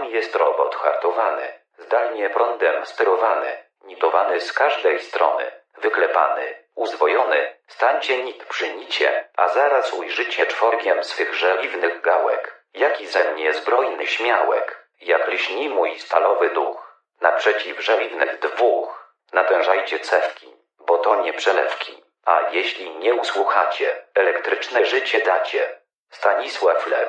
Tam 0.00 0.10
jest 0.10 0.36
robot 0.36 0.74
hartowany, 0.74 1.52
zdalnie 1.78 2.30
prądem 2.30 2.86
sterowany, 2.86 3.64
nitowany 3.84 4.40
z 4.40 4.52
każdej 4.52 5.00
strony, 5.00 5.52
wyklepany, 5.78 6.64
uzwojony, 6.74 7.56
stańcie 7.66 8.24
nit 8.24 8.44
przy 8.44 8.74
nicie, 8.74 9.28
a 9.36 9.48
zaraz 9.48 9.92
ujrzycie 9.92 10.46
czworgiem 10.46 11.04
swych 11.04 11.34
żeliwnych 11.34 12.00
gałek, 12.00 12.64
jaki 12.74 13.06
ze 13.06 13.32
mnie 13.32 13.52
zbrojny 13.52 14.06
śmiałek, 14.06 14.88
jak 15.00 15.28
lśni 15.28 15.68
mój 15.68 15.98
stalowy 15.98 16.50
duch, 16.50 17.02
naprzeciw 17.20 17.80
żeliwnych 17.80 18.38
dwóch, 18.38 19.14
natężajcie 19.32 19.98
cewki, 19.98 20.56
bo 20.78 20.98
to 20.98 21.16
nie 21.16 21.32
przelewki, 21.32 22.04
a 22.24 22.40
jeśli 22.50 22.90
nie 22.90 23.14
usłuchacie, 23.14 24.04
elektryczne 24.14 24.86
życie 24.86 25.20
dacie. 25.20 25.80
Stanisław 26.10 26.86
Lem, 26.86 27.08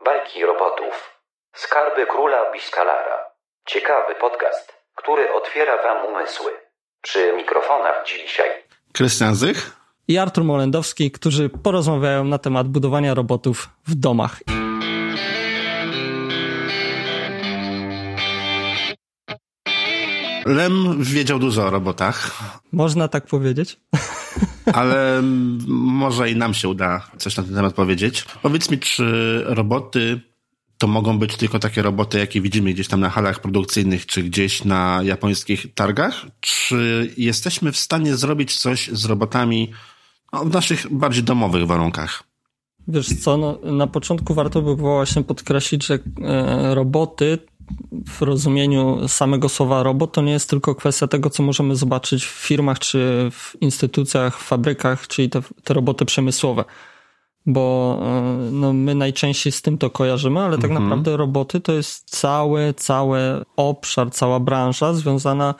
bajki 0.00 0.46
robotów, 0.46 1.15
skarby 1.56 2.06
króla 2.06 2.52
Biskalara, 2.52 3.18
ciekawy 3.66 4.14
podcast, 4.20 4.72
który 4.94 5.32
otwiera 5.32 5.82
wam 5.82 6.06
umysły. 6.06 6.52
Przy 7.02 7.32
mikrofonach 7.36 8.04
dzisiaj 8.06 8.50
Krystian 8.92 9.34
Zych. 9.34 9.76
i 10.08 10.18
Artur 10.18 10.44
Molendowski, 10.44 11.10
którzy 11.10 11.48
porozmawiają 11.48 12.24
na 12.24 12.38
temat 12.38 12.68
budowania 12.68 13.14
robotów 13.14 13.68
w 13.86 13.94
domach. 13.94 14.40
Lem 20.46 21.02
wiedział 21.04 21.38
dużo 21.38 21.66
o 21.66 21.70
robotach, 21.70 22.30
Można 22.72 23.08
tak 23.08 23.26
powiedzieć? 23.26 23.80
ale 24.72 25.20
może 25.68 26.30
i 26.30 26.36
nam 26.36 26.54
się 26.54 26.68
uda 26.68 27.02
coś 27.18 27.36
na 27.36 27.42
ten 27.42 27.54
temat 27.54 27.74
powiedzieć. 27.74 28.24
Powiedz 28.42 28.70
mi, 28.70 28.78
czy 28.78 29.42
roboty 29.46 30.20
to 30.78 30.86
mogą 30.86 31.18
być 31.18 31.36
tylko 31.36 31.58
takie 31.58 31.82
roboty, 31.82 32.18
jakie 32.18 32.40
widzimy 32.40 32.72
gdzieś 32.72 32.88
tam 32.88 33.00
na 33.00 33.10
halach 33.10 33.40
produkcyjnych, 33.40 34.06
czy 34.06 34.22
gdzieś 34.22 34.64
na 34.64 35.00
japońskich 35.02 35.74
targach? 35.74 36.26
Czy 36.40 37.10
jesteśmy 37.16 37.72
w 37.72 37.76
stanie 37.76 38.16
zrobić 38.16 38.56
coś 38.56 38.88
z 38.88 39.04
robotami 39.04 39.72
no, 40.32 40.44
w 40.44 40.52
naszych 40.52 40.92
bardziej 40.92 41.24
domowych 41.24 41.66
warunkach? 41.66 42.22
Wiesz 42.88 43.08
co, 43.20 43.36
no, 43.36 43.58
na 43.62 43.86
początku 43.86 44.34
warto 44.34 44.62
by 44.62 44.76
było 44.76 44.94
właśnie 44.94 45.22
podkreślić, 45.22 45.86
że 45.86 45.98
e, 46.22 46.74
roboty 46.74 47.38
w 48.06 48.22
rozumieniu 48.22 49.08
samego 49.08 49.48
słowa 49.48 49.82
robot 49.82 50.12
to 50.12 50.22
nie 50.22 50.32
jest 50.32 50.50
tylko 50.50 50.74
kwestia 50.74 51.06
tego, 51.06 51.30
co 51.30 51.42
możemy 51.42 51.76
zobaczyć 51.76 52.24
w 52.24 52.28
firmach 52.28 52.78
czy 52.78 53.30
w 53.32 53.56
instytucjach, 53.60 54.38
w 54.38 54.44
fabrykach, 54.44 55.08
czyli 55.08 55.30
te, 55.30 55.42
te 55.64 55.74
roboty 55.74 56.04
przemysłowe. 56.04 56.64
Bo 57.46 57.98
e, 58.02 58.50
no, 58.52 58.72
my 58.72 58.94
najczęściej 58.94 59.52
z 59.52 59.62
tym 59.62 59.78
to 59.78 59.90
kojarzymy, 59.90 60.40
ale 60.40 60.58
tak 60.58 60.70
naprawdę 60.70 61.16
roboty 61.16 61.60
to 61.60 61.72
jest 61.72 62.10
cały, 62.10 62.74
cały 62.76 63.18
obszar, 63.56 64.10
cała 64.10 64.40
branża 64.40 64.94
związana 64.94 65.54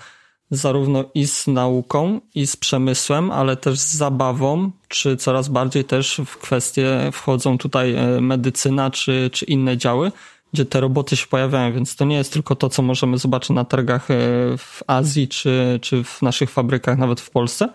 zarówno 0.51 1.05
i 1.14 1.27
z 1.27 1.47
nauką, 1.47 2.20
i 2.34 2.47
z 2.47 2.57
przemysłem, 2.57 3.31
ale 3.31 3.57
też 3.57 3.79
z 3.79 3.95
zabawą, 3.95 4.70
czy 4.89 5.17
coraz 5.17 5.48
bardziej 5.48 5.84
też 5.84 6.20
w 6.27 6.37
kwestie 6.39 7.11
wchodzą 7.12 7.59
tutaj 7.59 7.95
e, 7.95 8.20
medycyna, 8.20 8.91
czy, 8.91 9.31
czy 9.33 9.45
inne 9.45 9.77
działy, 9.77 10.12
gdzie 10.53 10.64
te 10.64 10.81
roboty 10.81 11.17
się 11.17 11.27
pojawiają, 11.27 11.73
więc 11.73 11.97
to 11.97 12.05
nie 12.05 12.17
jest 12.17 12.33
tylko 12.33 12.55
to, 12.57 12.69
co 12.69 12.83
możemy 12.83 13.19
zobaczyć 13.19 13.51
na 13.51 13.64
targach 13.64 14.11
e, 14.11 14.14
w 14.59 14.83
Azji, 14.87 15.29
czy, 15.29 15.79
czy 15.83 16.05
w 16.05 16.23
naszych 16.23 16.51
fabrykach, 16.51 16.98
nawet 16.98 17.20
w 17.20 17.31
Polsce, 17.31 17.69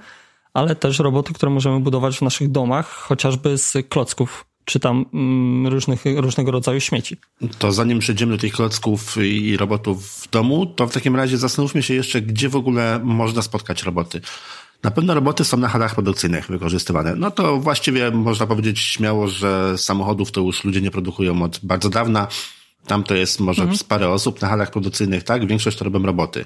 ale 0.54 0.76
też 0.76 1.00
roboty, 1.00 1.34
które 1.34 1.52
możemy 1.52 1.80
budować 1.80 2.18
w 2.18 2.22
naszych 2.22 2.52
domach, 2.52 2.88
chociażby 2.90 3.58
z 3.58 3.78
klocków, 3.90 4.46
czy 4.66 4.80
tam 4.80 5.06
mm, 5.14 5.68
różnych, 5.68 6.04
różnego 6.16 6.52
rodzaju 6.52 6.80
śmieci. 6.80 7.18
To 7.60 7.72
zanim 7.72 8.00
przejdziemy 8.00 8.32
do 8.32 8.42
tych 8.42 8.54
klocków 8.54 9.18
i 9.18 9.58
robotów 9.58 10.08
w 10.08 10.30
domu, 10.30 10.66
to 10.66 10.88
w 10.88 10.94
takim 10.94 11.16
razie 11.16 11.38
zastanówmy 11.38 11.84
się 11.84 11.94
jeszcze, 11.94 12.22
gdzie 12.22 12.50
w 12.50 12.56
ogóle 12.56 13.00
można 13.04 13.42
spotkać 13.42 13.84
roboty. 13.84 14.22
Na 14.84 14.92
pewno 14.92 15.14
roboty 15.14 15.46
są 15.46 15.58
na 15.58 15.68
halach 15.68 15.96
produkcyjnych 15.96 16.48
wykorzystywane. 16.48 17.16
No 17.16 17.32
to 17.32 17.58
właściwie 17.58 18.12
można 18.12 18.48
powiedzieć 18.48 18.80
śmiało, 18.80 19.28
że 19.28 19.78
samochodów 19.78 20.32
to 20.32 20.42
już 20.42 20.64
ludzie 20.64 20.82
nie 20.82 20.92
produkują 20.92 21.44
od 21.44 21.60
bardzo 21.64 21.90
dawna. 21.90 22.28
Tam 22.88 23.04
to 23.04 23.16
jest 23.16 23.40
może 23.40 23.76
z 23.76 23.84
parę 23.84 24.10
osób 24.10 24.42
na 24.42 24.48
halach 24.48 24.72
produkcyjnych, 24.72 25.24
tak? 25.24 25.48
Większość 25.48 25.78
to 25.78 25.86
robią 25.86 26.04
roboty. 26.04 26.46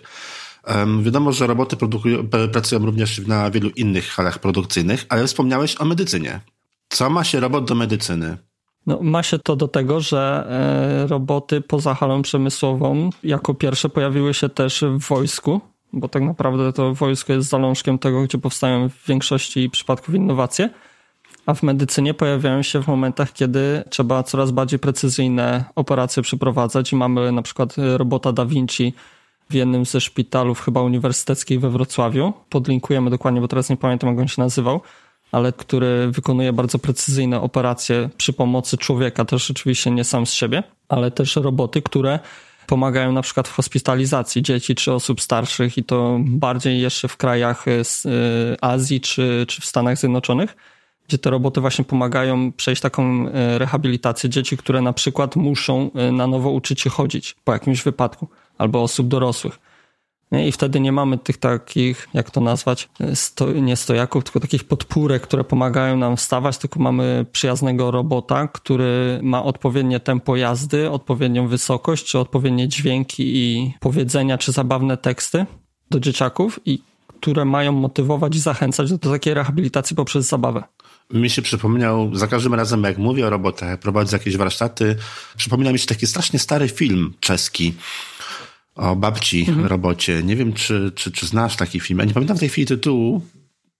Wiadomo, 1.01 1.31
że 1.31 1.47
roboty 1.47 1.77
pracują 2.51 2.85
również 2.85 3.27
na 3.27 3.51
wielu 3.51 3.69
innych 3.69 4.07
halach 4.07 4.39
produkcyjnych, 4.39 5.05
ale 5.09 5.27
wspomniałeś 5.27 5.81
o 5.81 5.85
medycynie. 5.85 6.39
Co 6.89 7.09
ma 7.09 7.23
się 7.23 7.39
robot 7.39 7.67
do 7.67 7.75
medycyny? 7.75 8.37
No, 8.87 8.99
ma 9.01 9.23
się 9.23 9.39
to 9.39 9.55
do 9.55 9.67
tego, 9.67 10.01
że 10.01 10.47
e, 11.03 11.07
roboty 11.07 11.61
poza 11.61 11.93
halą 11.93 12.21
przemysłową 12.21 13.09
jako 13.23 13.53
pierwsze 13.53 13.89
pojawiły 13.89 14.33
się 14.33 14.49
też 14.49 14.83
w 14.99 15.07
wojsku, 15.07 15.61
bo 15.93 16.07
tak 16.07 16.23
naprawdę 16.23 16.73
to 16.73 16.93
wojsko 16.93 17.33
jest 17.33 17.49
zalążkiem 17.49 17.99
tego, 17.99 18.23
gdzie 18.23 18.37
powstają 18.37 18.89
w 18.89 19.07
większości 19.07 19.69
przypadków 19.69 20.15
innowacje, 20.15 20.69
a 21.45 21.53
w 21.53 21.63
medycynie 21.63 22.13
pojawiają 22.13 22.61
się 22.61 22.83
w 22.83 22.87
momentach, 22.87 23.33
kiedy 23.33 23.83
trzeba 23.89 24.23
coraz 24.23 24.51
bardziej 24.51 24.79
precyzyjne 24.79 25.65
operacje 25.75 26.23
przeprowadzać 26.23 26.91
i 26.91 26.95
mamy 26.95 27.31
na 27.31 27.41
przykład 27.41 27.79
e, 27.79 27.97
robota 27.97 28.33
Da 28.33 28.45
Vinci 28.45 28.93
w 29.49 29.53
jednym 29.53 29.85
ze 29.85 30.01
szpitalów 30.01 30.61
chyba 30.61 30.81
uniwersyteckich 30.81 31.59
we 31.59 31.69
Wrocławiu. 31.69 32.33
Podlinkujemy 32.49 33.09
dokładnie, 33.09 33.41
bo 33.41 33.47
teraz 33.47 33.69
nie 33.69 33.77
pamiętam 33.77 34.09
jak 34.09 34.19
on 34.19 34.27
się 34.27 34.41
nazywał 34.41 34.81
ale 35.31 35.53
który 35.53 36.11
wykonuje 36.11 36.53
bardzo 36.53 36.79
precyzyjne 36.79 37.41
operacje 37.41 38.09
przy 38.17 38.33
pomocy 38.33 38.77
człowieka, 38.77 39.25
też 39.25 39.51
oczywiście 39.51 39.91
nie 39.91 40.03
sam 40.03 40.25
z 40.25 40.33
siebie, 40.33 40.63
ale 40.89 41.11
też 41.11 41.35
roboty, 41.35 41.81
które 41.81 42.19
pomagają 42.67 43.11
na 43.11 43.21
przykład 43.21 43.47
w 43.47 43.51
hospitalizacji 43.51 44.41
dzieci 44.41 44.75
czy 44.75 44.93
osób 44.93 45.21
starszych 45.21 45.77
i 45.77 45.83
to 45.83 46.17
bardziej 46.19 46.81
jeszcze 46.81 47.07
w 47.07 47.17
krajach 47.17 47.65
z 47.83 48.05
y, 48.05 48.09
Azji 48.61 49.01
czy, 49.01 49.45
czy 49.47 49.61
w 49.61 49.65
Stanach 49.65 49.97
Zjednoczonych, 49.97 50.55
gdzie 51.07 51.17
te 51.17 51.29
roboty 51.29 51.61
właśnie 51.61 51.85
pomagają 51.85 52.51
przejść 52.51 52.81
taką 52.81 53.27
y, 53.27 53.31
rehabilitację 53.57 54.29
dzieci, 54.29 54.57
które 54.57 54.81
na 54.81 54.93
przykład 54.93 55.35
muszą 55.35 55.91
y, 56.09 56.11
na 56.11 56.27
nowo 56.27 56.49
uczyć 56.49 56.81
się 56.81 56.89
chodzić 56.89 57.35
po 57.43 57.53
jakimś 57.53 57.83
wypadku 57.83 58.27
albo 58.57 58.83
osób 58.83 59.07
dorosłych. 59.07 59.59
I 60.31 60.51
wtedy 60.51 60.79
nie 60.79 60.91
mamy 60.91 61.17
tych 61.17 61.37
takich, 61.37 62.07
jak 62.13 62.31
to 62.31 62.41
nazwać, 62.41 62.89
sto, 63.13 63.51
nie 63.51 63.75
stojaków, 63.75 64.23
tylko 64.23 64.39
takich 64.39 64.63
podpórek, 64.63 65.21
które 65.21 65.43
pomagają 65.43 65.97
nam 65.97 66.17
wstawać, 66.17 66.57
tylko 66.57 66.79
mamy 66.79 67.25
przyjaznego 67.31 67.91
robota, 67.91 68.47
który 68.47 69.19
ma 69.23 69.43
odpowiednie 69.43 69.99
tempo 69.99 70.35
jazdy, 70.35 70.91
odpowiednią 70.91 71.47
wysokość, 71.47 72.05
czy 72.05 72.19
odpowiednie 72.19 72.67
dźwięki 72.67 73.37
i 73.37 73.73
powiedzenia, 73.79 74.37
czy 74.37 74.51
zabawne 74.51 74.97
teksty 74.97 75.45
do 75.91 75.99
dzieciaków 75.99 76.59
i 76.65 76.81
które 77.21 77.45
mają 77.45 77.71
motywować 77.71 78.35
i 78.35 78.39
zachęcać 78.39 78.91
do 78.91 78.97
takiej 78.97 79.33
rehabilitacji 79.33 79.95
poprzez 79.95 80.27
zabawę. 80.27 80.63
Mi 81.13 81.29
się 81.29 81.41
przypomniał, 81.41 82.15
za 82.15 82.27
każdym 82.27 82.53
razem 82.53 82.83
jak 82.83 82.97
mówię 82.97 83.27
o 83.27 83.29
robotach, 83.29 83.79
prowadzę 83.79 84.17
jakieś 84.17 84.37
warsztaty, 84.37 84.95
przypomina 85.37 85.71
mi 85.71 85.79
się 85.79 85.87
taki 85.87 86.07
strasznie 86.07 86.39
stary 86.39 86.69
film 86.69 87.13
czeski 87.19 87.73
o 88.75 88.95
babci 88.95 89.47
robocie. 89.63 90.23
Nie 90.23 90.35
wiem, 90.35 90.53
czy, 90.53 90.91
czy, 90.95 91.11
czy 91.11 91.25
znasz 91.25 91.55
taki 91.55 91.79
film. 91.79 91.99
Ja 91.99 92.05
nie 92.05 92.13
pamiętam 92.13 92.37
w 92.37 92.39
tej 92.39 92.49
chwili 92.49 92.67
tytułu. 92.67 93.21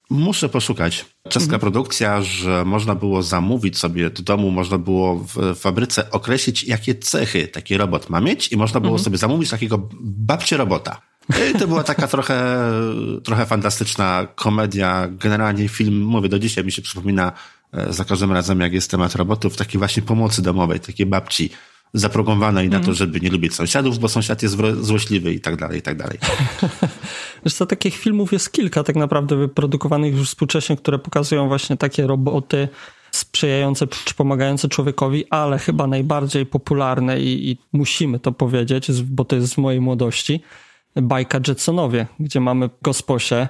Muszę 0.10 0.50
poszukać. 0.50 1.06
Czeska 1.30 1.60
produkcja, 1.60 2.22
że 2.22 2.66
można 2.66 2.96
było 2.96 3.24
zamówić 3.24 3.78
sobie 3.78 4.10
do 4.10 4.24
domu, 4.24 4.52
można 4.52 4.78
było 4.78 5.16
w 5.16 5.56
fabryce 5.56 6.12
określić, 6.12 6.64
jakie 6.64 6.96
cechy 6.96 7.48
taki 7.48 7.78
robot 7.78 8.10
ma 8.10 8.22
mieć 8.22 8.52
i 8.52 8.58
można 8.58 8.80
było 8.80 9.00
sobie 9.00 9.18
zamówić 9.18 9.50
takiego 9.50 9.90
babcie 10.02 10.58
robota. 10.58 11.02
I 11.56 11.60
to 11.60 11.68
była 11.68 11.84
taka 11.84 12.08
trochę, 12.08 12.60
trochę 13.24 13.46
fantastyczna 13.46 14.28
komedia. 14.36 15.08
Generalnie 15.12 15.70
film, 15.70 16.02
mówię, 16.02 16.30
do 16.30 16.40
dzisiaj 16.40 16.64
mi 16.64 16.72
się 16.72 16.82
przypomina 16.82 17.32
e, 17.74 17.94
za 17.94 18.06
każdym 18.06 18.32
razem, 18.32 18.60
jak 18.60 18.74
jest 18.74 18.92
temat 18.92 19.16
robotów, 19.16 19.58
takiej 19.58 19.80
właśnie 19.80 20.04
pomocy 20.04 20.42
domowej, 20.42 20.80
takiej 20.80 21.06
babci 21.06 21.50
zaprogramowanej 21.94 22.70
na 22.70 22.80
to, 22.80 22.94
żeby 22.94 23.22
nie 23.22 23.30
lubić 23.30 23.54
sąsiadów, 23.54 24.00
bo 24.00 24.10
sąsiad 24.10 24.44
jest 24.44 24.58
złośliwy 24.82 25.34
i 25.34 25.40
tak 25.40 25.56
dalej, 25.56 25.80
i 25.80 25.82
tak 25.82 25.98
dalej. 25.98 26.18
Wiesz 27.46 27.54
co, 27.54 27.66
takich 27.66 27.96
filmów 27.96 28.34
jest 28.34 28.52
kilka 28.52 28.84
tak 28.84 28.96
naprawdę 28.96 29.36
wyprodukowanych 29.36 30.16
już 30.16 30.30
współcześnie, 30.30 30.78
które 30.78 31.00
pokazują 31.00 31.48
właśnie 31.48 31.78
takie 31.78 32.08
roboty 32.08 32.68
sprzyjające 33.12 33.88
czy 33.88 34.16
pomagające 34.16 34.70
człowiekowi, 34.70 35.26
ale 35.30 35.60
chyba 35.60 35.88
najbardziej 35.88 36.46
popularne 36.46 37.20
i, 37.20 37.50
i 37.50 37.58
musimy 37.74 38.20
to 38.20 38.32
powiedzieć, 38.32 39.04
bo 39.04 39.26
to 39.26 39.36
jest 39.36 39.54
z 39.54 39.58
mojej 39.58 39.82
młodości, 39.82 40.42
bajka 40.96 41.40
Jetsonowie, 41.48 42.08
gdzie 42.20 42.40
mamy 42.40 42.70
gosposie, 42.82 43.48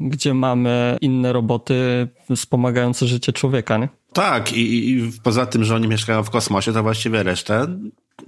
gdzie 0.00 0.34
mamy 0.34 0.96
inne 1.00 1.32
roboty 1.32 2.08
wspomagające 2.36 3.06
życie 3.06 3.32
człowieka, 3.32 3.78
nie? 3.78 3.88
Tak, 4.12 4.52
i, 4.52 4.90
i 4.90 5.12
poza 5.22 5.46
tym, 5.46 5.64
że 5.64 5.74
oni 5.74 5.88
mieszkają 5.88 6.22
w 6.22 6.30
kosmosie, 6.30 6.72
to 6.72 6.82
właściwie 6.82 7.22
resztę, 7.22 7.66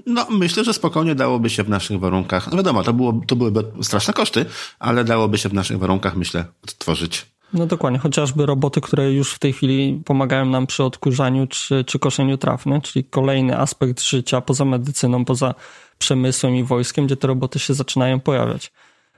no 0.06 0.26
myślę, 0.30 0.64
że 0.64 0.72
spokojnie 0.72 1.14
dałoby 1.14 1.50
się 1.50 1.62
w 1.62 1.68
naszych 1.68 2.00
warunkach, 2.00 2.50
no 2.50 2.56
wiadomo, 2.56 2.82
to, 2.82 2.92
było, 2.92 3.20
to 3.26 3.36
byłyby 3.36 3.64
straszne 3.82 4.14
koszty, 4.14 4.46
ale 4.78 5.04
dałoby 5.04 5.38
się 5.38 5.48
w 5.48 5.54
naszych 5.54 5.78
warunkach, 5.78 6.16
myślę, 6.16 6.44
odtworzyć. 6.64 7.26
No 7.52 7.66
dokładnie, 7.66 7.98
chociażby 7.98 8.46
roboty, 8.46 8.80
które 8.80 9.12
już 9.12 9.32
w 9.32 9.38
tej 9.38 9.52
chwili 9.52 10.02
pomagają 10.04 10.46
nam 10.46 10.66
przy 10.66 10.84
odkurzaniu 10.84 11.46
czy, 11.46 11.84
czy 11.84 11.98
koszeniu 11.98 12.38
traw, 12.38 12.66
nie? 12.66 12.80
czyli 12.80 13.04
kolejny 13.04 13.58
aspekt 13.58 14.02
życia 14.02 14.40
poza 14.40 14.64
medycyną, 14.64 15.24
poza 15.24 15.54
przemysłem 15.98 16.56
i 16.56 16.64
wojskiem, 16.64 17.06
gdzie 17.06 17.16
te 17.16 17.26
roboty 17.26 17.58
się 17.58 17.74
zaczynają 17.74 18.20
pojawiać. 18.20 18.72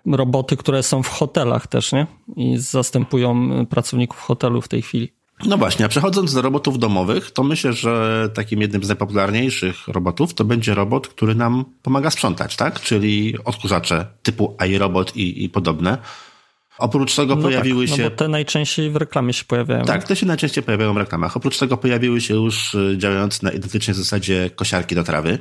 Roboty, 0.06 0.56
które 0.56 0.82
są 0.82 1.02
w 1.02 1.08
hotelach 1.08 1.66
też, 1.66 1.92
nie? 1.92 2.06
I 2.36 2.58
zastępują 2.58 3.50
pracowników 3.66 4.20
hotelu 4.20 4.60
w 4.60 4.68
tej 4.68 4.82
chwili. 4.82 5.12
No 5.46 5.58
właśnie, 5.58 5.84
a 5.84 5.88
przechodząc 5.88 6.34
do 6.34 6.42
robotów 6.42 6.78
domowych, 6.78 7.30
to 7.30 7.42
myślę, 7.42 7.72
że 7.72 8.28
takim 8.34 8.60
jednym 8.60 8.84
z 8.84 8.88
najpopularniejszych 8.88 9.88
robotów 9.88 10.34
to 10.34 10.44
będzie 10.44 10.74
robot, 10.74 11.08
który 11.08 11.34
nam 11.34 11.64
pomaga 11.82 12.10
sprzątać, 12.10 12.56
tak? 12.56 12.80
Czyli 12.80 13.34
odkurzacze 13.44 14.06
typu 14.22 14.56
iRobot 14.68 15.16
i, 15.16 15.44
i 15.44 15.48
podobne. 15.48 15.98
Oprócz 16.78 17.16
tego 17.16 17.36
no 17.36 17.42
pojawiły 17.42 17.86
tak, 17.86 17.96
się. 17.96 18.02
No 18.02 18.10
bo 18.10 18.16
te 18.16 18.28
najczęściej 18.28 18.90
w 18.90 18.96
reklamie 18.96 19.32
się 19.32 19.44
pojawiają. 19.44 19.84
Tak, 19.84 20.04
te 20.04 20.16
się 20.16 20.26
najczęściej 20.26 20.64
pojawiają 20.64 20.94
w 20.94 20.96
reklamach. 20.96 21.36
Oprócz 21.36 21.58
tego 21.58 21.76
pojawiły 21.76 22.20
się 22.20 22.34
już 22.34 22.74
y, 22.74 22.94
działające 22.98 23.46
na 23.46 23.52
identycznej 23.52 23.96
zasadzie 23.96 24.50
kosiarki 24.50 24.94
do 24.94 25.04
trawy, 25.04 25.38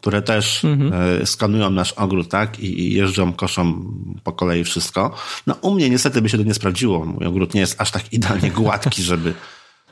które 0.00 0.22
też 0.22 0.64
mhm. 0.64 1.20
E, 1.22 1.26
skanują 1.26 1.70
nasz 1.70 1.92
ogród, 1.92 2.28
tak? 2.28 2.60
I 2.60 2.94
jeżdżą, 2.94 3.32
koszą 3.32 3.84
po 4.24 4.32
kolei 4.32 4.64
wszystko. 4.64 5.14
No 5.46 5.54
u 5.60 5.74
mnie 5.74 5.90
niestety 5.90 6.22
by 6.22 6.28
się 6.28 6.38
to 6.38 6.44
nie 6.44 6.54
sprawdziło. 6.54 7.04
Mój 7.04 7.26
ogród 7.26 7.54
nie 7.54 7.60
jest 7.60 7.80
aż 7.80 7.90
tak 7.90 8.12
idealnie 8.12 8.50
gładki, 8.60 9.02
żeby 9.02 9.34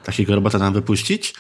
takiego 0.05 0.35
robota 0.35 0.59
nam 0.59 0.75
wypuścić. 0.75 1.35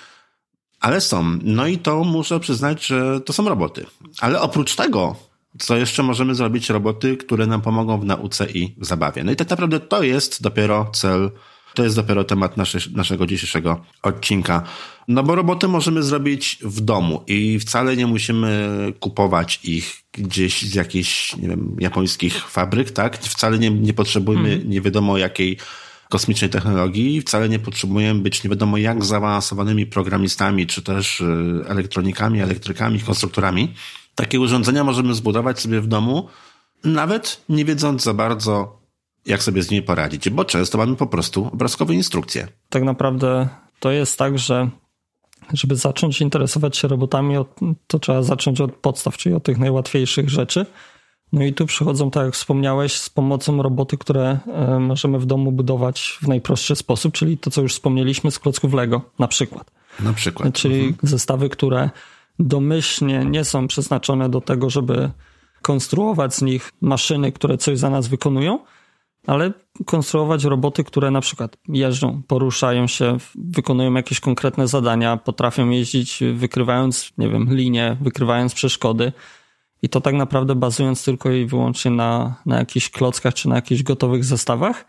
Ale 0.80 1.00
są. 1.00 1.38
No 1.42 1.66
i 1.66 1.78
to 1.78 2.04
muszę 2.04 2.40
przyznać, 2.40 2.86
że 2.86 3.20
to 3.20 3.32
są 3.32 3.48
roboty. 3.48 3.86
Ale 4.20 4.40
oprócz 4.40 4.76
tego 4.76 5.16
co 5.58 5.76
jeszcze 5.76 6.02
możemy 6.02 6.34
zrobić 6.34 6.70
roboty, 6.70 7.16
które 7.16 7.46
nam 7.46 7.62
pomogą 7.62 8.00
w 8.00 8.04
nauce 8.04 8.46
i 8.50 8.74
w 8.78 8.86
zabawie. 8.86 9.24
No 9.24 9.32
i 9.32 9.36
tak 9.36 9.50
naprawdę 9.50 9.80
to 9.80 10.02
jest 10.02 10.42
dopiero 10.42 10.90
cel, 10.92 11.30
to 11.78 11.84
jest 11.84 11.96
dopiero 11.96 12.24
temat 12.24 12.56
nasze, 12.56 12.78
naszego 12.94 13.26
dzisiejszego 13.26 13.80
odcinka. 14.02 14.62
No 15.08 15.22
bo 15.22 15.34
roboty 15.34 15.68
możemy 15.68 16.02
zrobić 16.02 16.58
w 16.62 16.80
domu 16.80 17.22
i 17.26 17.58
wcale 17.58 17.96
nie 17.96 18.06
musimy 18.06 18.68
kupować 19.00 19.60
ich 19.64 20.02
gdzieś 20.12 20.62
z 20.62 20.74
jakichś, 20.74 21.36
nie 21.36 21.48
wiem, 21.48 21.76
japońskich 21.80 22.48
fabryk, 22.50 22.90
tak? 22.90 23.18
Wcale 23.18 23.58
nie, 23.58 23.70
nie 23.70 23.94
potrzebujemy 23.94 24.52
mhm. 24.52 24.70
nie 24.70 24.80
wiadomo 24.80 25.18
jakiej 25.18 25.56
kosmicznej 26.08 26.50
technologii, 26.50 27.20
wcale 27.20 27.48
nie 27.48 27.58
potrzebujemy 27.58 28.20
być 28.20 28.44
nie 28.44 28.50
wiadomo 28.50 28.76
jak 28.76 29.04
zaawansowanymi 29.04 29.86
programistami, 29.86 30.66
czy 30.66 30.82
też 30.82 31.20
y, 31.20 31.24
elektronikami, 31.68 32.40
elektrykami, 32.40 33.00
konstruktorami, 33.00 33.74
takie 34.14 34.40
urządzenia 34.40 34.84
możemy 34.84 35.14
zbudować 35.14 35.60
sobie 35.60 35.80
w 35.80 35.86
domu, 35.86 36.28
nawet 36.84 37.40
nie 37.48 37.64
wiedząc 37.64 38.02
za 38.02 38.14
bardzo, 38.14 38.77
jak 39.26 39.42
sobie 39.42 39.62
z 39.62 39.70
nimi 39.70 39.82
poradzić, 39.82 40.30
bo 40.30 40.44
często 40.44 40.78
mamy 40.78 40.96
po 40.96 41.06
prostu 41.06 41.50
obrazkowe 41.52 41.94
instrukcje. 41.94 42.48
Tak 42.68 42.82
naprawdę 42.82 43.48
to 43.80 43.90
jest 43.90 44.18
tak, 44.18 44.38
że 44.38 44.70
żeby 45.52 45.76
zacząć 45.76 46.20
interesować 46.20 46.76
się 46.76 46.88
robotami, 46.88 47.34
to 47.86 47.98
trzeba 47.98 48.22
zacząć 48.22 48.60
od 48.60 48.72
podstaw, 48.72 49.16
czyli 49.16 49.34
od 49.34 49.42
tych 49.42 49.58
najłatwiejszych 49.58 50.30
rzeczy. 50.30 50.66
No 51.32 51.44
i 51.44 51.52
tu 51.52 51.66
przychodzą, 51.66 52.10
tak 52.10 52.24
jak 52.24 52.34
wspomniałeś, 52.34 52.92
z 52.92 53.10
pomocą 53.10 53.62
roboty, 53.62 53.98
które 53.98 54.38
e, 54.46 54.78
możemy 54.78 55.18
w 55.18 55.26
domu 55.26 55.52
budować 55.52 56.18
w 56.22 56.28
najprostszy 56.28 56.76
sposób, 56.76 57.12
czyli 57.12 57.38
to, 57.38 57.50
co 57.50 57.62
już 57.62 57.72
wspomnieliśmy 57.72 58.30
z 58.30 58.38
klocków 58.38 58.74
Lego 58.74 59.02
na 59.18 59.28
przykład. 59.28 59.70
Na 60.00 60.12
przykład. 60.12 60.54
Czyli 60.54 60.80
mhm. 60.80 60.96
zestawy, 61.02 61.48
które 61.48 61.90
domyślnie 62.38 63.24
nie 63.24 63.44
są 63.44 63.68
przeznaczone 63.68 64.28
do 64.28 64.40
tego, 64.40 64.70
żeby 64.70 65.10
konstruować 65.62 66.34
z 66.34 66.42
nich 66.42 66.72
maszyny, 66.80 67.32
które 67.32 67.58
coś 67.58 67.78
za 67.78 67.90
nas 67.90 68.08
wykonują, 68.08 68.58
ale 69.28 69.52
konstruować 69.86 70.44
roboty, 70.44 70.84
które 70.84 71.10
na 71.10 71.20
przykład 71.20 71.56
jeżdżą, 71.68 72.22
poruszają 72.26 72.86
się, 72.86 73.16
wykonują 73.34 73.94
jakieś 73.94 74.20
konkretne 74.20 74.68
zadania, 74.68 75.16
potrafią 75.16 75.70
jeździć 75.70 76.22
wykrywając, 76.34 77.12
nie 77.18 77.28
wiem, 77.28 77.54
linie, 77.54 77.96
wykrywając 78.00 78.54
przeszkody. 78.54 79.12
I 79.82 79.88
to 79.88 80.00
tak 80.00 80.14
naprawdę 80.14 80.54
bazując 80.54 81.04
tylko 81.04 81.30
i 81.30 81.46
wyłącznie 81.46 81.90
na, 81.90 82.34
na 82.46 82.58
jakichś 82.58 82.90
klockach 82.90 83.34
czy 83.34 83.48
na 83.48 83.54
jakichś 83.54 83.82
gotowych 83.82 84.24
zestawach, 84.24 84.84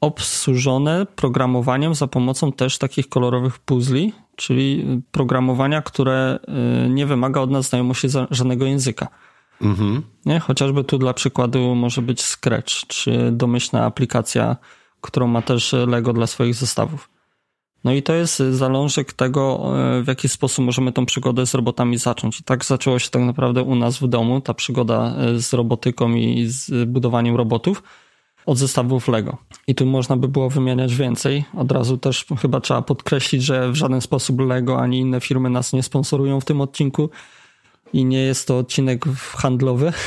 obsłużone 0.00 1.06
programowaniem 1.16 1.94
za 1.94 2.06
pomocą 2.06 2.52
też 2.52 2.78
takich 2.78 3.08
kolorowych 3.08 3.58
puzli, 3.58 4.12
czyli 4.36 4.86
programowania, 5.10 5.82
które 5.82 6.38
y, 6.86 6.88
nie 6.88 7.06
wymaga 7.06 7.40
od 7.40 7.50
nas 7.50 7.68
znajomości 7.68 8.08
żadnego 8.30 8.66
języka. 8.66 9.08
Mhm. 9.60 10.02
Nie? 10.26 10.40
Chociażby 10.40 10.84
tu 10.84 10.98
dla 10.98 11.14
przykładu 11.14 11.74
może 11.74 12.02
być 12.02 12.22
Scratch, 12.22 12.86
czy 12.86 13.30
domyślna 13.32 13.84
aplikacja, 13.84 14.56
którą 15.00 15.26
ma 15.26 15.42
też 15.42 15.74
Lego 15.86 16.12
dla 16.12 16.26
swoich 16.26 16.54
zestawów. 16.54 17.10
No 17.84 17.92
i 17.92 18.02
to 18.02 18.14
jest 18.14 18.38
zalążek 18.38 19.12
tego, 19.12 19.72
y, 19.98 20.02
w 20.02 20.08
jaki 20.08 20.28
sposób 20.28 20.64
możemy 20.64 20.92
tą 20.92 21.06
przygodę 21.06 21.46
z 21.46 21.54
robotami 21.54 21.98
zacząć. 21.98 22.40
I 22.40 22.44
tak 22.44 22.64
zaczęło 22.64 22.98
się 22.98 23.10
tak 23.10 23.22
naprawdę 23.22 23.62
u 23.62 23.74
nas 23.74 23.98
w 23.98 24.08
domu, 24.08 24.40
ta 24.40 24.54
przygoda 24.54 25.14
y, 25.36 25.42
z 25.42 25.52
robotyką 25.52 26.14
i 26.14 26.46
z 26.46 26.88
budowaniem 26.88 27.36
robotów 27.36 27.82
od 28.46 28.58
zestawów 28.58 29.08
Lego. 29.08 29.36
I 29.66 29.74
tu 29.74 29.86
można 29.86 30.16
by 30.16 30.28
było 30.28 30.50
wymieniać 30.50 30.94
więcej. 30.94 31.44
Od 31.56 31.72
razu 31.72 31.98
też 31.98 32.26
chyba 32.40 32.60
trzeba 32.60 32.82
podkreślić, 32.82 33.42
że 33.42 33.72
w 33.72 33.74
żaden 33.74 34.00
sposób 34.00 34.40
Lego 34.40 34.80
ani 34.80 34.98
inne 34.98 35.20
firmy 35.20 35.50
nas 35.50 35.72
nie 35.72 35.82
sponsorują 35.82 36.40
w 36.40 36.44
tym 36.44 36.60
odcinku. 36.60 37.10
I 37.92 38.04
nie 38.04 38.20
jest 38.20 38.46
to 38.46 38.58
odcinek 38.58 39.04
handlowy. 39.36 39.92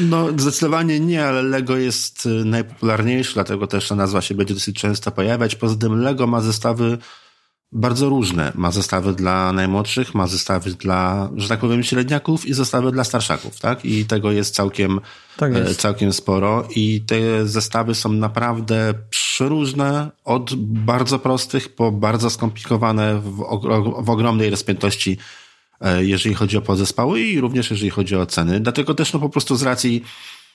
No, 0.00 0.28
zdecydowanie 0.36 1.00
nie, 1.00 1.24
ale 1.24 1.42
Lego 1.42 1.76
jest 1.76 2.26
y, 2.26 2.28
najpopularniejszy, 2.28 3.34
dlatego 3.34 3.66
też 3.66 3.88
ta 3.88 3.94
nazwa 3.94 4.20
się 4.20 4.34
będzie 4.34 4.54
dosyć 4.54 4.80
często 4.80 5.10
pojawiać. 5.10 5.56
Poza 5.56 5.76
tym 5.76 6.00
Lego 6.00 6.26
ma 6.26 6.40
zestawy 6.40 6.98
bardzo 7.72 8.08
różne. 8.08 8.52
Ma 8.54 8.70
zestawy 8.70 9.12
dla 9.12 9.52
najmłodszych, 9.52 10.14
ma 10.14 10.26
zestawy 10.26 10.70
dla, 10.70 11.30
że 11.36 11.48
tak 11.48 11.60
powiem, 11.60 11.82
średniaków 11.82 12.46
i 12.46 12.54
zestawy 12.54 12.92
dla 12.92 13.04
starszaków, 13.04 13.60
tak? 13.60 13.84
I 13.84 14.04
tego 14.04 14.32
jest 14.32 14.54
całkiem, 14.54 15.00
tak 15.36 15.54
jest. 15.54 15.70
E, 15.70 15.74
całkiem 15.74 16.12
sporo. 16.12 16.68
I 16.76 17.00
te 17.00 17.46
zestawy 17.46 17.94
są 17.94 18.12
naprawdę 18.12 18.94
przeróżne, 19.10 20.10
od 20.24 20.54
bardzo 20.64 21.18
prostych 21.18 21.74
po 21.74 21.92
bardzo 21.92 22.30
skomplikowane 22.30 23.20
w, 23.20 23.36
w 24.02 24.10
ogromnej 24.10 24.50
rozpiętości, 24.50 25.18
jeżeli 26.00 26.34
chodzi 26.34 26.56
o 26.56 26.60
podzespoły 26.60 27.20
i 27.20 27.40
również 27.40 27.70
jeżeli 27.70 27.90
chodzi 27.90 28.16
o 28.16 28.26
ceny. 28.26 28.60
Dlatego 28.60 28.94
też 28.94 29.12
no 29.12 29.20
po 29.20 29.28
prostu 29.28 29.56
z 29.56 29.62
racji 29.62 30.02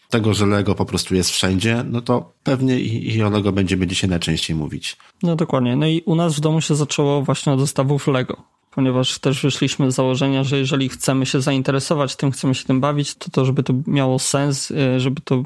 tego, 0.10 0.34
że 0.34 0.46
Lego 0.46 0.76
po 0.76 0.86
prostu 0.86 1.16
jest 1.16 1.30
wszędzie, 1.30 1.84
no 1.92 2.02
to 2.02 2.34
pewnie 2.44 2.80
i, 2.80 3.16
i 3.16 3.24
o 3.24 3.30
Lego 3.30 3.52
będziemy 3.52 3.88
dzisiaj 3.88 4.10
najczęściej 4.10 4.56
mówić. 4.56 4.98
No 5.24 5.36
dokładnie. 5.36 5.76
No 5.76 5.88
i 5.88 6.02
u 6.06 6.16
nas 6.16 6.36
w 6.36 6.40
domu 6.40 6.62
się 6.62 6.76
zaczęło 6.76 7.22
właśnie 7.22 7.54
od 7.54 7.60
zestawów 7.60 8.08
Lego, 8.08 8.44
ponieważ 8.72 9.20
też 9.20 9.42
wyszliśmy 9.42 9.92
z 9.92 9.96
założenia, 9.96 10.44
że 10.44 10.58
jeżeli 10.58 10.90
chcemy 10.90 11.26
się 11.26 11.42
zainteresować 11.42 12.16
tym, 12.16 12.32
chcemy 12.32 12.56
się 12.56 12.66
tym 12.66 12.82
bawić, 12.82 13.16
to 13.16 13.32
to, 13.32 13.46
żeby 13.46 13.64
to 13.64 13.74
miało 13.88 14.20
sens, 14.20 14.72
y, 14.72 15.00
żeby 15.00 15.22
to 15.22 15.44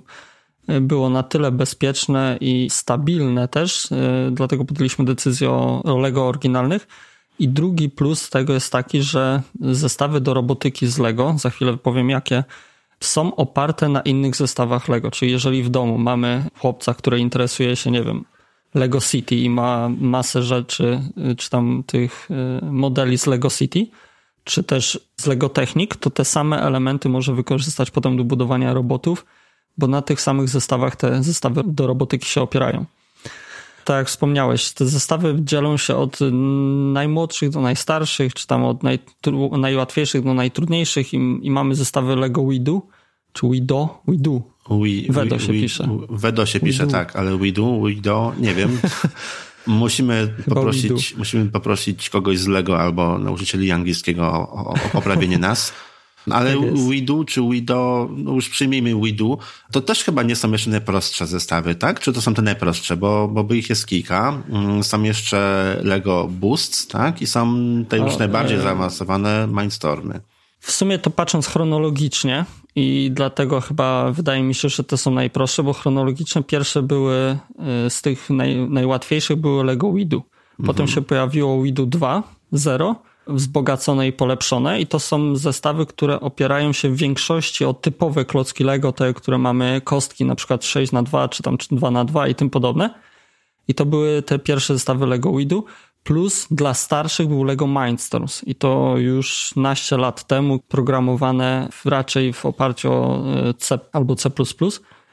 y, 0.69 0.81
było 0.81 1.09
na 1.09 1.23
tyle 1.23 1.51
bezpieczne 1.51 2.37
i 2.41 2.67
stabilne 2.69 3.47
też, 3.47 3.89
dlatego 4.31 4.65
podjęliśmy 4.65 5.05
decyzję 5.05 5.49
o 5.51 5.97
Lego 6.01 6.27
oryginalnych. 6.27 6.87
I 7.41 7.47
drugi 7.49 7.89
plus 7.89 8.29
tego 8.29 8.53
jest 8.53 8.71
taki, 8.71 9.01
że 9.01 9.41
zestawy 9.61 10.21
do 10.21 10.33
robotyki 10.33 10.87
z 10.87 10.97
Lego, 10.97 11.35
za 11.37 11.49
chwilę 11.49 11.77
powiem 11.77 12.09
jakie, 12.09 12.43
są 12.99 13.35
oparte 13.35 13.89
na 13.89 14.01
innych 14.01 14.35
zestawach 14.35 14.87
Lego. 14.87 15.11
Czyli 15.11 15.31
jeżeli 15.31 15.63
w 15.63 15.69
domu 15.69 15.97
mamy 15.97 16.45
chłopca, 16.59 16.93
który 16.93 17.19
interesuje 17.19 17.75
się, 17.75 17.91
nie 17.91 18.03
wiem, 18.03 18.25
Lego 18.73 18.99
City 19.01 19.35
i 19.35 19.49
ma 19.49 19.89
masę 19.89 20.43
rzeczy, 20.43 21.01
y, 21.31 21.35
czy 21.35 21.49
tam 21.49 21.83
tych 21.85 22.27
y, 22.61 22.65
modeli 22.65 23.17
z 23.17 23.27
Lego 23.27 23.49
City, 23.49 23.87
czy 24.43 24.63
też 24.63 24.99
z 25.17 25.25
Lego 25.27 25.49
Technik, 25.49 25.95
to 25.95 26.09
te 26.09 26.25
same 26.25 26.61
elementy 26.61 27.09
może 27.09 27.33
wykorzystać 27.33 27.91
potem 27.91 28.17
do 28.17 28.23
budowania 28.23 28.73
robotów, 28.73 29.25
bo 29.77 29.87
na 29.87 30.01
tych 30.01 30.21
samych 30.21 30.49
zestawach 30.49 30.95
te 30.95 31.23
zestawy 31.23 31.61
do 31.65 31.87
robotyki 31.87 32.29
się 32.29 32.41
opierają. 32.41 32.85
Tak 33.85 33.97
jak 33.97 34.07
wspomniałeś, 34.07 34.71
te 34.71 34.85
zestawy 34.85 35.35
dzielą 35.39 35.77
się 35.77 35.95
od 35.95 36.19
najmłodszych 36.93 37.49
do 37.49 37.61
najstarszych, 37.61 38.33
czy 38.33 38.47
tam 38.47 38.63
od 38.63 38.79
najłatwiejszych 39.57 40.23
do 40.23 40.33
najtrudniejszych 40.33 41.13
i, 41.13 41.17
i 41.41 41.51
mamy 41.51 41.75
zestawy 41.75 42.15
Lego 42.15 42.45
WeDo, 42.45 42.81
czy 43.33 43.47
WeDo, 43.47 44.01
WeDo. 44.07 44.41
We, 44.69 45.13
Wedo 45.13 45.39
się 45.39 45.53
we, 45.53 45.53
pisze. 45.53 45.87
Wedo 46.09 46.45
się 46.45 46.59
pisze, 46.59 46.87
tak, 46.87 47.15
ale 47.15 47.37
WeDo, 47.37 47.79
WeDo, 47.81 48.33
nie 48.39 48.53
wiem. 48.53 48.79
Musimy 49.67 50.33
poprosić, 50.49 51.15
musimy 51.17 51.45
poprosić 51.45 52.09
kogoś 52.09 52.37
z 52.37 52.47
Lego 52.47 52.79
albo 52.79 53.17
nauczycieli 53.17 53.71
angielskiego 53.71 54.23
o, 54.23 54.53
o, 54.53 54.73
o 54.73 54.89
poprawienie 54.91 55.37
nas. 55.37 55.73
Ale 56.29 56.53
tak 56.53 56.77
WeDo 56.77 57.23
czy 57.23 57.41
WeDo, 57.41 58.09
no 58.15 58.33
już 58.33 58.49
przyjmijmy 58.49 58.95
WeDo, 58.95 59.37
to 59.71 59.81
też 59.81 60.03
chyba 60.03 60.23
nie 60.23 60.35
są 60.35 60.51
jeszcze 60.51 60.69
najprostsze 60.69 61.27
zestawy, 61.27 61.75
tak? 61.75 61.99
Czy 61.99 62.13
to 62.13 62.21
są 62.21 62.33
te 62.33 62.41
najprostsze? 62.41 62.97
Bo, 62.97 63.27
bo 63.27 63.53
ich 63.53 63.69
jest 63.69 63.87
kilka. 63.87 64.43
Mm, 64.49 64.83
są 64.83 65.03
jeszcze 65.03 65.77
Lego 65.83 66.27
Boosts, 66.27 66.87
tak? 66.87 67.21
I 67.21 67.27
są 67.27 67.55
te 67.89 67.97
już 67.97 68.13
o, 68.13 68.19
najbardziej 68.19 68.57
e... 68.57 68.61
zaawansowane 68.61 69.47
Mindstormy. 69.51 70.21
W 70.59 70.71
sumie 70.71 70.99
to 70.99 71.09
patrząc 71.09 71.47
chronologicznie 71.47 72.45
i 72.75 73.11
dlatego 73.13 73.61
chyba 73.61 74.11
wydaje 74.11 74.43
mi 74.43 74.55
się, 74.55 74.69
że 74.69 74.83
te 74.83 74.97
są 74.97 75.11
najprostsze, 75.11 75.63
bo 75.63 75.73
chronologicznie 75.73 76.43
pierwsze 76.43 76.81
były 76.81 77.15
e, 77.15 77.89
z 77.89 78.01
tych 78.01 78.29
naj, 78.29 78.55
najłatwiejszych 78.69 79.37
były 79.37 79.63
Lego 79.63 79.91
WeDo. 79.91 80.21
Potem 80.57 80.83
mhm. 80.83 80.87
się 80.87 81.01
pojawiło 81.01 81.61
WeDo 81.61 81.85
2, 81.85 82.23
0 82.51 82.95
wzbogacone 83.27 84.07
i 84.07 84.13
polepszone 84.13 84.81
i 84.81 84.87
to 84.87 84.99
są 84.99 85.35
zestawy, 85.35 85.85
które 85.85 86.19
opierają 86.19 86.73
się 86.73 86.89
w 86.89 86.95
większości 86.95 87.65
o 87.65 87.73
typowe 87.73 88.25
klocki 88.25 88.63
Lego, 88.63 88.91
te, 88.91 89.13
które 89.13 89.37
mamy 89.37 89.81
kostki 89.83 90.25
na 90.25 90.35
przykład 90.35 90.65
6 90.65 90.91
na 90.91 91.03
2 91.03 91.29
czy 91.29 91.43
tam 91.43 91.57
2 91.71 91.91
na 91.91 92.05
2 92.05 92.27
i 92.27 92.35
tym 92.35 92.49
podobne. 92.49 92.93
I 93.67 93.73
to 93.73 93.85
były 93.85 94.21
te 94.21 94.39
pierwsze 94.39 94.73
zestawy 94.73 95.05
Lego 95.05 95.31
Widu. 95.37 95.65
Plus 96.03 96.47
dla 96.51 96.73
starszych 96.73 97.27
był 97.27 97.43
Lego 97.43 97.67
Mindstorms 97.67 98.43
i 98.47 98.55
to 98.55 98.97
już 98.97 99.53
naście 99.55 99.97
lat 99.97 100.27
temu 100.27 100.59
programowane 100.59 101.69
raczej 101.85 102.33
w 102.33 102.45
oparciu 102.45 102.93
o 102.93 103.23
e, 103.49 103.53
C 103.53 103.79
albo 103.91 104.15
C++. 104.15 104.29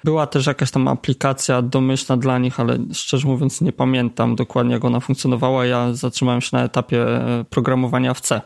Była 0.05 0.27
też 0.27 0.47
jakaś 0.47 0.71
tam 0.71 0.89
aplikacja 0.89 1.63
domyślna 1.63 2.17
dla 2.17 2.39
nich, 2.39 2.61
ale 2.61 2.79
szczerze 2.93 3.29
mówiąc 3.29 3.61
nie 3.61 3.73
pamiętam 3.73 4.37
dokładnie 4.37 4.73
jak 4.73 4.85
ona 4.85 5.01
funkcjonowała. 5.01 5.67
Ja 5.67 5.95
zatrzymałem 5.95 6.41
się 6.41 6.57
na 6.57 6.65
etapie 6.65 7.07
e, 7.07 7.45
programowania 7.51 8.15
w 8.15 8.21
C. 8.21 8.41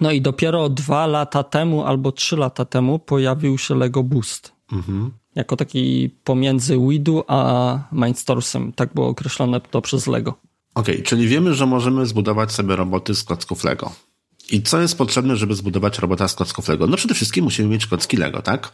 No 0.00 0.10
i 0.10 0.20
dopiero 0.20 0.68
dwa 0.68 1.06
lata 1.06 1.42
temu 1.42 1.84
albo 1.84 2.12
trzy 2.12 2.36
lata 2.36 2.64
temu 2.64 2.98
pojawił 2.98 3.58
się 3.58 3.74
Lego 3.74 4.02
Boost. 4.02 4.52
Mhm. 4.72 5.10
Jako 5.34 5.56
taki 5.56 6.10
pomiędzy 6.24 6.78
Widu 6.88 7.24
a 7.28 7.78
Mindstorsem. 7.92 8.72
Tak 8.72 8.94
było 8.94 9.08
określone 9.08 9.60
to 9.60 9.82
przez 9.82 10.06
Lego. 10.06 10.34
Okej, 10.74 10.94
okay, 10.94 11.06
czyli 11.06 11.28
wiemy, 11.28 11.54
że 11.54 11.66
możemy 11.66 12.06
zbudować 12.06 12.52
sobie 12.52 12.76
roboty 12.76 13.14
z 13.14 13.24
klocków 13.24 13.64
Lego. 13.64 13.92
I 14.50 14.62
co 14.62 14.80
jest 14.80 14.98
potrzebne, 14.98 15.36
żeby 15.36 15.54
zbudować 15.54 15.98
robota 15.98 16.28
z 16.28 16.34
klocków 16.34 16.68
Lego? 16.68 16.86
No 16.86 16.96
przede 16.96 17.14
wszystkim 17.14 17.44
musimy 17.44 17.68
mieć 17.68 17.86
klocki 17.86 18.16
Lego, 18.16 18.42
tak? 18.42 18.72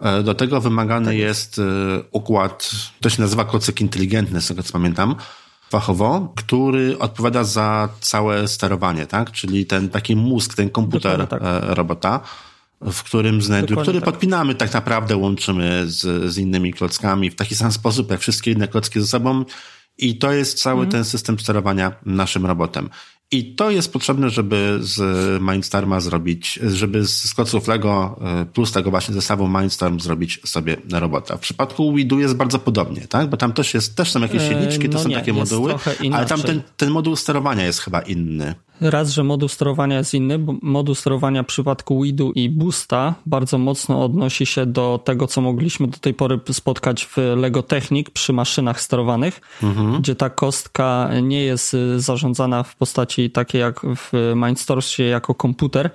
E, 0.00 0.22
do 0.22 0.34
tego 0.34 0.60
wymagany 0.60 1.06
tak. 1.06 1.16
jest 1.16 1.58
e, 1.58 1.62
układ, 2.10 2.70
to 3.00 3.10
się 3.10 3.22
nazywa 3.22 3.44
klocyk 3.44 3.80
inteligentny, 3.80 4.40
z 4.40 4.48
tego 4.48 4.62
co 4.62 4.72
pamiętam, 4.72 5.14
fachowo, 5.70 6.32
który 6.36 6.98
odpowiada 6.98 7.44
za 7.44 7.88
całe 8.00 8.48
sterowanie, 8.48 9.06
tak? 9.06 9.32
Czyli 9.32 9.66
ten 9.66 9.88
taki 9.88 10.16
mózg, 10.16 10.54
ten 10.54 10.70
komputer 10.70 11.26
tak. 11.26 11.42
E, 11.42 11.74
robota, 11.74 12.20
w 12.80 13.02
którym 13.02 13.42
znajdujemy, 13.42 13.82
który 13.82 14.00
tak. 14.00 14.04
podpinamy 14.04 14.54
tak 14.54 14.72
naprawdę, 14.72 15.16
łączymy 15.16 15.82
z, 15.86 16.32
z 16.32 16.38
innymi 16.38 16.72
klockami 16.72 17.30
w 17.30 17.36
taki 17.36 17.54
sam 17.54 17.72
sposób, 17.72 18.10
jak 18.10 18.20
wszystkie 18.20 18.52
inne 18.52 18.68
klocki 18.68 19.00
ze 19.00 19.06
sobą 19.06 19.44
i 19.98 20.18
to 20.18 20.32
jest 20.32 20.62
cały 20.62 20.84
mhm. 20.84 20.90
ten 20.90 21.04
system 21.04 21.38
sterowania 21.38 21.92
naszym 22.06 22.46
robotem. 22.46 22.90
I 23.30 23.54
to 23.54 23.70
jest 23.70 23.92
potrzebne, 23.92 24.30
żeby 24.30 24.78
z 24.80 25.02
Mindstorma 25.42 26.00
zrobić, 26.00 26.60
żeby 26.62 27.06
z 27.06 27.34
kloców 27.34 27.68
Lego 27.68 28.20
e, 28.20 28.44
plus 28.44 28.72
tego 28.72 28.90
właśnie 28.90 29.14
zestawu 29.14 29.48
Mindstorm 29.48 30.00
zrobić 30.00 30.40
sobie 30.44 30.76
robota. 30.92 31.36
W 31.36 31.40
przypadku 31.40 31.94
Widu 31.94 32.20
jest 32.20 32.34
bardzo 32.34 32.58
podobnie, 32.58 33.00
tak? 33.08 33.30
Bo 33.30 33.36
tam 33.36 33.52
też 33.52 33.74
jest, 33.74 33.96
też 33.96 34.10
są 34.10 34.20
jakieś 34.20 34.42
e, 34.42 34.48
silniczki, 34.48 34.88
to 34.88 34.94
no 34.94 35.02
są 35.02 35.08
nie, 35.08 35.14
takie 35.14 35.32
moduły, 35.32 35.74
ale 36.12 36.26
tam 36.26 36.42
ten, 36.42 36.62
ten 36.76 36.90
moduł 36.90 37.16
sterowania 37.16 37.64
jest 37.64 37.78
chyba 37.78 38.00
inny. 38.00 38.54
Raz, 38.80 39.10
że 39.10 39.24
moduł 39.24 39.48
sterowania 39.48 39.98
jest 39.98 40.14
inny, 40.14 40.38
bo 40.38 40.54
moduł 40.62 40.94
sterowania 40.94 41.42
w 41.42 41.46
przypadku 41.46 42.02
Widu 42.02 42.32
i 42.32 42.50
Boosta 42.50 43.14
bardzo 43.26 43.58
mocno 43.58 44.04
odnosi 44.04 44.46
się 44.46 44.66
do 44.66 45.00
tego, 45.04 45.26
co 45.26 45.40
mogliśmy 45.40 45.88
do 45.88 45.98
tej 45.98 46.14
pory 46.14 46.40
spotkać 46.52 47.04
w 47.04 47.16
Lego 47.36 47.62
Technik 47.62 48.10
przy 48.10 48.32
maszynach 48.32 48.80
sterowanych, 48.80 49.40
mhm. 49.62 50.00
gdzie 50.02 50.14
ta 50.14 50.30
kostka 50.30 51.10
nie 51.22 51.42
jest 51.42 51.76
zarządzana 51.96 52.62
w 52.62 52.76
postaci 52.76 53.13
takiej 53.32 53.60
jak 53.60 53.80
w 53.80 54.32
Mindstormsie 54.36 55.02
jako 55.02 55.34
komputer, 55.34 55.90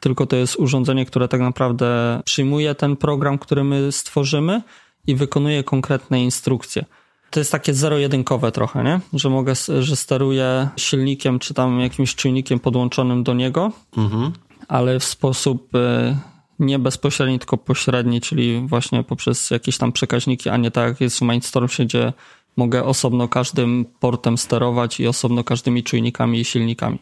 tylko 0.00 0.26
to 0.26 0.36
jest 0.36 0.56
urządzenie, 0.56 1.06
które 1.06 1.28
tak 1.28 1.40
naprawdę 1.40 2.20
przyjmuje 2.24 2.74
ten 2.74 2.96
program, 2.96 3.38
który 3.38 3.64
my 3.64 3.92
stworzymy 3.92 4.62
i 5.06 5.14
wykonuje 5.14 5.64
konkretne 5.64 6.22
instrukcje 6.24 6.84
to 7.30 7.40
jest 7.40 7.52
takie 7.52 7.74
zero-jedynkowe 7.74 8.52
trochę, 8.52 8.84
nie? 8.84 9.00
Że 9.12 9.30
mogę, 9.30 9.52
że 9.80 9.96
steruję 9.96 10.68
silnikiem 10.76 11.38
czy 11.38 11.54
tam 11.54 11.80
jakimś 11.80 12.14
czujnikiem 12.14 12.58
podłączonym 12.58 13.24
do 13.24 13.34
niego, 13.34 13.72
mhm. 13.96 14.32
ale 14.68 15.00
w 15.00 15.04
sposób 15.04 15.74
e, 15.74 16.16
nie 16.58 16.78
bezpośredni, 16.78 17.38
tylko 17.38 17.56
pośredni, 17.56 18.20
czyli 18.20 18.66
właśnie 18.66 19.02
poprzez 19.02 19.50
jakieś 19.50 19.78
tam 19.78 19.92
przekaźniki, 19.92 20.48
a 20.48 20.56
nie 20.56 20.70
tak 20.70 20.88
jak 20.88 21.00
jest 21.00 21.18
w 21.18 21.22
Mindstormsie, 21.22 21.84
gdzie 21.84 22.12
mogę 22.56 22.84
osobno 22.84 23.28
każdym 23.28 23.84
portem 24.00 24.38
sterować 24.38 25.00
i 25.00 25.06
osobno 25.06 25.44
każdymi 25.44 25.82
czujnikami 25.82 26.40
i 26.40 26.44
silnikami. 26.44 26.98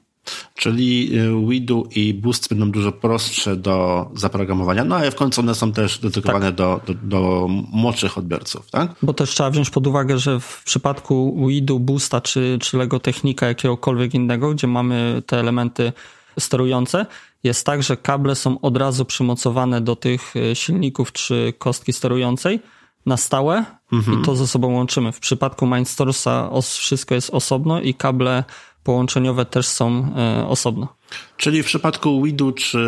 Czyli 0.55 1.19
y, 1.19 1.49
Widu 1.49 1.89
i 1.95 2.15
Boost 2.15 2.49
będą 2.49 2.71
dużo 2.71 2.93
prostsze 2.93 3.57
do 3.57 4.11
zaprogramowania, 4.15 4.85
no 4.85 4.97
ale 4.97 5.11
w 5.11 5.15
końcu 5.15 5.41
one 5.41 5.55
są 5.55 5.73
też 5.73 5.99
dedykowane 5.99 6.47
tak. 6.47 6.55
do, 6.55 6.81
do, 6.87 6.95
do 6.95 7.49
młodszych 7.73 8.19
odbiorców, 8.19 8.71
tak? 8.71 8.95
Bo 9.03 9.13
też 9.13 9.31
trzeba 9.31 9.51
wziąć 9.51 9.71
pod 9.71 9.87
uwagę, 9.87 10.19
że 10.19 10.41
w 10.41 10.63
przypadku 10.65 11.47
Widu, 11.49 11.81
Boosta 11.81 12.21
czy, 12.21 12.59
czy 12.61 12.77
Lego 12.77 13.01
Technika 13.01 13.47
jakiegokolwiek 13.47 14.15
innego, 14.15 14.51
gdzie 14.51 14.67
mamy 14.67 15.23
te 15.27 15.41
elementy 15.41 15.93
sterujące, 16.39 17.07
jest 17.45 17.67
tak, 17.67 17.83
że 17.83 17.97
kable 17.97 18.35
są 18.35 18.61
od 18.61 18.77
razu 18.77 19.05
przymocowane 19.05 19.81
do 19.81 19.97
tych 19.97 20.37
y, 20.37 20.55
silników 20.55 21.13
czy 21.13 21.53
kostki 21.59 21.93
sterującej 21.93 22.61
na 23.07 23.17
stałe 23.17 23.65
mhm. 23.97 24.21
i 24.21 24.25
to 24.25 24.37
ze 24.37 24.47
sobą 24.47 24.73
łączymy. 24.73 25.13
W 25.13 25.21
przypadku 25.21 25.67
Mindstorsa 25.67 26.51
wszystko 26.63 27.15
jest 27.15 27.31
osobno 27.31 27.81
i 27.81 27.95
kable 27.95 28.45
połączeniowe 28.85 29.45
też 29.45 29.67
są 29.67 30.15
e, 30.17 30.47
osobno. 30.49 30.89
Czyli 31.37 31.63
w 31.63 31.67
przypadku 31.67 32.23
Widu 32.23 32.53
czy 32.53 32.79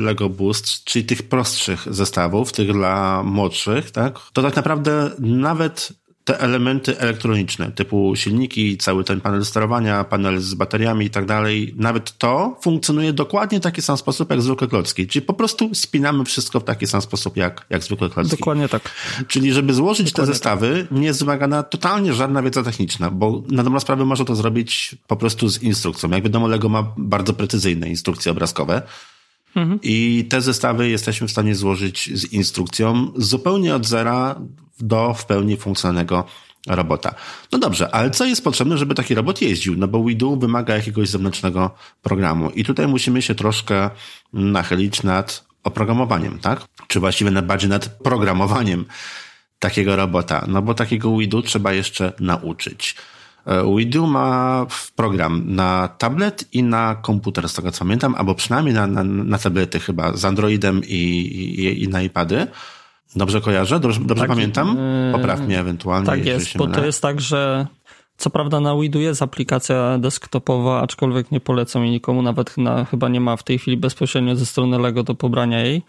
Lego 0.00 0.28
Boost, 0.28 0.84
czyli 0.84 1.04
tych 1.04 1.22
prostszych 1.22 1.86
zestawów, 1.90 2.52
tych 2.52 2.72
dla 2.72 3.22
młodszych, 3.22 3.90
tak, 3.90 4.20
to 4.32 4.42
tak 4.42 4.56
naprawdę 4.56 5.10
nawet 5.18 5.92
te 6.24 6.40
elementy 6.40 6.98
elektroniczne, 6.98 7.72
typu 7.72 8.16
silniki, 8.16 8.78
cały 8.78 9.04
ten 9.04 9.20
panel 9.20 9.44
sterowania, 9.44 10.04
panel 10.04 10.40
z 10.40 10.54
bateriami 10.54 11.06
i 11.06 11.10
tak 11.10 11.26
dalej, 11.26 11.74
nawet 11.76 12.18
to 12.18 12.58
funkcjonuje 12.62 13.12
dokładnie 13.12 13.58
w 13.58 13.62
taki 13.62 13.82
sam 13.82 13.96
sposób 13.96 14.30
jak 14.30 14.42
zwykłe 14.42 14.68
klocki. 14.68 15.06
Czyli 15.06 15.26
po 15.26 15.32
prostu 15.32 15.74
spinamy 15.74 16.24
wszystko 16.24 16.60
w 16.60 16.64
taki 16.64 16.86
sam 16.86 17.02
sposób 17.02 17.36
jak, 17.36 17.66
jak 17.70 17.82
zwykłe 17.82 18.10
klocki. 18.10 18.36
Dokładnie 18.36 18.68
tak. 18.68 18.90
Czyli 19.28 19.52
żeby 19.52 19.74
złożyć 19.74 20.12
Dokładnie 20.12 20.26
te 20.26 20.34
zestawy, 20.34 20.86
tak. 20.90 20.98
nie 20.98 21.06
jest 21.06 21.20
wymagana 21.20 21.62
totalnie 21.62 22.12
żadna 22.12 22.42
wiedza 22.42 22.62
techniczna, 22.62 23.10
bo 23.10 23.42
na 23.48 23.62
dobrą 23.62 23.80
sprawę 23.80 24.04
można 24.04 24.24
to 24.24 24.36
zrobić 24.36 24.96
po 25.06 25.16
prostu 25.16 25.48
z 25.48 25.62
instrukcją. 25.62 26.10
Jak 26.10 26.22
wiadomo, 26.22 26.48
Lego 26.48 26.68
ma 26.68 26.92
bardzo 26.96 27.32
precyzyjne 27.32 27.88
instrukcje 27.88 28.32
obrazkowe, 28.32 28.82
Mhm. 29.54 29.78
I 29.82 30.26
te 30.28 30.40
zestawy 30.40 30.88
jesteśmy 30.88 31.28
w 31.28 31.30
stanie 31.30 31.54
złożyć 31.54 32.10
z 32.18 32.32
instrukcją 32.32 33.12
zupełnie 33.16 33.74
od 33.74 33.86
zera 33.86 34.40
do 34.80 35.14
w 35.14 35.26
pełni 35.26 35.56
funkcjonalnego 35.56 36.24
robota. 36.66 37.14
No 37.52 37.58
dobrze, 37.58 37.94
ale 37.94 38.10
co 38.10 38.24
jest 38.24 38.44
potrzebne, 38.44 38.78
żeby 38.78 38.94
taki 38.94 39.14
robot 39.14 39.42
jeździł? 39.42 39.74
No 39.76 39.88
bo 39.88 40.02
WeDo 40.02 40.36
wymaga 40.36 40.76
jakiegoś 40.76 41.08
zewnętrznego 41.08 41.70
programu 42.02 42.50
i 42.50 42.64
tutaj 42.64 42.88
musimy 42.88 43.22
się 43.22 43.34
troszkę 43.34 43.90
nachylić 44.32 45.02
nad 45.02 45.44
oprogramowaniem, 45.64 46.38
tak? 46.38 46.64
Czy 46.86 47.00
właściwie 47.00 47.42
bardziej 47.42 47.70
nad 47.70 47.88
programowaniem 47.88 48.84
takiego 49.58 49.96
robota. 49.96 50.44
No 50.48 50.62
bo 50.62 50.74
takiego 50.74 51.16
WeDo 51.16 51.42
trzeba 51.42 51.72
jeszcze 51.72 52.12
nauczyć. 52.20 52.96
E, 53.46 53.76
WeDo 53.76 54.06
ma 54.06 54.66
program 54.96 55.42
na 55.46 55.88
tablet 55.88 56.44
i 56.52 56.62
na 56.62 56.94
komputer, 56.94 57.48
z 57.48 57.54
tego 57.54 57.72
co 57.72 57.78
pamiętam, 57.78 58.14
albo 58.14 58.34
przynajmniej 58.34 58.74
na, 58.74 58.86
na, 58.86 59.04
na 59.04 59.38
tablety 59.38 59.80
chyba, 59.80 60.16
z 60.16 60.24
Androidem 60.24 60.80
i, 60.84 60.94
i, 60.94 61.82
i 61.82 61.88
na 61.88 62.02
iPady. 62.02 62.46
Dobrze 63.16 63.40
kojarzę? 63.40 63.80
Dobrze, 63.80 64.00
dobrze 64.00 64.22
tak, 64.22 64.30
pamiętam? 64.30 64.76
E, 64.78 65.12
Popraw 65.12 65.40
mnie 65.40 65.60
ewentualnie. 65.60 66.06
Tak 66.06 66.26
jest, 66.26 66.56
bo 66.56 66.64
mylę. 66.64 66.76
to 66.76 66.86
jest 66.86 67.02
tak, 67.02 67.20
że 67.20 67.66
co 68.16 68.30
prawda 68.30 68.60
na 68.60 68.76
Widu 68.76 69.00
jest 69.00 69.22
aplikacja 69.22 69.98
desktopowa, 69.98 70.80
aczkolwiek 70.80 71.30
nie 71.30 71.40
polecam 71.40 71.82
jej 71.82 71.90
nikomu, 71.90 72.22
nawet 72.22 72.58
na, 72.58 72.84
chyba 72.84 73.08
nie 73.08 73.20
ma 73.20 73.36
w 73.36 73.42
tej 73.42 73.58
chwili 73.58 73.76
bezpośrednio 73.76 74.36
ze 74.36 74.46
strony 74.46 74.78
Lego 74.78 75.02
do 75.02 75.14
pobrania 75.14 75.60
jej, 75.60 75.82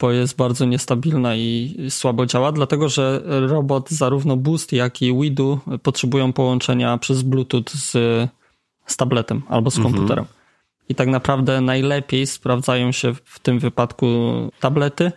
bo 0.00 0.10
jest 0.10 0.36
bardzo 0.36 0.64
niestabilna 0.64 1.36
i 1.36 1.76
słabo 1.88 2.26
działa, 2.26 2.52
dlatego 2.52 2.88
że 2.88 3.22
robot 3.26 3.90
zarówno 3.90 4.36
Boost, 4.36 4.72
jak 4.72 5.02
i 5.02 5.20
Widu 5.20 5.58
potrzebują 5.82 6.32
połączenia 6.32 6.98
przez 6.98 7.22
Bluetooth 7.22 7.64
z, 7.74 7.92
z 8.86 8.96
tabletem 8.96 9.42
albo 9.48 9.70
z 9.70 9.76
mhm. 9.76 9.94
komputerem. 9.94 10.24
I 10.88 10.94
tak 10.94 11.08
naprawdę 11.08 11.60
najlepiej 11.60 12.26
sprawdzają 12.26 12.92
się 12.92 13.14
w 13.24 13.38
tym 13.38 13.58
wypadku 13.58 14.06
tablety, 14.60 15.12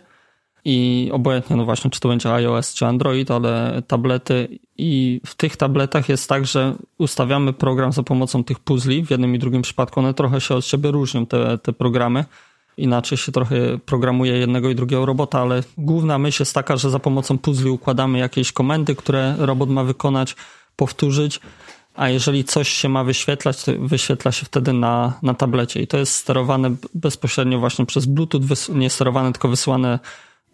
i 0.64 1.10
obojętnie, 1.12 1.56
no 1.56 1.64
właśnie, 1.64 1.90
czy 1.90 2.00
to 2.00 2.08
będzie 2.08 2.32
iOS 2.32 2.74
czy 2.74 2.86
Android, 2.86 3.30
ale 3.30 3.82
tablety 3.86 4.58
i 4.78 5.20
w 5.26 5.34
tych 5.34 5.56
tabletach 5.56 6.08
jest 6.08 6.28
tak, 6.28 6.46
że 6.46 6.74
ustawiamy 6.98 7.52
program 7.52 7.92
za 7.92 8.02
pomocą 8.02 8.44
tych 8.44 8.58
puzli. 8.58 9.04
W 9.04 9.10
jednym 9.10 9.34
i 9.34 9.38
drugim 9.38 9.62
przypadku 9.62 10.00
one 10.00 10.14
trochę 10.14 10.40
się 10.40 10.54
od 10.54 10.64
siebie 10.64 10.90
różnią, 10.90 11.26
te, 11.26 11.58
te 11.58 11.72
programy. 11.72 12.24
Inaczej 12.78 13.18
się 13.18 13.32
trochę 13.32 13.78
programuje 13.78 14.38
jednego 14.38 14.70
i 14.70 14.74
drugiego 14.74 15.06
robota, 15.06 15.40
ale 15.40 15.62
główna 15.78 16.18
myśl 16.18 16.42
jest 16.42 16.54
taka, 16.54 16.76
że 16.76 16.90
za 16.90 16.98
pomocą 16.98 17.38
puzli 17.38 17.70
układamy 17.70 18.18
jakieś 18.18 18.52
komendy, 18.52 18.94
które 18.94 19.34
robot 19.38 19.70
ma 19.70 19.84
wykonać, 19.84 20.36
powtórzyć, 20.76 21.40
a 21.94 22.08
jeżeli 22.08 22.44
coś 22.44 22.68
się 22.68 22.88
ma 22.88 23.04
wyświetlać, 23.04 23.64
to 23.64 23.72
wyświetla 23.78 24.32
się 24.32 24.46
wtedy 24.46 24.72
na, 24.72 25.12
na 25.22 25.34
tablecie. 25.34 25.82
I 25.82 25.86
to 25.86 25.98
jest 25.98 26.14
sterowane 26.14 26.76
bezpośrednio 26.94 27.58
właśnie 27.58 27.86
przez 27.86 28.06
Bluetooth, 28.06 28.42
nie 28.74 28.90
sterowane, 28.90 29.32
tylko 29.32 29.48
wysyłane 29.48 29.98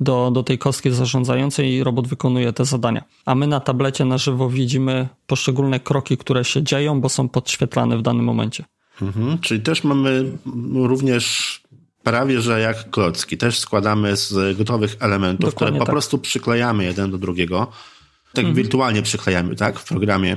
do, 0.00 0.31
do 0.31 0.43
tej 0.43 0.59
kostki 0.59 0.90
zarządzającej 0.90 1.73
i 1.73 1.85
robot 1.85 2.09
wykonuje 2.09 2.52
te 2.52 2.64
zadania. 2.64 3.04
A 3.26 3.35
my 3.35 3.47
na 3.47 3.61
tablecie 3.61 4.04
na 4.04 4.19
żywo 4.19 4.50
widzimy 4.50 5.09
poszczególne 5.26 5.81
kroki, 5.81 6.16
które 6.16 6.45
się 6.45 6.62
dzieją, 6.62 7.00
bo 7.00 7.09
są 7.09 7.28
podświetlane 7.28 7.99
w 7.99 8.02
danym 8.02 8.25
momencie. 8.25 8.64
Mhm, 9.02 9.38
czyli 9.38 9.61
też 9.61 9.85
mamy 9.85 10.33
również 10.75 11.61
prawie, 12.04 12.40
że 12.40 12.61
jak 12.61 12.90
klocki. 12.90 13.38
Też 13.38 13.58
składamy 13.58 14.16
z 14.16 14.58
gotowych 14.58 14.96
elementów, 15.00 15.50
Dokładnie 15.50 15.66
które 15.66 15.78
po 15.78 15.87
tak. 15.87 15.92
prostu 15.92 16.18
przyklejamy 16.18 16.84
jeden 16.84 17.11
do 17.11 17.18
drugiego. 17.18 17.73
Tak 18.32 18.44
mhm. 18.44 18.54
wirtualnie 18.54 19.02
przyklejamy, 19.02 19.56
tak? 19.56 19.78
W 19.78 19.84
programie 19.84 20.37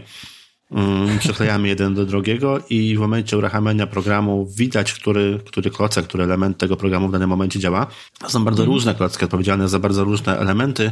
um, 0.70 1.20
przyklejamy 1.20 1.68
jeden 1.68 1.96
do 1.96 2.06
drugiego 2.06 2.60
i 2.70 2.96
w 2.96 3.00
momencie 3.00 3.38
uruchamiania 3.38 3.88
programu 3.88 4.48
widać, 4.56 4.94
który, 4.94 5.40
który 5.46 5.72
klocek, 5.72 6.08
który 6.08 6.24
element 6.24 6.58
tego 6.58 6.78
programu 6.78 7.08
w 7.08 7.12
danym 7.12 7.30
momencie 7.30 7.60
działa. 7.60 7.88
Są 8.28 8.44
bardzo 8.44 8.64
mhm. 8.64 8.74
różne 8.74 8.96
klocki 8.96 9.26
odpowiedzialne 9.26 9.68
za 9.68 9.80
bardzo 9.80 10.04
różne 10.04 10.40
elementy. 10.40 10.92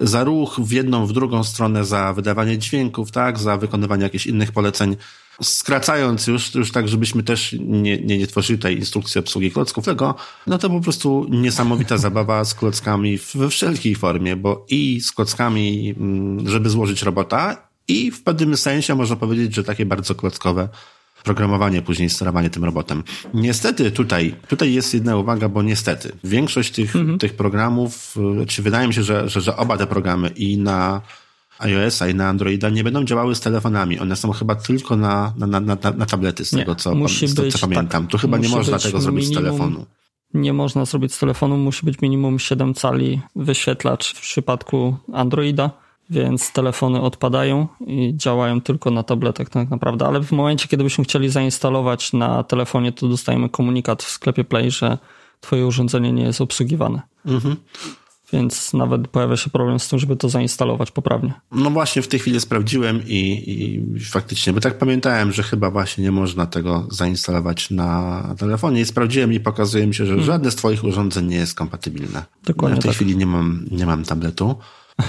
Za 0.00 0.24
ruch 0.24 0.60
w 0.60 0.72
jedną, 0.72 1.06
w 1.06 1.12
drugą 1.12 1.44
stronę, 1.44 1.84
za 1.84 2.12
wydawanie 2.12 2.58
dźwięków, 2.58 3.10
tak? 3.10 3.38
Za 3.38 3.56
wykonywanie 3.56 4.02
jakichś 4.02 4.26
innych 4.26 4.52
poleceń. 4.52 4.96
Skracając 5.42 6.26
już, 6.26 6.54
już 6.54 6.72
tak, 6.72 6.88
żebyśmy 6.88 7.22
też 7.22 7.56
nie, 7.60 7.98
nie, 7.98 8.18
nie 8.18 8.26
tworzyli 8.26 8.58
tej 8.58 8.78
instrukcji 8.78 9.18
obsługi 9.18 9.50
klocków, 9.50 9.84
tylko 9.84 10.14
no 10.46 10.58
to 10.58 10.70
po 10.70 10.80
prostu 10.80 11.26
niesamowita 11.30 11.98
zabawa 12.06 12.44
z 12.44 12.54
klockami 12.54 13.18
we 13.34 13.48
wszelkiej 13.48 13.94
formie, 13.94 14.36
bo 14.36 14.66
i 14.68 15.00
z 15.00 15.12
klockami, 15.12 15.94
mm, 15.98 16.48
żeby 16.48 16.70
złożyć 16.70 17.02
robota, 17.02 17.68
i 17.88 18.10
w 18.10 18.22
pewnym 18.22 18.56
sensie 18.56 18.94
można 18.94 19.16
powiedzieć, 19.16 19.54
że 19.54 19.64
takie 19.64 19.86
bardzo 19.86 20.14
klockowe 20.14 20.68
programowanie, 21.24 21.82
później 21.82 22.10
sterowanie 22.10 22.50
tym 22.50 22.64
robotem. 22.64 23.02
Niestety 23.34 23.90
tutaj, 23.90 24.34
tutaj 24.48 24.72
jest 24.72 24.94
jedna 24.94 25.16
uwaga, 25.16 25.48
bo 25.48 25.62
niestety 25.62 26.12
większość 26.24 26.72
tych, 26.72 26.96
mhm. 26.96 27.18
tych 27.18 27.34
programów, 27.34 28.14
czy 28.14 28.34
znaczy 28.34 28.62
wydaje 28.62 28.88
mi 28.88 28.94
się, 28.94 29.02
że, 29.02 29.28
że, 29.28 29.40
że 29.40 29.56
oba 29.56 29.76
te 29.76 29.86
programy 29.86 30.28
i 30.28 30.58
na 30.58 31.00
iOS-a 31.58 32.08
i 32.08 32.14
na 32.14 32.28
Androida 32.28 32.70
nie 32.70 32.84
będą 32.84 33.04
działały 33.04 33.34
z 33.34 33.40
telefonami. 33.40 33.98
One 33.98 34.16
są 34.16 34.32
chyba 34.32 34.54
tylko 34.54 34.96
na, 34.96 35.32
na, 35.36 35.46
na, 35.46 35.60
na, 35.60 35.76
na 35.96 36.06
tablety, 36.06 36.44
z 36.44 36.52
nie, 36.52 36.58
tego 36.58 36.74
co, 36.74 36.94
musi 36.94 37.28
z, 37.28 37.34
być, 37.34 37.52
co 37.52 37.58
pamiętam. 37.58 38.02
Tak, 38.02 38.10
tu 38.10 38.18
chyba 38.18 38.38
nie 38.38 38.48
można 38.48 38.78
tego 38.78 39.00
zrobić 39.00 39.24
minimum, 39.24 39.44
z 39.44 39.46
telefonu. 39.46 39.86
Nie 40.34 40.52
można 40.52 40.84
zrobić 40.84 41.14
z 41.14 41.18
telefonu, 41.18 41.56
musi 41.56 41.86
być 41.86 42.00
minimum 42.00 42.38
7 42.38 42.74
cali 42.74 43.20
wyświetlacz 43.36 44.14
w 44.14 44.20
przypadku 44.20 44.96
Androida 45.12 45.84
więc 46.10 46.52
telefony 46.52 47.00
odpadają 47.00 47.68
i 47.86 48.12
działają 48.16 48.60
tylko 48.60 48.90
na 48.90 49.02
tabletach 49.02 49.48
tak 49.48 49.70
naprawdę, 49.70 50.06
ale 50.06 50.22
w 50.22 50.32
momencie, 50.32 50.68
kiedy 50.68 50.84
byśmy 50.84 51.04
chcieli 51.04 51.28
zainstalować 51.28 52.12
na 52.12 52.42
telefonie, 52.42 52.92
to 52.92 53.08
dostajemy 53.08 53.48
komunikat 53.48 54.02
w 54.02 54.10
sklepie 54.10 54.44
Play, 54.44 54.70
że 54.70 54.98
twoje 55.40 55.66
urządzenie 55.66 56.12
nie 56.12 56.22
jest 56.22 56.40
obsługiwane. 56.40 57.02
Mhm. 57.26 57.56
Więc 58.34 58.72
nawet 58.72 59.08
pojawia 59.08 59.36
się 59.36 59.50
problem 59.50 59.78
z 59.78 59.88
tym, 59.88 59.98
żeby 59.98 60.16
to 60.16 60.28
zainstalować 60.28 60.90
poprawnie. 60.90 61.32
No 61.52 61.70
właśnie, 61.70 62.02
w 62.02 62.08
tej 62.08 62.20
chwili 62.20 62.40
sprawdziłem 62.40 63.02
i, 63.06 63.44
i 63.46 64.00
faktycznie, 64.00 64.52
bo 64.52 64.60
tak 64.60 64.78
pamiętałem, 64.78 65.32
że 65.32 65.42
chyba 65.42 65.70
właśnie 65.70 66.04
nie 66.04 66.12
można 66.12 66.46
tego 66.46 66.86
zainstalować 66.90 67.70
na 67.70 68.22
telefonie 68.38 68.80
i 68.80 68.84
sprawdziłem 68.84 69.32
i 69.32 69.40
pokazuje 69.40 69.86
mi 69.86 69.94
się, 69.94 70.06
że 70.06 70.10
hmm. 70.10 70.26
żadne 70.26 70.50
z 70.50 70.56
twoich 70.56 70.84
urządzeń 70.84 71.26
nie 71.26 71.36
jest 71.36 71.54
kompatybilne. 71.54 72.24
Dokładnie. 72.44 72.76
Ja 72.76 72.80
w 72.80 72.82
tej 72.82 72.90
tak. 72.90 72.96
chwili 72.96 73.16
nie 73.16 73.26
mam, 73.26 73.66
nie 73.70 73.86
mam 73.86 74.04
tabletu. 74.04 74.56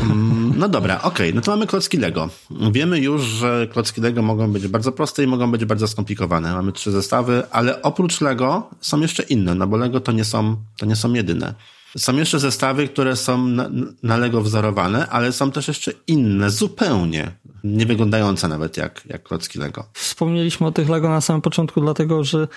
Mm, 0.02 0.54
no 0.58 0.70
dobra, 0.70 1.02
okej, 1.02 1.10
okay. 1.10 1.34
no 1.34 1.42
to 1.42 1.52
mamy 1.52 1.68
klocki 1.68 1.98
Lego. 1.98 2.30
Wiemy 2.72 3.00
już, 3.00 3.22
że 3.22 3.68
klocki 3.72 4.02
Lego 4.02 4.22
mogą 4.22 4.52
być 4.52 4.68
bardzo 4.68 4.92
proste 4.92 5.24
i 5.24 5.28
mogą 5.28 5.52
być 5.52 5.66
bardzo 5.66 5.88
skomplikowane. 5.88 6.54
Mamy 6.54 6.72
trzy 6.72 6.92
zestawy, 6.92 7.44
ale 7.52 7.82
oprócz 7.82 8.22
Lego 8.22 8.70
są 8.82 9.02
jeszcze 9.02 9.24
inne, 9.24 9.56
no 9.56 9.68
bo 9.68 9.78
Lego 9.78 10.00
to 10.00 10.12
nie 10.12 10.26
są, 10.26 10.56
to 10.78 10.86
nie 10.86 10.96
są 10.96 11.14
jedyne. 11.14 11.54
Są 11.98 12.16
jeszcze 12.16 12.40
zestawy, 12.40 12.88
które 12.88 13.16
są 13.16 13.48
na, 13.48 13.70
na 14.04 14.18
Lego 14.18 14.42
wzorowane, 14.42 15.08
ale 15.08 15.32
są 15.32 15.52
też 15.52 15.68
jeszcze 15.68 15.92
inne, 16.08 16.50
zupełnie 16.50 17.32
nie 17.64 17.86
wyglądające 17.86 18.48
nawet 18.48 18.78
jak, 18.78 19.02
jak 19.06 19.24
klocki 19.24 19.60
Lego. 19.60 19.86
Wspomnieliśmy 19.94 20.68
o 20.68 20.72
tych 20.72 20.90
Lego 20.90 21.10
na 21.10 21.22
samym 21.22 21.42
początku, 21.42 21.82
dlatego 21.82 22.24
że 22.24 22.48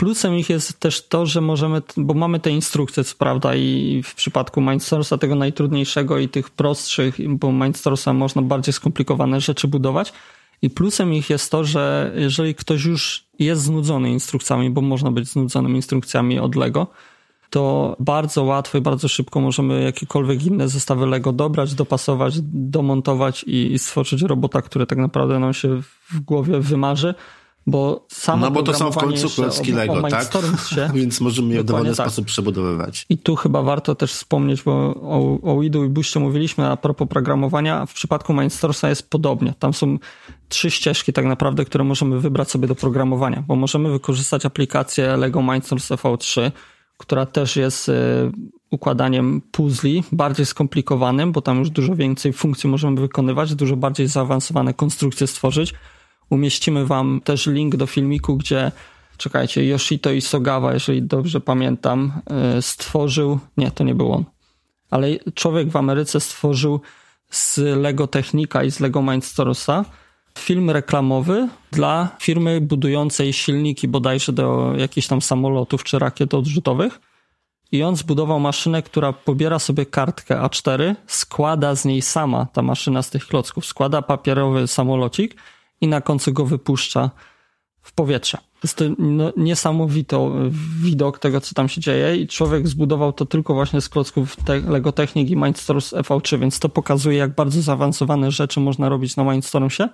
Plusem 0.00 0.34
ich 0.34 0.50
jest 0.50 0.80
też 0.80 1.08
to, 1.08 1.26
że 1.26 1.40
możemy, 1.40 1.82
bo 1.96 2.14
mamy 2.14 2.40
te 2.40 2.50
instrukcje, 2.50 3.04
co 3.04 3.16
prawda, 3.16 3.54
i 3.54 4.02
w 4.04 4.14
przypadku 4.14 4.60
Mindsource'a 4.60 5.18
tego 5.18 5.34
najtrudniejszego 5.34 6.18
i 6.18 6.28
tych 6.28 6.50
prostszych, 6.50 7.28
bo 7.28 7.48
Mindsource'a 7.48 8.14
można 8.14 8.42
bardziej 8.42 8.72
skomplikowane 8.72 9.40
rzeczy 9.40 9.68
budować. 9.68 10.12
I 10.62 10.70
plusem 10.70 11.14
ich 11.14 11.30
jest 11.30 11.50
to, 11.50 11.64
że 11.64 12.12
jeżeli 12.16 12.54
ktoś 12.54 12.84
już 12.84 13.24
jest 13.38 13.62
znudzony 13.62 14.10
instrukcjami, 14.10 14.70
bo 14.70 14.80
można 14.80 15.10
być 15.10 15.28
znudzonym 15.28 15.76
instrukcjami 15.76 16.38
od 16.38 16.56
Lego, 16.56 16.86
to 17.50 17.96
bardzo 18.00 18.44
łatwo 18.44 18.78
i 18.78 18.80
bardzo 18.80 19.08
szybko 19.08 19.40
możemy 19.40 19.82
jakiekolwiek 19.82 20.46
inne 20.46 20.68
zestawy 20.68 21.06
Lego 21.06 21.32
dobrać, 21.32 21.74
dopasować, 21.74 22.34
domontować 22.42 23.44
i 23.46 23.78
stworzyć 23.78 24.22
robota, 24.22 24.62
który 24.62 24.86
tak 24.86 24.98
naprawdę 24.98 25.38
nam 25.38 25.54
się 25.54 25.82
w 26.10 26.20
głowie 26.20 26.60
wymarzy 26.60 27.14
bo 27.66 28.06
samo 28.08 28.46
No 28.46 28.50
bo 28.50 28.62
to 28.62 28.74
są 28.74 28.92
w 28.92 28.96
końcu 28.96 29.30
klocki 29.30 29.72
Lego, 29.72 30.02
tak? 30.02 30.32
Więc 30.94 31.20
możemy 31.20 31.54
je 31.54 31.60
w 31.60 31.64
dowolny 31.64 31.94
tak. 31.94 32.06
sposób 32.06 32.26
przebudowywać. 32.26 33.06
I 33.08 33.18
tu 33.18 33.36
chyba 33.36 33.62
warto 33.62 33.94
też 33.94 34.12
wspomnieć, 34.12 34.62
bo 34.62 34.72
o, 34.94 35.38
o 35.42 35.60
Widu 35.60 35.84
i 35.84 35.88
Buście 35.88 36.20
mówiliśmy 36.20 36.70
a 36.70 36.76
propos 36.76 37.08
programowania. 37.08 37.86
W 37.86 37.94
przypadku 37.94 38.34
Mindstoresa 38.34 38.88
jest 38.88 39.10
podobnie. 39.10 39.54
Tam 39.58 39.74
są 39.74 39.98
trzy 40.48 40.70
ścieżki 40.70 41.12
tak 41.12 41.24
naprawdę, 41.24 41.64
które 41.64 41.84
możemy 41.84 42.20
wybrać 42.20 42.50
sobie 42.50 42.68
do 42.68 42.74
programowania, 42.74 43.44
bo 43.46 43.56
możemy 43.56 43.90
wykorzystać 43.90 44.46
aplikację 44.46 45.16
Lego 45.16 45.42
Mindstorms 45.42 45.88
V3, 45.88 46.50
która 47.00 47.26
też 47.26 47.56
jest 47.56 47.88
y, 47.88 47.92
układaniem 48.70 49.42
puzli, 49.52 50.04
bardziej 50.12 50.46
skomplikowanym, 50.46 51.32
bo 51.32 51.40
tam 51.40 51.58
już 51.58 51.70
dużo 51.70 51.96
więcej 51.96 52.32
funkcji 52.32 52.70
możemy 52.70 53.00
wykonywać, 53.00 53.54
dużo 53.54 53.76
bardziej 53.76 54.06
zaawansowane 54.06 54.74
konstrukcje 54.74 55.26
stworzyć. 55.26 55.74
Umieścimy 56.30 56.86
wam 56.86 57.20
też 57.24 57.46
link 57.46 57.76
do 57.76 57.86
filmiku, 57.86 58.36
gdzie 58.36 58.72
czekajcie, 59.16 59.66
Yoshito 59.66 60.12
Isogawa, 60.12 60.74
jeżeli 60.74 61.02
dobrze 61.02 61.40
pamiętam, 61.40 62.12
e, 62.26 62.62
stworzył, 62.62 63.38
nie, 63.56 63.70
to 63.70 63.84
nie 63.84 63.94
był 63.94 64.12
on, 64.12 64.24
ale 64.90 65.08
człowiek 65.34 65.68
w 65.68 65.76
Ameryce 65.76 66.20
stworzył 66.20 66.80
z 67.30 67.58
Lego 67.58 68.06
Technika 68.06 68.64
i 68.64 68.70
z 68.70 68.80
Lego 68.80 69.02
Mindstoresa 69.02 69.84
film 70.38 70.70
reklamowy 70.70 71.48
dla 71.72 72.08
firmy 72.20 72.60
budującej 72.60 73.32
silniki 73.32 73.88
bodajże 73.88 74.32
do 74.32 74.72
jakichś 74.76 75.06
tam 75.06 75.22
samolotów 75.22 75.84
czy 75.84 75.98
rakiet 75.98 76.34
odrzutowych. 76.34 77.00
I 77.72 77.82
on 77.82 77.96
zbudował 77.96 78.40
maszynę, 78.40 78.82
która 78.82 79.12
pobiera 79.12 79.58
sobie 79.58 79.86
kartkę 79.86 80.34
A4, 80.34 80.94
składa 81.06 81.74
z 81.74 81.84
niej 81.84 82.02
sama 82.02 82.46
ta 82.52 82.62
maszyna 82.62 83.02
z 83.02 83.10
tych 83.10 83.26
klocków, 83.26 83.66
składa 83.66 84.02
papierowy 84.02 84.66
samolocik 84.66 85.36
i 85.80 85.88
na 85.88 86.00
końcu 86.00 86.32
go 86.32 86.46
wypuszcza 86.46 87.10
w 87.82 87.92
powietrze. 87.92 88.38
Jest 88.62 88.76
to 88.76 88.84
no, 88.98 89.32
niesamowity 89.36 90.16
widok 90.82 91.18
tego, 91.18 91.40
co 91.40 91.54
tam 91.54 91.68
się 91.68 91.80
dzieje 91.80 92.16
i 92.16 92.26
człowiek 92.26 92.68
zbudował 92.68 93.12
to 93.12 93.26
tylko 93.26 93.54
właśnie 93.54 93.80
z 93.80 93.88
klocków 93.88 94.36
te 94.36 94.60
Lego 94.60 94.92
i 95.14 95.36
Mindstorms 95.36 95.92
EV3, 95.92 96.38
więc 96.38 96.58
to 96.58 96.68
pokazuje, 96.68 97.18
jak 97.18 97.34
bardzo 97.34 97.62
zaawansowane 97.62 98.30
rzeczy 98.30 98.60
można 98.60 98.88
robić 98.88 99.16
na 99.16 99.24
Mindstormsie, 99.24 99.88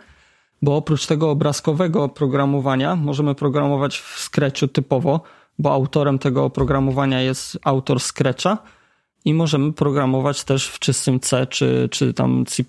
bo 0.62 0.76
oprócz 0.76 1.06
tego 1.06 1.30
obrazkowego 1.30 2.04
oprogramowania 2.04 2.96
możemy 2.96 3.34
programować 3.34 3.98
w 3.98 4.20
Scratchu 4.20 4.68
typowo, 4.68 5.20
bo 5.58 5.72
autorem 5.72 6.18
tego 6.18 6.44
oprogramowania 6.44 7.20
jest 7.20 7.58
autor 7.64 8.00
Scratcha, 8.00 8.58
i 9.26 9.34
możemy 9.34 9.72
programować 9.72 10.44
też 10.44 10.68
w 10.68 10.78
czystym 10.78 11.20
C, 11.20 11.46
czy, 11.46 11.88
czy 11.90 12.14
tam 12.14 12.44
C++, 12.46 12.64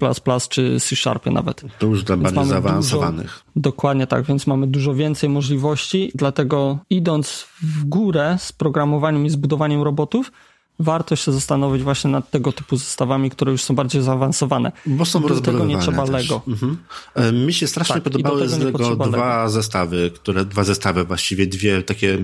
czy 0.49 0.79
C 0.79 0.95
Sharpie 0.95 1.31
nawet. 1.31 1.63
To 1.79 1.87
już 1.87 2.03
dla 2.03 2.17
bardziej 2.17 2.45
zaawansowanych. 2.45 3.25
Dużo, 3.25 3.61
dokładnie 3.69 4.07
tak, 4.07 4.25
więc 4.25 4.47
mamy 4.47 4.67
dużo 4.67 4.93
więcej 4.93 5.29
możliwości, 5.29 6.11
dlatego 6.15 6.77
idąc 6.89 7.47
w 7.61 7.85
górę 7.85 8.37
z 8.39 8.51
programowaniem 8.51 9.25
i 9.25 9.29
zbudowaniem 9.29 9.81
robotów, 9.81 10.31
warto 10.79 11.15
się 11.15 11.31
zastanowić 11.31 11.83
właśnie 11.83 12.09
nad 12.09 12.31
tego 12.31 12.51
typu 12.51 12.77
zestawami, 12.77 13.29
które 13.29 13.51
już 13.51 13.63
są 13.63 13.75
bardziej 13.75 14.01
zaawansowane. 14.01 14.71
Bo 14.85 15.05
są 15.05 15.21
Do 15.21 15.41
tego 15.41 15.65
nie 15.65 15.77
trzeba 15.77 16.05
też. 16.05 16.11
Lego. 16.11 16.41
Mhm. 16.47 16.77
E, 17.15 17.31
mi 17.31 17.53
się 17.53 17.67
strasznie 17.67 17.95
tak, 17.95 18.03
podobały 18.03 18.49
z 18.49 18.59
Lego 18.59 18.95
dwa 18.95 19.37
Lego. 19.37 19.49
zestawy, 19.49 20.11
które, 20.15 20.45
dwa 20.45 20.63
zestawy, 20.63 21.03
właściwie 21.03 21.47
dwie 21.47 21.83
takie 21.83 22.17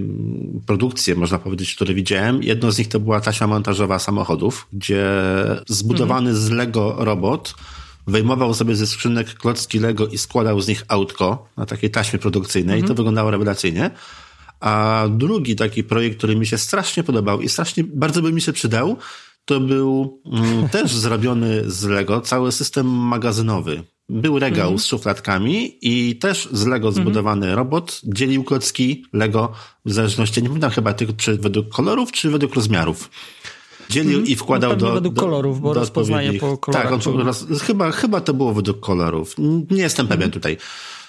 produkcje, 0.65 1.15
można 1.15 1.39
powiedzieć, 1.39 1.75
które 1.75 1.93
widziałem. 1.93 2.43
Jedno 2.43 2.71
z 2.71 2.77
nich 2.77 2.87
to 2.87 2.99
była 2.99 3.21
taśma 3.21 3.47
montażowa 3.47 3.99
samochodów, 3.99 4.67
gdzie 4.73 5.05
zbudowany 5.67 6.29
mhm. 6.29 6.47
z 6.47 6.49
Lego 6.49 6.95
robot 6.97 7.55
wyjmował 8.07 8.53
sobie 8.53 8.75
ze 8.75 8.87
skrzynek 8.87 9.33
klocki 9.33 9.79
Lego 9.79 10.07
i 10.07 10.17
składał 10.17 10.61
z 10.61 10.67
nich 10.67 10.83
autko 10.87 11.47
na 11.57 11.65
takiej 11.65 11.91
taśmie 11.91 12.19
produkcyjnej 12.19 12.75
mhm. 12.75 12.85
i 12.85 12.87
to 12.87 12.95
wyglądało 12.95 13.31
rewelacyjnie. 13.31 13.91
A 14.63 15.05
drugi 15.09 15.55
taki 15.55 15.83
projekt, 15.83 16.17
który 16.17 16.35
mi 16.35 16.47
się 16.47 16.57
strasznie 16.57 17.03
podobał 17.03 17.41
i 17.41 17.49
strasznie 17.49 17.83
bardzo 17.83 18.21
by 18.21 18.31
mi 18.31 18.41
się 18.41 18.53
przydał, 18.53 18.97
to 19.45 19.59
był 19.59 20.21
mm, 20.25 20.69
też 20.75 20.95
zrobiony 20.95 21.71
z 21.71 21.83
Lego 21.83 22.21
cały 22.21 22.51
system 22.51 22.87
magazynowy. 22.87 23.83
Był 24.09 24.39
regał 24.39 24.67
mm 24.67 24.77
-hmm. 24.77 24.81
z 24.81 24.85
szufladkami 24.85 25.77
i 25.81 26.15
też 26.15 26.49
z 26.51 26.65
Lego 26.65 26.87
mhm. 26.87 27.05
zbudowany 27.05 27.45
mm 27.45 27.55
-hmm. 27.55 27.57
robot 27.57 28.01
dzielił 28.03 28.43
klocki 28.43 29.05
Lego 29.13 29.51
w 29.85 29.93
zależności, 29.93 30.41
nie 30.41 30.47
pamiętam 30.47 30.71
chyba 30.71 30.93
tylko 30.93 31.13
czy 31.13 31.37
według 31.37 31.69
kolorów, 31.69 32.11
czy 32.11 32.29
według 32.29 32.55
rozmiarów. 32.55 33.09
Dzielił 33.89 34.21
-hmm. 34.21 34.29
i 34.29 34.35
wkładał 34.35 34.71
no, 34.71 34.75
do, 34.77 34.93
według 34.93 35.15
do, 35.15 35.21
kolorów, 35.21 35.61
bo 35.61 35.73
do 35.73 35.79
rozpoznaje 35.79 36.33
po 36.33 36.57
kolorach. 36.57 36.83
Tak, 36.83 37.07
on, 37.07 37.33
chyba, 37.61 37.91
chyba 37.91 38.21
to 38.21 38.33
było 38.33 38.53
według 38.53 38.79
kolorów. 38.79 39.35
Nie 39.71 39.81
jestem 39.81 40.07
pewien 40.07 40.23
mhm. 40.23 40.31
tutaj. 40.31 40.57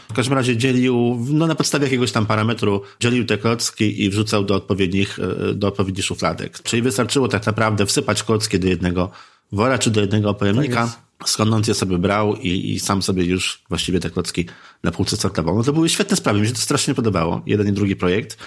W 0.09 0.13
każdym 0.13 0.35
razie 0.35 0.57
dzielił, 0.57 1.19
no 1.31 1.47
na 1.47 1.55
podstawie 1.55 1.85
jakiegoś 1.85 2.13
tam 2.13 2.27
parametru, 2.27 2.83
dzielił 3.01 3.25
te 3.27 3.39
klocki 3.39 4.05
i 4.05 4.11
wrzucał 4.11 4.45
do 4.45 4.55
odpowiednich, 4.55 5.19
e, 5.51 5.55
do 5.55 5.69
odpowiednich 5.69 6.05
szufladek. 6.05 6.63
Czyli 6.63 6.83
wystarczyło 6.83 7.29
tak 7.29 7.47
naprawdę 7.47 7.87
wsypać 7.87 8.23
klocki 8.23 8.61
do 8.61 8.69
jednego 8.69 9.11
wora 9.53 9.79
czy 9.79 9.91
do 9.91 10.01
jednego 10.01 10.35
pojemnika, 10.35 10.93
tak 11.19 11.29
skąd 11.29 11.53
on 11.53 11.63
je 11.69 11.75
sobie 11.75 11.99
brał 11.99 12.37
i, 12.37 12.73
i 12.73 12.81
sam 12.81 13.03
sobie 13.03 13.25
już 13.25 13.63
właściwie 13.69 14.01
te 14.01 14.11
klocki 14.11 14.47
na 14.83 14.91
półce 14.91 15.17
startował. 15.17 15.57
No 15.57 15.63
to 15.63 15.73
były 15.73 15.89
świetne 15.89 16.17
sprawy, 16.17 16.41
mi 16.41 16.47
się 16.47 16.53
to 16.53 16.59
strasznie 16.59 16.95
podobało, 16.95 17.43
jeden 17.47 17.69
i 17.69 17.73
drugi 17.73 17.97
projekt. 17.97 18.39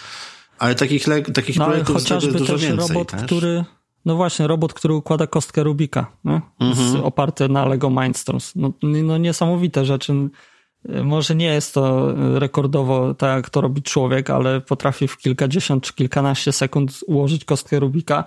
Ale 0.60 0.76
takich, 0.76 1.06
takich 1.34 1.58
no, 1.58 1.66
projektów 1.66 1.96
chociażby 1.96 2.32
jest 2.32 2.38
dużo 2.38 2.58
więcej. 2.58 2.88
robot, 2.88 3.12
też. 3.12 3.24
który 3.24 3.64
no 4.06 4.16
właśnie, 4.16 4.48
robot, 4.48 4.74
który 4.74 4.94
układa 4.94 5.28
kostkę 5.28 5.64
Rubika, 5.64 6.12
nie? 6.26 6.42
Mhm. 6.60 7.04
Oparty 7.04 7.50
na 7.50 7.66
Lego 7.66 7.90
Mindstorms. 7.90 8.52
No, 8.56 8.74
no 8.84 9.18
niesamowite 9.18 9.86
rzeczy. 9.86 10.14
Może 11.04 11.36
nie 11.36 11.46
jest 11.46 11.74
to 11.74 12.14
rekordowo 12.40 13.14
tak, 13.14 13.36
jak 13.36 13.50
to 13.50 13.62
robi 13.62 13.82
człowiek, 13.82 14.30
ale 14.30 14.62
potrafi 14.62 15.08
w 15.08 15.18
kilkadziesiąt 15.18 15.84
czy 15.84 15.94
kilkanaście 15.94 16.52
sekund 16.52 17.00
ułożyć 17.08 17.46
kostkę 17.46 17.80
Rubika, 17.80 18.24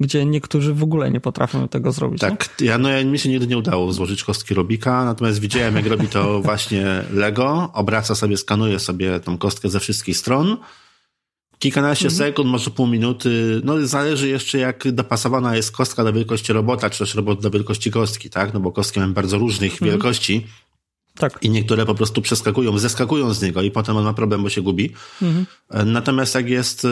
gdzie 0.00 0.24
niektórzy 0.24 0.74
w 0.74 0.82
ogóle 0.82 1.10
nie 1.10 1.20
potrafią 1.20 1.68
tego 1.68 1.92
zrobić. 1.92 2.20
Tak, 2.20 2.48
ja, 2.60 2.78
no 2.78 2.88
ja, 2.88 3.04
mi 3.04 3.18
się 3.18 3.28
nigdy 3.28 3.46
nie 3.46 3.58
udało 3.58 3.92
złożyć 3.92 4.24
kostki 4.24 4.54
Rubika, 4.54 5.04
natomiast 5.04 5.40
widziałem, 5.40 5.76
jak 5.76 5.86
robi 5.86 6.08
to 6.08 6.40
właśnie 6.42 7.04
Lego, 7.12 7.70
obraca 7.72 8.14
sobie, 8.14 8.36
skanuje 8.36 8.78
sobie 8.78 9.20
tą 9.20 9.38
kostkę 9.38 9.68
ze 9.68 9.80
wszystkich 9.80 10.16
stron, 10.16 10.56
kilkanaście 11.58 12.08
mhm. 12.08 12.18
sekund, 12.18 12.50
może 12.50 12.70
pół 12.70 12.86
minuty, 12.86 13.60
no 13.64 13.86
zależy 13.86 14.28
jeszcze 14.28 14.58
jak 14.58 14.92
dopasowana 14.92 15.56
jest 15.56 15.72
kostka 15.72 16.04
do 16.04 16.12
wielkości 16.12 16.52
robota, 16.52 16.90
czy 16.90 16.98
też 16.98 17.14
robot 17.14 17.42
do 17.42 17.50
wielkości 17.50 17.90
kostki, 17.90 18.30
tak, 18.30 18.54
no 18.54 18.60
bo 18.60 18.72
kostki 18.72 19.00
mamy 19.00 19.12
bardzo 19.12 19.38
różnych 19.38 19.72
mhm. 19.72 19.90
wielkości, 19.90 20.46
tak. 21.18 21.38
I 21.42 21.50
niektóre 21.50 21.86
po 21.86 21.94
prostu 21.94 22.22
przeskakują, 22.22 22.78
zeskakują 22.78 23.34
z 23.34 23.42
niego 23.42 23.62
i 23.62 23.70
potem 23.70 23.96
on 23.96 24.04
ma 24.04 24.12
problem, 24.12 24.42
bo 24.42 24.48
się 24.48 24.62
gubi. 24.62 24.92
Mhm. 25.22 25.46
Natomiast 25.92 26.34
jak 26.34 26.48
jest, 26.48 26.84
y, 26.84 26.88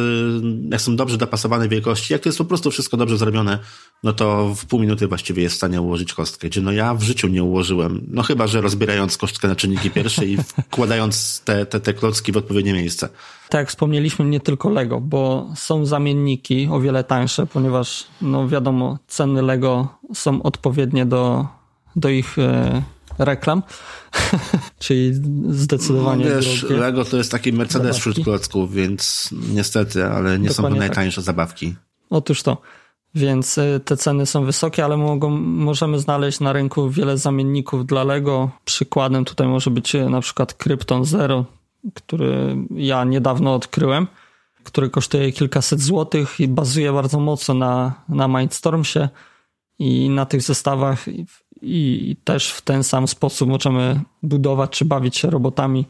jak 0.70 0.80
są 0.80 0.96
dobrze 0.96 1.18
dopasowane 1.18 1.68
wielkości, 1.68 2.12
jak 2.12 2.22
to 2.22 2.28
jest 2.28 2.38
po 2.38 2.44
prostu 2.44 2.70
wszystko 2.70 2.96
dobrze 2.96 3.18
zrobione, 3.18 3.58
no 4.02 4.12
to 4.12 4.54
w 4.54 4.66
pół 4.66 4.80
minuty 4.80 5.08
właściwie 5.08 5.42
jest 5.42 5.54
w 5.54 5.58
stanie 5.58 5.80
ułożyć 5.80 6.14
kostkę. 6.14 6.48
Gdzie 6.48 6.60
no 6.60 6.72
ja 6.72 6.94
w 6.94 7.02
życiu 7.02 7.28
nie 7.28 7.42
ułożyłem. 7.42 8.06
No 8.10 8.22
chyba, 8.22 8.46
że 8.46 8.60
rozbierając 8.60 9.16
kostkę 9.16 9.48
na 9.48 9.56
czynniki 9.56 9.90
pierwsze 9.90 10.26
i 10.26 10.36
wkładając 10.70 11.40
te, 11.44 11.66
te, 11.66 11.80
te 11.80 11.94
klocki 11.94 12.32
w 12.32 12.36
odpowiednie 12.36 12.72
miejsce. 12.72 13.08
Tak, 13.48 13.58
jak 13.58 13.68
wspomnieliśmy, 13.68 14.24
nie 14.24 14.40
tylko 14.40 14.70
Lego, 14.70 15.00
bo 15.00 15.50
są 15.54 15.86
zamienniki 15.86 16.68
o 16.72 16.80
wiele 16.80 17.04
tańsze, 17.04 17.46
ponieważ 17.46 18.06
no 18.22 18.48
wiadomo, 18.48 18.98
ceny 19.08 19.42
Lego 19.42 19.88
są 20.14 20.42
odpowiednie 20.42 21.06
do, 21.06 21.46
do 21.96 22.08
ich 22.08 22.38
e, 22.38 22.82
reklam, 23.18 23.62
czyli 24.78 25.14
zdecydowanie 25.48 26.24
no, 26.24 26.30
wiesz, 26.30 26.60
drogie. 26.60 26.76
Lego 26.76 27.04
to 27.04 27.16
jest 27.16 27.30
taki 27.30 27.52
Mercedes 27.52 27.96
wśród 27.98 28.24
klocków, 28.24 28.72
więc 28.72 29.30
niestety, 29.32 30.04
ale 30.04 30.38
nie 30.38 30.48
Dokładnie 30.48 30.54
są 30.54 30.62
to 30.62 30.68
tak. 30.68 30.78
najtańsze 30.78 31.20
tak. 31.20 31.24
zabawki. 31.24 31.74
Otóż 32.10 32.42
to. 32.42 32.62
Więc 33.14 33.58
y, 33.58 33.80
te 33.84 33.96
ceny 33.96 34.26
są 34.26 34.44
wysokie, 34.44 34.84
ale 34.84 34.96
mogą, 34.96 35.30
możemy 35.40 35.98
znaleźć 35.98 36.40
na 36.40 36.52
rynku 36.52 36.90
wiele 36.90 37.18
zamienników 37.18 37.86
dla 37.86 38.04
Lego. 38.04 38.50
Przykładem 38.64 39.24
tutaj 39.24 39.48
może 39.48 39.70
być 39.70 39.94
y, 39.94 40.10
na 40.10 40.20
przykład 40.20 40.54
Krypton 40.54 41.04
Zero, 41.04 41.44
który 41.94 42.56
ja 42.70 43.04
niedawno 43.04 43.54
odkryłem, 43.54 44.06
który 44.64 44.90
kosztuje 44.90 45.32
kilkaset 45.32 45.80
złotych 45.80 46.40
i 46.40 46.48
bazuje 46.48 46.92
bardzo 46.92 47.20
mocno 47.20 47.54
na, 47.54 47.94
na 48.08 48.28
Mindstormsie 48.28 49.08
i 49.78 50.10
na 50.10 50.26
tych 50.26 50.42
zestawach 50.42 51.04
i 51.66 52.16
też 52.24 52.50
w 52.50 52.62
ten 52.62 52.84
sam 52.84 53.08
sposób 53.08 53.48
możemy 53.48 54.00
budować 54.22 54.70
czy 54.70 54.84
bawić 54.84 55.16
się 55.16 55.30
robotami, 55.30 55.86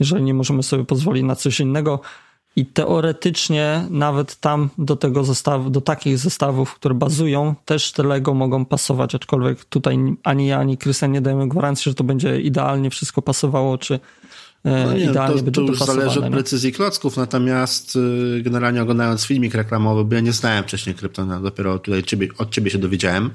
jeżeli 0.00 0.22
nie 0.22 0.34
możemy 0.34 0.62
sobie 0.62 0.84
pozwolić 0.84 1.24
na 1.24 1.36
coś 1.36 1.60
innego. 1.60 2.00
I 2.56 2.66
teoretycznie 2.66 3.86
nawet 3.90 4.36
tam 4.36 4.70
do 4.78 4.96
tego 4.96 5.24
zestawu, 5.24 5.70
do 5.70 5.80
takich 5.80 6.18
zestawów, 6.18 6.74
które 6.74 6.94
bazują, 6.94 7.54
też 7.64 7.92
te 7.92 8.02
Lego 8.02 8.34
mogą 8.34 8.64
pasować, 8.64 9.14
aczkolwiek 9.14 9.64
tutaj 9.64 9.98
ani 10.24 10.46
ja, 10.46 10.58
ani 10.58 10.78
Krystian 10.78 11.12
nie 11.12 11.20
dajemy 11.20 11.48
gwarancji, 11.48 11.90
że 11.90 11.94
to 11.94 12.04
będzie 12.04 12.40
idealnie 12.40 12.90
wszystko 12.90 13.22
pasowało, 13.22 13.78
czy 13.78 14.00
e, 14.64 14.84
no 14.84 14.92
nie, 14.92 15.04
idealnie 15.04 15.38
to, 15.38 15.44
będzie 15.44 15.60
to 15.60 15.66
już 15.66 15.78
zależy 15.78 16.18
od 16.18 16.24
nie? 16.24 16.30
precyzji 16.30 16.72
klocków, 16.72 17.16
natomiast 17.16 17.96
y, 17.96 18.42
generalnie 18.42 18.82
oglądając 18.82 19.24
filmik 19.24 19.54
reklamowy, 19.54 20.04
bo 20.04 20.14
ja 20.14 20.20
nie 20.20 20.32
znałem 20.32 20.64
wcześniej 20.64 20.94
Kryptona, 20.94 21.40
dopiero 21.40 21.78
tutaj 21.78 22.02
ciebie, 22.02 22.28
od 22.38 22.50
ciebie 22.50 22.70
się 22.70 22.78
dowiedziałem, 22.78 23.30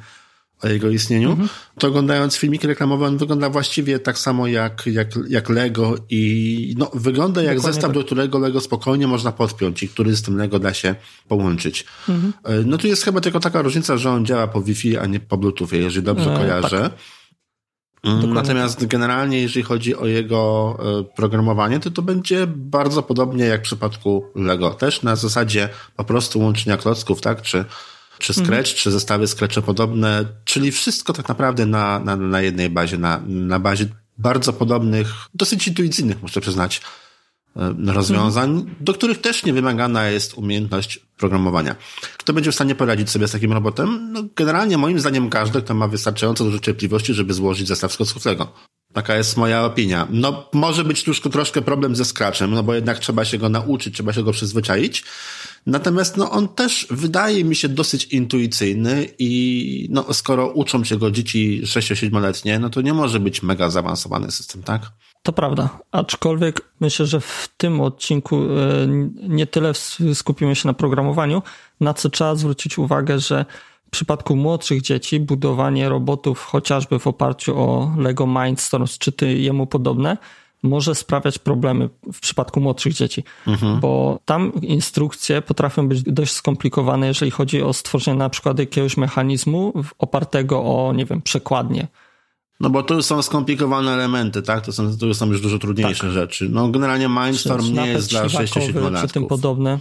o 0.65 0.69
jego 0.69 0.89
istnieniu, 0.89 1.32
mhm. 1.32 1.49
to 1.80 1.88
oglądając 1.88 2.36
filmiki 2.38 2.67
reklamowe, 2.67 3.06
on 3.06 3.17
wygląda 3.17 3.49
właściwie 3.49 3.99
tak 3.99 4.17
samo 4.17 4.47
jak, 4.47 4.86
jak, 4.86 5.08
jak 5.30 5.49
Lego 5.49 5.95
i 6.10 6.75
no, 6.78 6.91
wygląda 6.93 7.43
jak 7.43 7.56
Dokładnie 7.56 7.73
zestaw, 7.73 7.89
tak. 7.89 7.99
do 7.99 8.06
którego 8.06 8.39
Lego 8.39 8.62
spokojnie 8.62 9.08
można 9.08 9.32
podpiąć 9.32 9.84
i 9.84 9.89
który 9.89 10.15
z 10.15 10.21
tym 10.21 10.38
Lego 10.38 10.60
da 10.60 10.73
się 10.73 10.95
połączyć. 11.28 11.86
Mhm. 12.10 12.34
E, 12.43 12.63
no 12.65 12.78
tu 12.78 12.88
jest 12.88 13.04
chyba 13.04 13.21
tylko 13.21 13.39
taka 13.39 13.62
różnica, 13.62 13.97
że 13.97 14.12
on 14.12 14.25
działa 14.25 14.47
po 14.47 14.62
Wi-Fi, 14.62 14.97
a 14.97 15.06
nie 15.06 15.19
po 15.19 15.38
Bluetoothie, 15.38 15.78
jeżeli 15.78 16.06
dobrze 16.06 16.34
e, 16.34 16.38
kojarzę. 16.38 16.80
Tak. 16.80 16.91
Mm, 18.06 18.34
natomiast 18.34 18.80
tak. 18.80 18.88
generalnie, 18.88 19.41
jeżeli 19.41 19.63
chodzi 19.63 19.95
o 19.95 20.06
jego 20.06 20.78
e, 20.80 21.15
programowanie, 21.15 21.80
to 21.80 21.91
to 21.91 22.01
będzie 22.01 22.47
bardzo 22.47 23.04
podobnie 23.04 23.45
jak 23.45 23.62
w 23.62 23.63
przypadku 23.63 24.25
Lego. 24.36 24.69
Też 24.69 25.04
na 25.04 25.15
zasadzie 25.15 25.69
po 25.95 26.04
prostu 26.04 26.39
łączenia 26.39 26.78
klocków, 26.78 27.21
tak? 27.21 27.41
Czy 27.41 27.65
czy 28.19 28.34
Scratch, 28.34 28.51
mhm. 28.51 28.75
czy 28.75 28.91
zestawy 28.91 29.28
Scratcha 29.28 29.62
podobne, 29.62 30.25
czyli 30.45 30.71
wszystko 30.71 31.13
tak 31.13 31.30
naprawdę 31.30 31.65
na, 31.65 31.99
na, 31.99 32.15
na 32.15 32.41
jednej 32.41 32.69
bazie, 32.69 32.97
na, 32.97 33.21
na 33.28 33.60
bazie 33.60 33.86
bardzo 34.17 34.54
podobnych, 34.54 35.08
dosyć 35.34 35.67
intuicyjnych, 35.67 36.21
muszę 36.21 36.41
przyznać, 36.41 36.82
e, 37.56 37.93
rozwiązań, 37.93 38.49
mhm. 38.51 38.75
do 38.80 38.93
których 38.93 39.21
też 39.21 39.45
nie 39.45 39.54
wymagana 39.54 40.08
jest 40.08 40.34
umiejętność 40.34 40.99
programowania. 41.17 41.75
Kto 42.17 42.34
będzie 42.34 42.51
w 42.51 42.56
stanie 42.56 42.75
poradzić 42.75 43.10
sobie 43.10 43.28
z 43.28 43.32
takim 43.32 43.54
robotem? 43.54 44.12
No, 44.12 44.23
generalnie 44.36 44.78
moim 44.78 44.99
zdaniem 44.99 45.30
każdy, 45.30 45.62
kto 45.62 45.73
ma 45.73 45.88
wystarczająco 45.88 46.43
dużo 46.43 46.60
cierpliwości, 46.60 47.13
żeby 47.13 47.34
złożyć 47.34 47.67
zestaw 47.67 47.93
skocowego. 47.93 48.54
Taka 48.93 49.15
jest 49.15 49.38
moja 49.38 49.65
opinia. 49.65 50.08
No, 50.10 50.49
może 50.54 50.84
być 50.84 51.04
troszkę, 51.04 51.30
troszkę 51.30 51.62
problem 51.62 51.95
ze 51.95 52.06
Scratchem, 52.06 52.51
no 52.51 52.63
bo 52.63 52.73
jednak 52.73 52.99
trzeba 52.99 53.25
się 53.25 53.38
go 53.38 53.49
nauczyć, 53.49 53.93
trzeba 53.93 54.13
się 54.13 54.23
go 54.23 54.32
przyzwyczaić. 54.32 55.04
Natomiast 55.65 56.17
no, 56.17 56.32
on 56.32 56.47
też 56.47 56.88
wydaje 56.91 57.43
mi 57.43 57.56
się 57.56 57.69
dosyć 57.69 58.06
intuicyjny 58.06 59.08
i 59.19 59.88
no, 59.91 60.13
skoro 60.13 60.47
uczą 60.47 60.84
się 60.84 60.97
go 60.97 61.12
dzieci 61.12 61.62
6-7-letnie, 61.63 62.60
no 62.60 62.69
to 62.69 62.82
nie 62.82 62.93
może 62.93 63.19
być 63.19 63.43
mega 63.43 63.69
zaawansowany 63.69 64.32
system, 64.32 64.63
tak? 64.63 64.82
To 65.23 65.34
prawda, 65.34 65.80
aczkolwiek 65.91 66.62
myślę, 66.80 67.06
że 67.06 67.21
w 67.21 67.49
tym 67.58 67.82
odcinku 67.82 68.36
e, 68.36 68.47
nie 69.30 69.47
tyle 69.47 69.73
skupimy 70.13 70.56
się 70.56 70.67
na 70.67 70.73
programowaniu, 70.73 71.41
na 71.80 71.93
co 71.93 72.10
trzeba 72.10 72.36
zwrócić 72.36 72.78
uwagę, 72.78 73.19
że 73.19 73.45
w 73.88 73.89
przypadku 73.89 74.36
młodszych 74.36 74.82
dzieci 74.82 75.19
budowanie 75.19 75.89
robotów 75.89 76.43
chociażby 76.43 76.99
w 76.99 77.08
oparciu 77.08 77.58
o 77.58 77.95
Lego 77.97 78.28
Mindstorms 78.28 78.97
czy 78.97 79.13
jemu 79.34 79.67
podobne 79.67 80.17
może 80.65 80.95
sprawiać 80.95 81.39
problemy 81.39 81.89
w 82.13 82.19
przypadku 82.19 82.62
młodszych 82.62 82.93
dzieci, 82.93 83.23
mhm. 83.47 83.80
bo 83.80 84.19
tam 84.25 84.54
instrukcje 84.62 85.41
potrafią 85.41 85.88
być 85.88 86.04
dość 86.04 86.32
skomplikowane, 86.32 87.08
jeżeli 87.08 87.32
chodzi 87.32 87.62
o 87.62 87.73
stworzenie 87.73 88.17
na 88.17 88.30
przykład 88.30 88.60
jakiegoś 88.60 88.97
mechanizmu 88.97 89.73
opartego 89.99 90.60
o, 90.63 90.93
nie 90.93 91.06
wiem, 91.06 91.21
przekładnie. 91.21 91.88
No 92.60 92.69
bo 92.69 92.84
to 92.84 93.04
są 93.04 93.21
skomplikowane 93.21 93.93
elementy, 93.93 94.41
tak? 94.41 94.65
To 94.65 94.71
są, 94.71 94.97
to 94.97 95.13
są 95.13 95.28
już 95.28 95.41
dużo 95.41 95.60
trudniejsze 95.60 96.04
tak. 96.04 96.12
rzeczy. 96.12 96.49
No 96.49 96.69
generalnie 96.69 97.10
Mindstorm 97.10 97.73
nie 97.73 97.88
jest 97.88 98.10
dla 98.10 98.25
6-7 98.25 98.91
latków. 98.91 99.01
Czy 99.01 99.13
tym 99.13 99.28
podobne. 99.28 99.80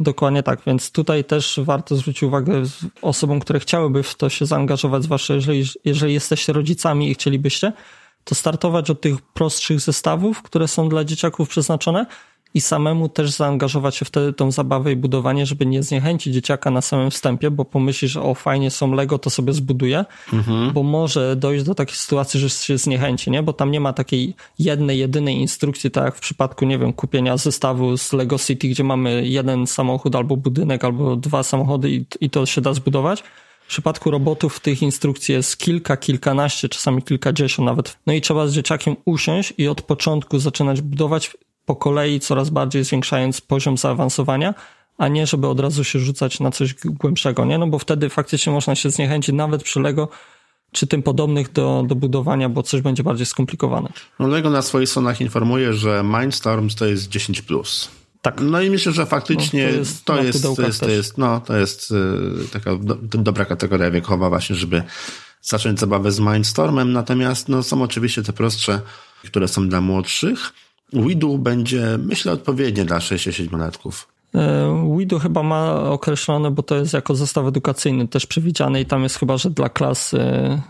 Dokładnie 0.00 0.42
tak, 0.42 0.60
więc 0.66 0.90
tutaj 0.90 1.24
też 1.24 1.60
warto 1.62 1.96
zwrócić 1.96 2.22
uwagę 2.22 2.62
osobom, 3.02 3.40
które 3.40 3.60
chciałyby 3.60 4.02
w 4.02 4.14
to 4.14 4.28
się 4.28 4.46
zaangażować, 4.46 5.02
zwłaszcza 5.02 5.34
jeżeli, 5.34 5.64
jeżeli 5.84 6.14
jesteście 6.14 6.52
rodzicami 6.52 7.10
i 7.10 7.14
chcielibyście, 7.14 7.72
to 8.24 8.34
startować 8.34 8.90
od 8.90 9.00
tych 9.00 9.20
prostszych 9.20 9.80
zestawów, 9.80 10.42
które 10.42 10.68
są 10.68 10.88
dla 10.88 11.04
dzieciaków 11.04 11.48
przeznaczone 11.48 12.06
i 12.54 12.60
samemu 12.60 13.08
też 13.08 13.30
zaangażować 13.30 13.96
się 13.96 14.04
w 14.04 14.10
tę 14.10 14.32
tą 14.32 14.50
zabawę 14.50 14.92
i 14.92 14.96
budowanie, 14.96 15.46
żeby 15.46 15.66
nie 15.66 15.82
zniechęcić 15.82 16.34
dzieciaka 16.34 16.70
na 16.70 16.80
samym 16.80 17.10
wstępie, 17.10 17.50
bo 17.50 17.64
pomyśli, 17.64 18.08
że 18.08 18.22
o 18.22 18.34
fajnie 18.34 18.70
są 18.70 18.94
Lego, 18.94 19.18
to 19.18 19.30
sobie 19.30 19.52
zbuduję, 19.52 20.04
mhm. 20.32 20.72
bo 20.72 20.82
może 20.82 21.36
dojść 21.36 21.64
do 21.64 21.74
takiej 21.74 21.96
sytuacji, 21.96 22.40
że 22.40 22.50
się 22.50 22.78
zniechęci, 22.78 23.30
nie? 23.30 23.42
Bo 23.42 23.52
tam 23.52 23.70
nie 23.70 23.80
ma 23.80 23.92
takiej 23.92 24.34
jednej, 24.58 24.98
jedynej 24.98 25.36
instrukcji, 25.36 25.90
tak 25.90 26.04
jak 26.04 26.16
w 26.16 26.20
przypadku, 26.20 26.64
nie 26.64 26.78
wiem, 26.78 26.92
kupienia 26.92 27.36
zestawu 27.36 27.96
z 27.96 28.12
Lego 28.12 28.38
City, 28.38 28.68
gdzie 28.68 28.84
mamy 28.84 29.26
jeden 29.26 29.66
samochód 29.66 30.16
albo 30.16 30.36
budynek, 30.36 30.84
albo 30.84 31.16
dwa 31.16 31.42
samochody 31.42 31.90
i, 31.90 32.06
i 32.20 32.30
to 32.30 32.46
się 32.46 32.60
da 32.60 32.74
zbudować 32.74 33.22
przypadku 33.74 34.10
robotów 34.10 34.60
tych 34.60 34.82
instrukcji 34.82 35.34
jest 35.34 35.56
kilka, 35.56 35.96
kilkanaście, 35.96 36.68
czasami 36.68 37.02
kilkadziesiąt 37.02 37.66
nawet. 37.66 37.98
No 38.06 38.12
i 38.12 38.20
trzeba 38.20 38.46
z 38.46 38.52
dzieciakiem 38.52 38.96
usiąść 39.04 39.54
i 39.58 39.68
od 39.68 39.82
początku 39.82 40.38
zaczynać 40.38 40.80
budować 40.80 41.36
po 41.66 41.76
kolei, 41.76 42.20
coraz 42.20 42.50
bardziej 42.50 42.84
zwiększając 42.84 43.40
poziom 43.40 43.78
zaawansowania, 43.78 44.54
a 44.98 45.08
nie 45.08 45.26
żeby 45.26 45.46
od 45.48 45.60
razu 45.60 45.84
się 45.84 45.98
rzucać 45.98 46.40
na 46.40 46.50
coś 46.50 46.74
głębszego, 46.84 47.44
nie? 47.44 47.58
No 47.58 47.66
bo 47.66 47.78
wtedy 47.78 48.08
faktycznie 48.08 48.52
można 48.52 48.74
się 48.74 48.90
zniechęcić 48.90 49.34
nawet 49.34 49.62
przy 49.62 49.80
Lego, 49.80 50.08
czy 50.72 50.86
tym 50.86 51.02
podobnych 51.02 51.52
do, 51.52 51.84
do 51.86 51.94
budowania, 51.94 52.48
bo 52.48 52.62
coś 52.62 52.80
będzie 52.80 53.02
bardziej 53.02 53.26
skomplikowane. 53.26 53.88
No 54.18 54.28
Lego 54.28 54.50
na 54.50 54.62
swoich 54.62 54.88
stronach 54.88 55.20
informuje, 55.20 55.72
że 55.72 56.04
Mindstorms 56.04 56.74
to 56.74 56.86
jest 56.86 57.10
10+. 57.10 57.42
Plus. 57.42 57.90
Tak. 58.24 58.40
No 58.40 58.60
i 58.60 58.70
myślę, 58.70 58.92
że 58.92 59.06
faktycznie 59.06 59.66
no, 59.66 59.72
to 59.72 59.78
jest, 59.78 60.04
to 60.04 60.22
jest, 60.22 60.42
to 60.42 60.62
jest, 60.62 60.80
to 60.80 60.88
jest, 60.88 61.18
no, 61.18 61.40
to 61.40 61.56
jest 61.56 61.90
y, 61.90 62.48
taka 62.52 62.76
do, 62.76 62.94
dobra 63.02 63.44
kategoria 63.44 63.90
wiekowa 63.90 64.28
właśnie, 64.28 64.56
żeby 64.56 64.82
zacząć 65.42 65.80
zabawę 65.80 66.12
z 66.12 66.20
Mindstormem. 66.20 66.92
Natomiast 66.92 67.48
no, 67.48 67.62
są 67.62 67.82
oczywiście 67.82 68.22
te 68.22 68.32
prostsze, 68.32 68.80
które 69.24 69.48
są 69.48 69.68
dla 69.68 69.80
młodszych. 69.80 70.52
Widu 70.92 71.38
będzie, 71.38 71.98
myślę, 71.98 72.32
odpowiednie 72.32 72.84
dla 72.84 72.98
6-7-latków. 72.98 74.06
E, 74.34 74.94
Widu 74.98 75.18
chyba 75.18 75.42
ma 75.42 75.90
określone, 75.90 76.50
bo 76.50 76.62
to 76.62 76.76
jest 76.76 76.92
jako 76.92 77.14
zestaw 77.14 77.46
edukacyjny 77.46 78.08
też 78.08 78.26
przewidziany 78.26 78.80
i 78.80 78.86
tam 78.86 79.02
jest 79.02 79.18
chyba, 79.18 79.36
że 79.36 79.50
dla 79.50 79.68
klas 79.68 80.14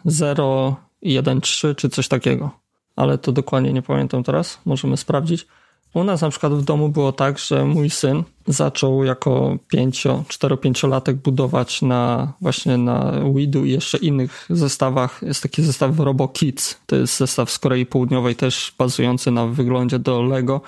0, 0.04 0.76
1, 1.02 1.40
3 1.40 1.74
czy 1.74 1.88
coś 1.88 2.08
takiego. 2.08 2.50
Ale 2.96 3.18
to 3.18 3.32
dokładnie 3.32 3.72
nie 3.72 3.82
pamiętam 3.82 4.24
teraz, 4.24 4.58
możemy 4.64 4.96
sprawdzić. 4.96 5.46
U 5.94 6.04
nas 6.04 6.22
na 6.22 6.30
przykład 6.30 6.52
w 6.52 6.62
domu 6.62 6.88
było 6.88 7.12
tak, 7.12 7.38
że 7.38 7.64
mój 7.64 7.90
syn 7.90 8.22
zaczął 8.46 9.04
jako 9.04 9.56
4-5-latek 9.72 11.14
budować 11.14 11.82
na 11.82 12.32
właśnie 12.40 12.78
na 12.78 13.12
Widu 13.34 13.64
i 13.64 13.70
jeszcze 13.70 13.98
innych 13.98 14.46
zestawach. 14.50 15.20
Jest 15.22 15.42
taki 15.42 15.62
zestaw 15.62 15.98
Robo 15.98 16.28
Kids. 16.28 16.80
To 16.86 16.96
jest 16.96 17.18
zestaw 17.18 17.50
z 17.50 17.58
Korei 17.58 17.86
Południowej 17.86 18.36
też 18.36 18.74
bazujący 18.78 19.30
na 19.30 19.46
wyglądzie 19.46 19.98
do 19.98 20.22
Lego. 20.22 20.60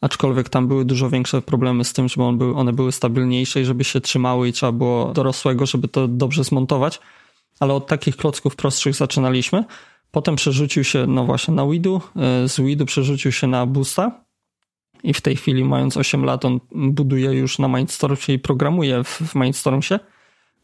Aczkolwiek 0.00 0.48
tam 0.48 0.68
były 0.68 0.84
dużo 0.84 1.10
większe 1.10 1.42
problemy 1.42 1.84
z 1.84 1.92
tym, 1.92 2.08
żeby 2.08 2.24
on 2.24 2.38
był, 2.38 2.58
one 2.58 2.72
były 2.72 2.92
stabilniejsze 2.92 3.60
i 3.60 3.64
żeby 3.64 3.84
się 3.84 4.00
trzymały 4.00 4.48
i 4.48 4.52
trzeba 4.52 4.72
było 4.72 5.12
dorosłego, 5.12 5.66
żeby 5.66 5.88
to 5.88 6.08
dobrze 6.08 6.44
zmontować. 6.44 7.00
Ale 7.60 7.74
od 7.74 7.86
takich 7.86 8.16
klocków 8.16 8.56
prostszych 8.56 8.94
zaczynaliśmy. 8.94 9.64
Potem 10.10 10.36
przerzucił 10.36 10.84
się, 10.84 11.06
no 11.06 11.24
właśnie, 11.24 11.54
na 11.54 11.66
Widu. 11.66 12.00
E, 12.16 12.48
z 12.48 12.60
Widu 12.60 12.86
przerzucił 12.86 13.32
się 13.32 13.46
na 13.46 13.66
Boosta 13.66 14.27
i 15.02 15.14
w 15.14 15.20
tej 15.20 15.36
chwili, 15.36 15.64
mając 15.64 15.96
8 15.96 16.24
lat, 16.24 16.44
on 16.44 16.60
buduje 16.72 17.32
już 17.32 17.58
na 17.58 17.68
Mindstormsie 17.68 18.32
i 18.32 18.38
programuje 18.38 19.04
w, 19.04 19.08
w 19.08 19.34
Mindstormsie. 19.34 19.98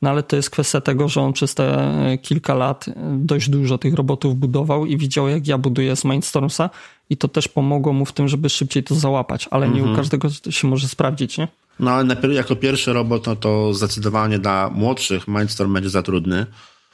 No 0.03 0.11
ale 0.11 0.23
to 0.23 0.37
jest 0.37 0.51
kwestia 0.51 0.81
tego, 0.81 1.09
że 1.09 1.21
on 1.21 1.33
przez 1.33 1.55
te 1.55 1.79
e, 1.79 2.19
kilka 2.19 2.55
lat 2.55 2.89
e, 2.89 2.93
dość 3.19 3.49
dużo 3.51 3.79
tych 3.79 3.95
robotów 3.95 4.37
budował 4.37 4.87
i 4.87 4.97
widział, 4.97 5.29
jak 5.29 5.47
ja 5.47 5.59
buduję 5.59 5.97
z 5.97 6.05
Mindstormsa 6.05 6.71
i 7.11 7.17
to 7.17 7.29
też 7.29 7.49
pomogło 7.49 7.93
mu 7.93 8.05
w 8.05 8.13
tym, 8.13 8.29
żeby 8.29 8.49
szybciej 8.49 8.85
to 8.85 8.95
załapać, 8.95 9.49
ale 9.51 9.69
nie 9.69 9.83
u 9.83 9.87
mhm. 9.87 9.97
każdego 9.97 10.29
się 10.51 10.69
może 10.69 10.89
sprawdzić, 10.89 11.39
nie? 11.39 11.49
No 11.81 11.91
ale 11.91 12.17
jako 12.35 12.57
pierwszy 12.57 12.93
robot, 12.93 13.27
no 13.27 13.37
to 13.37 13.75
zdecydowanie 13.75 14.39
dla 14.39 14.71
młodszych 14.71 15.29
Mindstorm 15.29 15.73
będzie 15.73 15.91
za 15.91 16.03
trudny. 16.03 16.47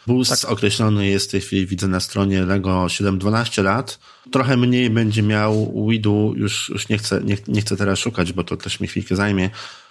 Boost 0.07 0.43
tak. 0.43 0.51
określony 0.51 1.07
jest 1.07 1.29
w 1.29 1.31
tej 1.31 1.41
chwili, 1.41 1.67
widzę 1.67 1.89
na 1.89 2.01
stronie 2.01 2.43
Lego 2.43 2.85
7-12 2.85 3.65
lat. 3.65 3.99
Trochę 4.31 4.57
mniej 4.57 4.91
będzie 4.91 5.23
miał 5.23 5.87
Widu, 5.89 6.35
już, 6.37 6.69
już 6.69 6.89
nie, 6.89 6.99
chcę, 6.99 7.21
nie, 7.25 7.37
nie 7.49 7.61
chcę 7.61 7.77
teraz 7.77 7.99
szukać, 7.99 8.33
bo 8.33 8.45
to 8.45 8.57
też 8.57 8.81
mi 8.81 8.89
chwilkę 8.89 9.17
zajmie. 9.17 9.51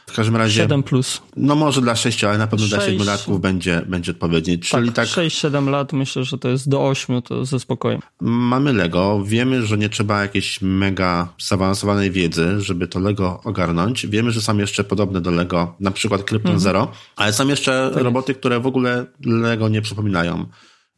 W 0.10 0.16
każdym 0.16 0.36
razie. 0.36 0.62
7 0.62 0.84
plus. 0.84 1.22
No 1.36 1.56
może 1.56 1.82
dla 1.82 1.96
6, 1.96 2.24
ale 2.24 2.38
na 2.38 2.48
pewno 2.48 2.66
6, 2.66 2.76
dla 2.76 2.86
7 2.86 3.08
latków 3.08 3.42
będzie, 3.42 3.82
będzie 3.88 4.12
odpowiedni. 4.12 4.60
Czyli 4.60 4.92
tak, 4.92 4.96
tak 4.96 5.26
6-7 5.26 5.70
lat 5.70 5.94
myślę, 5.94 6.24
że 6.24 6.38
to 6.38 6.50
jest 6.50 6.70
do 6.70 6.88
8, 6.88 7.22
to 7.22 7.46
ze 7.46 7.60
spokojem. 7.60 8.02
Mamy 8.22 8.74
Lego, 8.74 9.24
wiemy, 9.26 9.66
że 9.66 9.78
nie 9.78 9.90
trzeba 9.90 10.22
jakiejś 10.22 10.62
mega 10.62 11.28
zaawansowanej 11.40 12.12
wiedzy, 12.12 12.62
żeby 12.62 12.88
to 12.88 13.00
Lego 13.00 13.42
ogarnąć. 13.44 14.08
Wiemy, 14.08 14.32
że 14.32 14.42
są 14.42 14.58
jeszcze 14.58 14.84
podobne 14.84 15.22
do 15.22 15.32
Lego, 15.32 15.76
na 15.80 15.92
przykład 15.92 16.24
Krypton 16.24 16.52
mhm. 16.52 16.60
Zero, 16.60 16.92
ale 17.16 17.34
są 17.34 17.48
jeszcze 17.48 17.92
tak 17.94 18.04
roboty, 18.04 18.36
które 18.36 18.60
w 18.60 18.68
ogóle 18.68 19.06
Lego 19.26 19.70
nie 19.70 19.82
przypominają. 19.82 20.46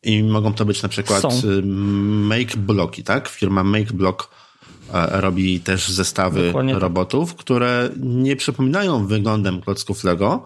I 0.04 0.24
mogą 0.24 0.54
to 0.54 0.65
być 0.65 0.84
na 0.84 0.89
przykład 0.89 1.21
są. 1.21 1.30
Y, 1.30 1.62
Make 1.65 2.56
Blocki, 2.56 3.04
tak? 3.04 3.30
Firma 3.30 3.63
Make 3.63 3.91
Block 3.91 4.30
robi 4.93 5.60
też 5.60 5.89
zestawy 5.89 6.47
Dokładnie 6.47 6.73
tak. 6.73 6.82
robotów, 6.82 7.36
które 7.36 7.89
nie 7.99 8.36
przypominają 8.36 9.08
wyglądem 9.08 9.62
klocków 9.62 10.04
Lego, 10.04 10.45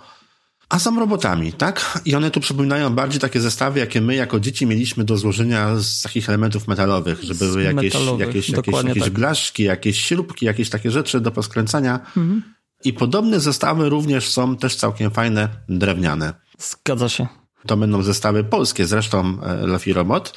a 0.70 0.80
są 0.80 1.00
robotami, 1.00 1.54
tak? 1.54 2.02
I 2.06 2.16
one 2.16 2.32
tu 2.32 2.40
przypominają 2.40 2.90
bardziej 2.90 3.22
takie 3.22 3.42
zestawy, 3.42 3.80
jakie 3.80 4.02
my 4.02 4.16
jako 4.16 4.40
dzieci 4.40 4.66
mieliśmy 4.66 5.04
do 5.04 5.18
złożenia 5.18 5.76
z 5.76 6.02
takich 6.02 6.30
elementów 6.30 6.68
metalowych, 6.68 7.24
że 7.24 7.36
były 7.36 7.64
jakieś, 7.64 7.94
jakieś, 8.20 8.50
jakieś, 8.50 8.50
jakieś 8.84 9.04
tak. 9.04 9.14
blaszki, 9.14 9.64
jakieś 9.64 10.00
śrubki, 10.06 10.46
jakieś 10.46 10.70
takie 10.70 10.92
rzeczy 10.92 11.22
do 11.22 11.32
poskręcania. 11.32 12.00
Mhm. 12.18 12.42
I 12.84 12.94
podobne 12.94 13.40
zestawy 13.40 13.90
również 13.90 14.30
są 14.30 14.58
też 14.58 14.76
całkiem 14.76 15.12
fajne, 15.12 15.50
drewniane. 15.70 16.34
Zgadza 16.58 17.10
się. 17.10 17.28
To 17.68 17.78
będą 17.78 18.04
zestawy 18.04 18.44
polskie, 18.44 18.86
zresztą 18.86 19.38
e, 19.44 19.66
Luffy 19.66 19.94
Robot. 19.94 20.34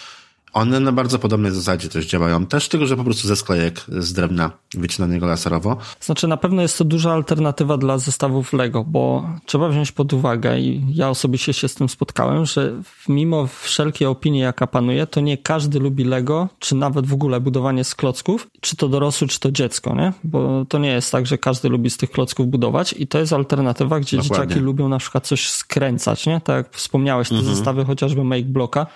One 0.52 0.80
na 0.80 0.92
bardzo 0.92 1.18
podobnej 1.18 1.52
zasadzie 1.52 1.88
też 1.88 2.06
działają. 2.06 2.46
Też 2.46 2.68
tylko, 2.68 2.86
że 2.86 2.96
po 2.96 3.04
prostu 3.04 3.28
ze 3.28 3.36
sklejek 3.36 3.84
z 3.88 4.12
drewna 4.12 4.50
wycinanego 4.74 5.26
laserowo. 5.26 5.76
Znaczy 6.00 6.28
na 6.28 6.36
pewno 6.36 6.62
jest 6.62 6.78
to 6.78 6.84
duża 6.84 7.12
alternatywa 7.12 7.76
dla 7.76 7.98
zestawów 7.98 8.52
Lego, 8.52 8.84
bo 8.84 9.28
trzeba 9.46 9.68
wziąć 9.68 9.92
pod 9.92 10.12
uwagę 10.12 10.58
i 10.58 10.84
ja 10.94 11.10
osobiście 11.10 11.52
się 11.52 11.68
z 11.68 11.74
tym 11.74 11.88
spotkałem, 11.88 12.46
że 12.46 12.72
mimo 13.08 13.46
wszelkiej 13.46 14.08
opinii 14.08 14.40
jaka 14.40 14.66
panuje, 14.66 15.06
to 15.06 15.20
nie 15.20 15.38
każdy 15.38 15.80
lubi 15.80 16.04
Lego, 16.04 16.48
czy 16.58 16.74
nawet 16.74 17.06
w 17.06 17.14
ogóle 17.14 17.40
budowanie 17.40 17.84
z 17.84 17.94
klocków, 17.94 18.48
czy 18.60 18.76
to 18.76 18.88
dorosły, 18.88 19.28
czy 19.28 19.40
to 19.40 19.50
dziecko, 19.50 19.94
nie? 19.94 20.12
Bo 20.24 20.64
to 20.68 20.78
nie 20.78 20.90
jest 20.90 21.12
tak, 21.12 21.26
że 21.26 21.38
każdy 21.38 21.68
lubi 21.68 21.90
z 21.90 21.96
tych 21.96 22.10
klocków 22.10 22.46
budować 22.46 22.94
i 22.98 23.06
to 23.06 23.18
jest 23.18 23.32
alternatywa, 23.32 24.00
gdzie 24.00 24.16
Dokładnie. 24.16 24.46
dzieciaki 24.46 24.60
lubią 24.64 24.88
na 24.88 24.98
przykład 24.98 25.26
coś 25.26 25.50
skręcać, 25.50 26.26
nie? 26.26 26.40
Tak 26.40 26.56
jak 26.56 26.76
wspomniałeś, 26.76 27.28
te 27.28 27.34
mhm. 27.34 27.54
zestawy 27.54 27.84
chociażby 27.84 28.24
Make 28.24 28.46
Blocka, 28.46 28.86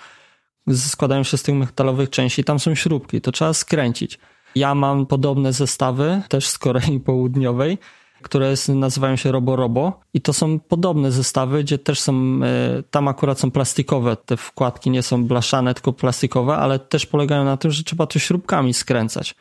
składają 0.70 1.22
się 1.22 1.36
z 1.36 1.42
tych 1.42 1.54
metalowych 1.54 2.10
części, 2.10 2.44
tam 2.44 2.58
są 2.58 2.74
śrubki, 2.74 3.20
to 3.20 3.32
trzeba 3.32 3.52
skręcić. 3.52 4.18
Ja 4.54 4.74
mam 4.74 5.06
podobne 5.06 5.52
zestawy, 5.52 6.22
też 6.28 6.48
z 6.48 6.58
Korei 6.58 7.00
Południowej, 7.00 7.78
które 8.22 8.54
nazywają 8.68 9.16
się 9.16 9.32
Robo 9.32 9.56
Robo 9.56 10.00
i 10.14 10.20
to 10.20 10.32
są 10.32 10.60
podobne 10.60 11.12
zestawy, 11.12 11.64
gdzie 11.64 11.78
też 11.78 12.00
są, 12.00 12.40
e, 12.44 12.82
tam 12.90 13.08
akurat 13.08 13.40
są 13.40 13.50
plastikowe, 13.50 14.16
te 14.16 14.36
wkładki 14.36 14.90
nie 14.90 15.02
są 15.02 15.24
blaszane, 15.24 15.74
tylko 15.74 15.92
plastikowe, 15.92 16.56
ale 16.56 16.78
też 16.78 17.06
polegają 17.06 17.44
na 17.44 17.56
tym, 17.56 17.70
że 17.70 17.84
trzeba 17.84 18.06
to 18.06 18.18
śrubkami 18.18 18.74
skręcać. 18.74 19.34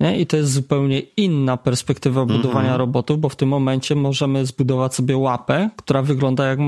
Nie? 0.00 0.20
I 0.20 0.26
to 0.26 0.36
jest 0.36 0.52
zupełnie 0.52 1.00
inna 1.00 1.56
perspektywa 1.56 2.24
budowania 2.24 2.74
mm-hmm. 2.74 2.78
robotów, 2.78 3.20
bo 3.20 3.28
w 3.28 3.36
tym 3.36 3.48
momencie 3.48 3.94
możemy 3.94 4.46
zbudować 4.46 4.94
sobie 4.94 5.16
łapę, 5.16 5.70
która 5.76 6.02
wygląda 6.02 6.46
jak 6.46 6.58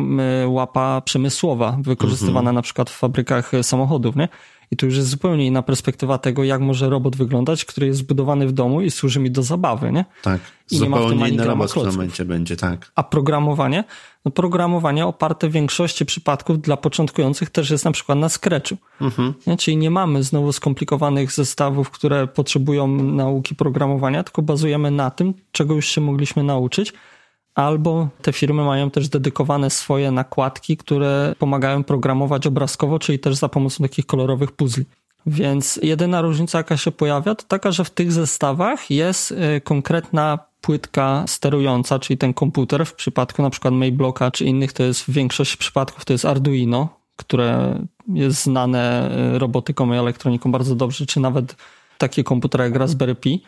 łapa 0.46 1.00
przemysłowa, 1.00 1.76
wykorzystywana 1.80 2.50
mm-hmm. 2.50 2.54
na 2.54 2.62
przykład 2.62 2.90
w 2.90 2.96
fabrykach 2.96 3.52
samochodów. 3.62 4.16
Nie? 4.16 4.28
I 4.70 4.76
tu 4.76 4.86
już 4.86 4.96
jest 4.96 5.08
zupełnie 5.08 5.46
inna 5.46 5.62
perspektywa 5.62 6.18
tego, 6.18 6.44
jak 6.44 6.60
może 6.60 6.90
robot 6.90 7.16
wyglądać, 7.16 7.64
który 7.64 7.86
jest 7.86 7.98
zbudowany 7.98 8.46
w 8.46 8.52
domu 8.52 8.80
i 8.80 8.90
służy 8.90 9.20
mi 9.20 9.30
do 9.30 9.42
zabawy, 9.42 9.92
nie? 9.92 10.04
Tak. 10.22 10.40
I 10.70 10.76
zupełnie 10.76 10.96
nie 10.96 11.00
ma 11.00 11.06
w 11.06 11.18
tym 11.18 11.34
inny 11.34 11.44
robot 11.44 11.70
w 11.70 11.74
tym 11.74 11.86
momencie 11.86 12.24
będzie, 12.24 12.56
tak. 12.56 12.92
A 12.94 13.02
programowanie? 13.02 13.84
No 14.24 14.30
programowanie 14.30 15.06
oparte 15.06 15.48
w 15.48 15.52
większości 15.52 16.06
przypadków 16.06 16.60
dla 16.60 16.76
początkujących 16.76 17.50
też 17.50 17.70
jest 17.70 17.84
na 17.84 17.92
przykład 17.92 18.18
na 18.18 18.28
Scratchu. 18.28 18.76
Mhm. 19.00 19.34
Nie? 19.46 19.56
Czyli 19.56 19.76
nie 19.76 19.90
mamy 19.90 20.22
znowu 20.22 20.52
skomplikowanych 20.52 21.32
zestawów, 21.32 21.90
które 21.90 22.26
potrzebują 22.26 22.86
nauki 23.02 23.54
programowania, 23.54 24.24
tylko 24.24 24.42
bazujemy 24.42 24.90
na 24.90 25.10
tym, 25.10 25.34
czego 25.52 25.74
już 25.74 25.86
się 25.86 26.00
mogliśmy 26.00 26.42
nauczyć, 26.42 26.92
albo 27.54 28.08
te 28.22 28.32
firmy 28.32 28.64
mają 28.64 28.90
też 28.90 29.08
dedykowane 29.08 29.70
swoje 29.70 30.10
nakładki, 30.10 30.76
które 30.76 31.34
pomagają 31.38 31.84
programować 31.84 32.46
obrazkowo, 32.46 32.98
czyli 32.98 33.18
też 33.18 33.36
za 33.36 33.48
pomocą 33.48 33.84
takich 33.84 34.06
kolorowych 34.06 34.52
puzli. 34.52 34.84
Więc 35.26 35.80
jedyna 35.82 36.20
różnica, 36.20 36.58
jaka 36.58 36.76
się 36.76 36.92
pojawia, 36.92 37.34
to 37.34 37.44
taka, 37.48 37.72
że 37.72 37.84
w 37.84 37.90
tych 37.90 38.12
zestawach 38.12 38.90
jest 38.90 39.32
y, 39.32 39.60
konkretna 39.60 40.38
płytka 40.60 41.24
sterująca, 41.26 41.98
czyli 41.98 42.18
ten 42.18 42.34
komputer. 42.34 42.86
W 42.86 42.94
przypadku 42.94 43.42
na 43.42 43.50
przykład 43.50 43.74
Mayblocka 43.74 44.30
czy 44.30 44.44
innych, 44.44 44.72
to 44.72 44.82
jest 44.82 45.02
w 45.02 45.10
większości 45.10 45.58
przypadków 45.58 46.04
to 46.04 46.12
jest 46.12 46.24
Arduino, 46.24 46.88
które 47.16 47.78
jest 48.08 48.42
znane 48.42 49.10
y, 49.34 49.38
robotyką 49.38 49.92
i 49.92 49.96
elektroniką 49.96 50.52
bardzo 50.52 50.74
dobrze, 50.74 51.06
czy 51.06 51.20
nawet 51.20 51.56
takie 51.98 52.24
komputery 52.24 52.64
jak 52.64 52.76
Raspberry 52.76 53.14
Pi 53.14 53.42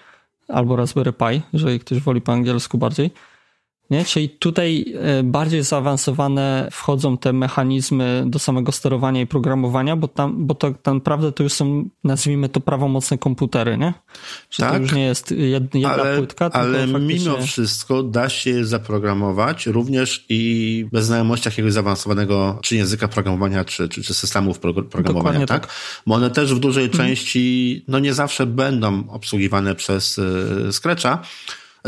albo 0.49 0.77
Raspberry 0.77 1.13
Pi, 1.13 1.43
jeżeli 1.53 1.81
ktoś 1.81 1.99
woli 1.99 2.21
po 2.21 2.33
angielsku 2.33 2.79
bardziej. 2.79 3.11
Nie? 3.93 4.05
Czyli 4.05 4.29
tutaj 4.29 4.95
e, 5.01 5.23
bardziej 5.23 5.63
zaawansowane 5.63 6.69
wchodzą 6.73 7.19
te 7.19 7.33
mechanizmy 7.33 8.25
do 8.27 8.39
samego 8.39 8.73
sterowania 8.73 9.21
i 9.21 9.27
programowania, 9.27 9.97
bo 9.97 10.09
tam, 10.09 10.47
bo 10.47 10.55
to 10.55 10.71
tak 10.71 10.95
naprawdę 10.95 11.33
to 11.33 11.43
już 11.43 11.53
są, 11.53 11.89
nazwijmy 12.05 12.49
to 12.49 12.61
prawomocne 12.61 13.19
komputery, 13.19 13.79
nie? 13.79 13.95
Że 14.51 14.63
tak, 14.63 14.73
to 14.73 14.79
już 14.79 14.93
nie 14.93 15.05
jest 15.05 15.31
jedna 15.31 15.91
ale, 15.91 16.17
płytka, 16.17 16.51
Ale 16.53 16.87
faktycznie... 16.87 17.31
mimo 17.31 17.43
wszystko 17.43 18.03
da 18.03 18.29
się 18.29 18.65
zaprogramować 18.65 19.67
również 19.67 20.27
i 20.29 20.87
bez 20.93 21.07
znajomości 21.07 21.49
jakiegoś 21.49 21.73
zaawansowanego 21.73 22.59
czy 22.63 22.77
języka 22.77 23.09
programowania, 23.09 23.65
czy, 23.65 23.89
czy, 23.89 24.03
czy 24.03 24.15
systemów 24.15 24.59
programowania, 24.91 25.47
tak? 25.47 25.67
tak? 25.67 25.75
Bo 26.07 26.15
one 26.15 26.31
też 26.31 26.55
w 26.55 26.59
dużej 26.59 26.85
mhm. 26.85 27.09
części, 27.09 27.85
no 27.89 27.99
nie 27.99 28.15
zawsze 28.15 28.47
będą 28.47 29.11
obsługiwane 29.11 29.75
przez 29.75 30.19
y, 30.19 30.73
Scratcha, 30.73 31.23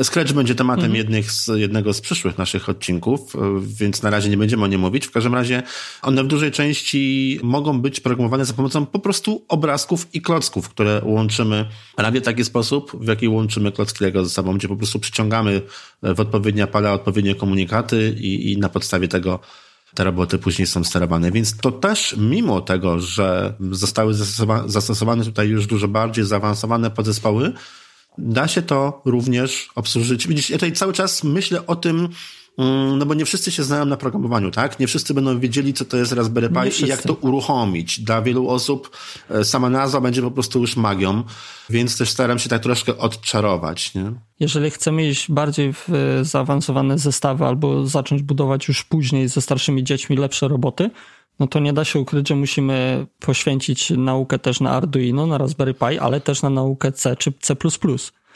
Scratch 0.03 0.33
będzie 0.33 0.55
tematem 0.55 0.85
mhm. 0.85 0.97
jednych 0.97 1.33
z, 1.33 1.51
jednego 1.55 1.93
z 1.93 2.01
przyszłych 2.01 2.39
naszych 2.39 2.69
odcinków, 2.69 3.33
więc 3.63 4.03
na 4.03 4.11
razie 4.11 4.29
nie 4.29 4.37
będziemy 4.37 4.65
o 4.65 4.67
nim 4.67 4.81
mówić. 4.81 5.07
W 5.07 5.11
każdym 5.11 5.35
razie 5.35 5.63
one 6.03 6.25
w 6.25 6.27
dużej 6.27 6.53
części 6.53 7.41
mogą 7.43 7.81
być 7.81 8.01
programowane 8.01 8.45
za 8.45 8.55
pomocą 8.55 8.87
po 8.87 8.99
prostu 8.99 9.45
obrazków 9.49 10.15
i 10.15 10.23
klocków, 10.23 10.69
które 10.69 11.03
łączymy 11.05 11.69
prawie 11.97 12.21
w 12.21 12.25
taki 12.25 12.45
sposób, 12.45 13.05
w 13.05 13.09
jaki 13.09 13.29
łączymy 13.29 13.73
klocki 13.73 14.05
Lego 14.05 14.25
ze 14.25 14.31
sobą, 14.31 14.55
gdzie 14.55 14.69
po 14.69 14.77
prostu 14.77 14.99
przyciągamy 14.99 15.63
w 16.03 16.21
odpowiednie 16.21 16.67
pale 16.67 16.93
odpowiednie 16.93 17.35
komunikaty 17.35 18.17
i, 18.21 18.53
i 18.53 18.59
na 18.59 18.69
podstawie 18.69 19.09
tego 19.09 19.41
te 19.95 20.05
roboty 20.05 20.39
później 20.39 20.67
są 20.67 20.85
sterowane. 20.85 21.31
Więc 21.31 21.57
to 21.57 21.73
też, 21.73 22.15
mimo 22.19 22.61
tego, 22.61 23.01
że 23.01 23.55
zostały 23.71 24.15
zastosowane 24.67 25.25
tutaj 25.25 25.49
już 25.49 25.67
dużo 25.67 25.89
bardziej 25.89 26.25
zaawansowane 26.25 26.91
podzespoły, 26.91 27.53
da 28.19 28.49
się 28.49 28.63
to 28.63 29.03
również 29.05 29.69
obsłużyć. 29.75 30.29
Widzisz, 30.29 30.51
ja 30.51 30.57
tutaj 30.57 30.73
cały 30.73 30.93
czas 30.93 31.25
myślę 31.25 31.67
o 31.67 31.77
tym, 31.77 32.09
mm, 32.59 32.99
no 32.99 33.07
bo 33.07 33.15
nie 33.15 33.25
wszyscy 33.25 33.53
się 33.53 33.63
znają 33.63 33.85
na 33.85 33.97
programowaniu, 33.97 34.51
tak? 34.51 34.81
Nie 34.81 34.87
wszyscy 34.87 35.15
będą 35.15 35.41
wiedzieli, 35.41 35.75
co 35.75 35.85
to 35.85 35.97
jest 35.97 36.13
Raspberry 36.13 36.49
Pi 36.49 36.85
i 36.85 36.89
jak 36.89 37.03
to 37.03 37.15
uruchomić. 37.15 38.01
Dla 38.01 38.23
wielu 38.23 38.49
osób 38.49 38.97
e, 39.31 39.45
sama 39.45 39.71
nazwa 39.71 40.01
będzie 40.01 40.23
po 40.23 40.31
prostu 40.31 40.61
już 40.61 40.77
magią, 40.77 41.23
więc 41.71 41.99
też 41.99 42.11
staram 42.11 42.39
się 42.39 42.49
tak 42.49 42.63
troszkę 42.63 42.99
odczarować, 42.99 43.95
nie? 43.95 44.13
Jeżeli 44.41 44.71
chcemy 44.71 45.09
iść 45.09 45.31
bardziej 45.31 45.73
w 45.73 45.89
e, 45.89 46.25
zaawansowane 46.25 46.99
zestawy 46.99 47.45
albo 47.45 47.87
zacząć 47.87 48.23
budować 48.23 48.69
już 48.69 48.85
później 48.85 49.29
ze 49.29 49.41
starszymi 49.41 49.85
dziećmi 49.85 50.17
lepsze 50.17 50.49
roboty, 50.49 50.91
no 51.41 51.47
to 51.47 51.61
nie 51.61 51.73
da 51.73 51.85
się 51.85 51.99
ukryć, 51.99 52.29
że 52.29 52.37
musimy 52.37 53.07
poświęcić 53.21 53.91
naukę 53.91 54.39
też 54.39 54.61
na 54.61 54.71
Arduino, 54.71 55.27
na 55.27 55.39
Raspberry 55.39 55.75
Pi, 55.75 55.99
ale 55.99 56.21
też 56.21 56.43
na 56.43 56.51
naukę 56.51 56.93
C 56.93 57.17
czy 57.17 57.33
C++. 57.41 57.55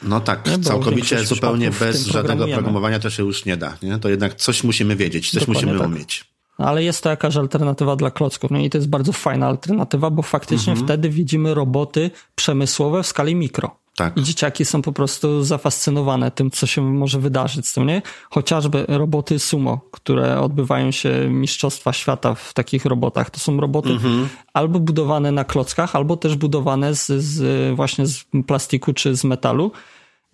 No 0.03 0.19
tak, 0.19 0.47
nie? 0.47 0.59
całkowicie 0.59 1.25
zupełnie 1.25 1.71
bez 1.71 2.05
żadnego 2.05 2.47
programowania 2.47 2.99
to 2.99 3.09
się 3.09 3.23
już 3.23 3.45
nie 3.45 3.57
da. 3.57 3.77
Nie? 3.83 3.99
To 3.99 4.09
jednak 4.09 4.35
coś 4.35 4.63
musimy 4.63 4.95
wiedzieć, 4.95 5.31
coś 5.31 5.39
Dokładnie 5.39 5.65
musimy 5.65 5.79
tak. 5.79 5.87
umieć. 5.87 6.29
Ale 6.57 6.83
jest 6.83 7.03
to 7.03 7.09
jakaś 7.09 7.35
alternatywa 7.35 7.95
dla 7.95 8.11
klocków. 8.11 8.51
No 8.51 8.59
i 8.59 8.69
to 8.69 8.77
jest 8.77 8.89
bardzo 8.89 9.13
fajna 9.13 9.47
alternatywa, 9.47 10.09
bo 10.09 10.21
faktycznie 10.21 10.73
mhm. 10.73 10.87
wtedy 10.87 11.09
widzimy 11.09 11.53
roboty 11.53 12.11
przemysłowe 12.35 13.03
w 13.03 13.07
skali 13.07 13.35
mikro. 13.35 13.79
Tak. 13.95 14.17
I 14.17 14.23
dzieciaki 14.23 14.65
są 14.65 14.81
po 14.81 14.93
prostu 14.93 15.43
zafascynowane 15.43 16.31
tym, 16.31 16.51
co 16.51 16.67
się 16.67 16.81
może 16.81 17.19
wydarzyć 17.19 17.67
z 17.67 17.73
tym, 17.73 17.87
nie? 17.87 18.01
Chociażby 18.29 18.85
roboty 18.87 19.39
sumo, 19.39 19.81
które 19.91 20.41
odbywają 20.41 20.91
się 20.91 21.29
mistrzostwa 21.29 21.93
świata 21.93 22.35
w 22.35 22.53
takich 22.53 22.85
robotach. 22.85 23.29
To 23.29 23.39
są 23.39 23.59
roboty 23.61 23.89
mhm. 23.89 24.29
albo 24.53 24.79
budowane 24.79 25.31
na 25.31 25.43
klockach, 25.43 25.95
albo 25.95 26.17
też 26.17 26.35
budowane 26.35 26.95
z, 26.95 27.07
z 27.07 27.75
właśnie 27.75 28.05
z 28.05 28.25
plastiku 28.47 28.93
czy 28.93 29.15
z 29.15 29.23
metalu, 29.23 29.71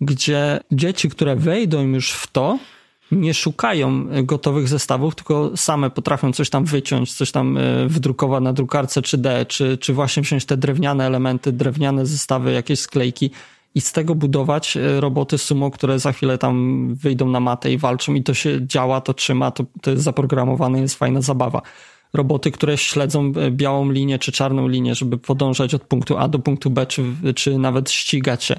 gdzie 0.00 0.60
dzieci, 0.72 1.08
które 1.08 1.36
wejdą 1.36 1.82
już 1.82 2.12
w 2.12 2.26
to, 2.26 2.58
nie 3.12 3.34
szukają 3.34 4.06
gotowych 4.24 4.68
zestawów, 4.68 5.14
tylko 5.14 5.50
same 5.56 5.90
potrafią 5.90 6.32
coś 6.32 6.50
tam 6.50 6.64
wyciąć, 6.64 7.14
coś 7.14 7.30
tam 7.30 7.58
e, 7.58 7.60
wydrukować 7.88 8.42
na 8.42 8.52
drukarce 8.52 9.00
3D, 9.00 9.46
czy, 9.46 9.78
czy 9.78 9.92
właśnie 9.92 10.22
wziąć 10.22 10.44
te 10.44 10.56
drewniane 10.56 11.06
elementy, 11.06 11.52
drewniane 11.52 12.06
zestawy, 12.06 12.52
jakieś 12.52 12.80
sklejki 12.80 13.30
i 13.74 13.80
z 13.80 13.92
tego 13.92 14.14
budować 14.14 14.76
e, 14.76 15.00
roboty 15.00 15.38
sumo, 15.38 15.70
które 15.70 15.98
za 15.98 16.12
chwilę 16.12 16.38
tam 16.38 16.86
wyjdą 16.94 17.28
na 17.28 17.40
matę 17.40 17.72
i 17.72 17.78
walczą 17.78 18.14
i 18.14 18.22
to 18.22 18.34
się 18.34 18.66
działa, 18.66 19.00
to 19.00 19.14
trzyma, 19.14 19.50
to, 19.50 19.64
to 19.80 19.90
jest 19.90 20.02
zaprogramowane, 20.02 20.80
jest 20.80 20.94
fajna 20.94 21.20
zabawa. 21.20 21.62
Roboty, 22.12 22.50
które 22.50 22.78
śledzą 22.78 23.32
e, 23.36 23.50
białą 23.50 23.90
linię 23.90 24.18
czy 24.18 24.32
czarną 24.32 24.68
linię, 24.68 24.94
żeby 24.94 25.18
podążać 25.18 25.74
od 25.74 25.82
punktu 25.82 26.18
A 26.18 26.28
do 26.28 26.38
punktu 26.38 26.70
B, 26.70 26.86
czy, 26.86 27.04
czy 27.34 27.58
nawet 27.58 27.90
ścigać 27.90 28.44
się. 28.44 28.56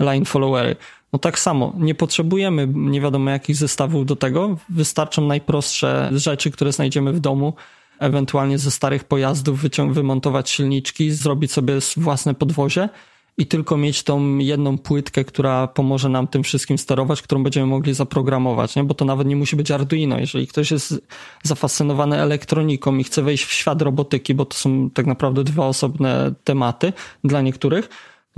Line 0.00 0.24
followery. 0.24 0.76
No 1.12 1.18
tak 1.18 1.38
samo, 1.38 1.72
nie 1.78 1.94
potrzebujemy 1.94 2.68
nie 2.74 3.00
wiadomo 3.00 3.30
jakich 3.30 3.56
zestawów 3.56 4.06
do 4.06 4.16
tego, 4.16 4.56
wystarczą 4.68 5.26
najprostsze 5.26 6.10
rzeczy, 6.12 6.50
które 6.50 6.72
znajdziemy 6.72 7.12
w 7.12 7.20
domu, 7.20 7.52
ewentualnie 7.98 8.58
ze 8.58 8.70
starych 8.70 9.04
pojazdów 9.04 9.60
wyciąg, 9.60 9.92
wymontować 9.92 10.50
silniczki, 10.50 11.10
zrobić 11.10 11.52
sobie 11.52 11.74
własne 11.96 12.34
podwozie 12.34 12.88
i 13.38 13.46
tylko 13.46 13.76
mieć 13.76 14.02
tą 14.02 14.38
jedną 14.38 14.78
płytkę, 14.78 15.24
która 15.24 15.66
pomoże 15.66 16.08
nam 16.08 16.26
tym 16.26 16.42
wszystkim 16.42 16.78
sterować, 16.78 17.22
którą 17.22 17.42
będziemy 17.42 17.66
mogli 17.66 17.94
zaprogramować, 17.94 18.76
nie? 18.76 18.84
bo 18.84 18.94
to 18.94 19.04
nawet 19.04 19.26
nie 19.26 19.36
musi 19.36 19.56
być 19.56 19.70
Arduino. 19.70 20.18
Jeżeli 20.18 20.46
ktoś 20.46 20.70
jest 20.70 21.06
zafascynowany 21.42 22.20
elektroniką 22.20 22.96
i 22.96 23.04
chce 23.04 23.22
wejść 23.22 23.44
w 23.44 23.52
świat 23.52 23.82
robotyki, 23.82 24.34
bo 24.34 24.44
to 24.44 24.56
są 24.56 24.90
tak 24.90 25.06
naprawdę 25.06 25.44
dwa 25.44 25.66
osobne 25.66 26.34
tematy 26.44 26.92
dla 27.24 27.40
niektórych, 27.40 27.88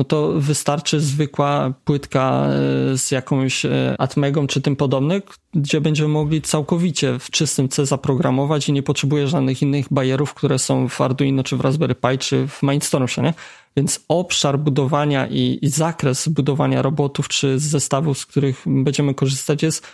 no 0.01 0.05
to 0.05 0.33
wystarczy 0.37 1.01
zwykła 1.01 1.75
płytka 1.85 2.47
e, 2.93 2.99
z 2.99 3.11
jakąś 3.11 3.65
e, 3.65 3.95
Atmegą 3.99 4.47
czy 4.47 4.61
tym 4.61 4.77
podobne, 4.77 5.23
gdzie 5.55 5.81
będziemy 5.81 6.09
mogli 6.09 6.43
całkowicie 6.43 7.19
w 7.19 7.31
czystym 7.31 7.69
C 7.69 7.87
zaprogramować 7.87 8.69
i 8.69 8.73
nie 8.73 8.83
potrzebuje 8.83 9.29
żadnych 9.29 9.63
innych 9.63 9.87
bajerów, 9.91 10.35
które 10.35 10.59
są 10.59 10.89
w 10.89 11.01
Arduino 11.01 11.43
czy 11.43 11.57
w 11.57 11.61
Raspberry 11.61 11.95
Pi 11.95 12.19
czy 12.19 12.47
w 12.49 12.63
Mindstormsie, 12.63 13.23
nie? 13.23 13.35
Więc 13.77 14.05
obszar 14.09 14.59
budowania 14.59 15.27
i, 15.27 15.59
i 15.63 15.69
zakres 15.69 16.29
budowania 16.29 16.83
robotów 16.83 17.29
czy 17.29 17.59
zestawów, 17.59 18.19
z 18.19 18.27
których 18.27 18.63
będziemy 18.67 19.15
korzystać 19.15 19.63
jest 19.63 19.87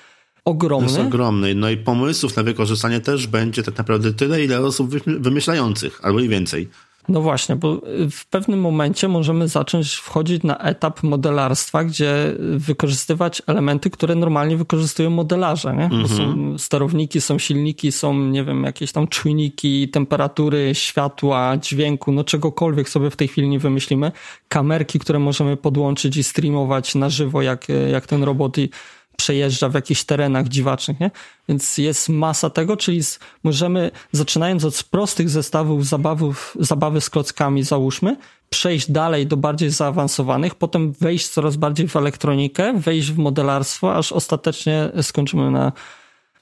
ogromny. 0.44 0.86
Jest 0.86 1.00
ogromny. 1.00 1.54
No 1.54 1.70
i 1.70 1.76
pomysłów 1.76 2.36
na 2.36 2.42
wykorzystanie 2.42 3.00
też 3.00 3.26
będzie 3.26 3.62
tak 3.62 3.78
naprawdę 3.78 4.12
tyle, 4.12 4.44
ile 4.44 4.60
osób 4.60 4.90
wymyślających, 5.06 6.00
albo 6.02 6.20
i 6.20 6.28
więcej. 6.28 6.68
No 7.08 7.20
właśnie, 7.20 7.56
bo 7.56 7.80
w 8.10 8.26
pewnym 8.30 8.60
momencie 8.60 9.08
możemy 9.08 9.48
zacząć 9.48 9.94
wchodzić 9.94 10.42
na 10.42 10.58
etap 10.58 11.02
modelarstwa, 11.02 11.84
gdzie 11.84 12.34
wykorzystywać 12.56 13.42
elementy, 13.46 13.90
które 13.90 14.14
normalnie 14.14 14.56
wykorzystują 14.56 15.10
modelarze. 15.10 15.76
Nie? 15.76 15.84
Mhm. 15.84 16.08
Są 16.08 16.58
sterowniki, 16.58 17.20
są 17.20 17.38
silniki, 17.38 17.92
są, 17.92 18.18
nie 18.18 18.44
wiem, 18.44 18.64
jakieś 18.64 18.92
tam 18.92 19.08
czujniki 19.08 19.88
temperatury, 19.88 20.74
światła, 20.74 21.56
dźwięku, 21.56 22.12
no 22.12 22.24
czegokolwiek 22.24 22.88
sobie 22.88 23.10
w 23.10 23.16
tej 23.16 23.28
chwili 23.28 23.48
nie 23.48 23.58
wymyślimy. 23.58 24.12
Kamerki, 24.48 24.98
które 24.98 25.18
możemy 25.18 25.56
podłączyć 25.56 26.16
i 26.16 26.24
streamować 26.24 26.94
na 26.94 27.10
żywo, 27.10 27.42
jak, 27.42 27.66
jak 27.90 28.06
ten 28.06 28.22
robot 28.22 28.58
i 28.58 28.70
przejeżdża 29.16 29.68
w 29.68 29.74
jakichś 29.74 30.04
terenach 30.04 30.48
dziwacznych, 30.48 31.00
nie? 31.00 31.10
Więc 31.48 31.78
jest 31.78 32.08
masa 32.08 32.50
tego, 32.50 32.76
czyli 32.76 33.02
z, 33.02 33.18
możemy, 33.42 33.90
zaczynając 34.12 34.64
od 34.64 34.82
prostych 34.82 35.28
zestawów 35.28 35.86
zabawów, 35.86 36.56
zabawy 36.60 37.00
z 37.00 37.10
klockami, 37.10 37.62
załóżmy, 37.62 38.16
przejść 38.50 38.90
dalej 38.90 39.26
do 39.26 39.36
bardziej 39.36 39.70
zaawansowanych, 39.70 40.54
potem 40.54 40.92
wejść 40.92 41.28
coraz 41.28 41.56
bardziej 41.56 41.88
w 41.88 41.96
elektronikę, 41.96 42.80
wejść 42.80 43.10
w 43.10 43.18
modelarstwo, 43.18 43.94
aż 43.94 44.12
ostatecznie 44.12 44.90
skończymy 45.02 45.50
na, 45.50 45.72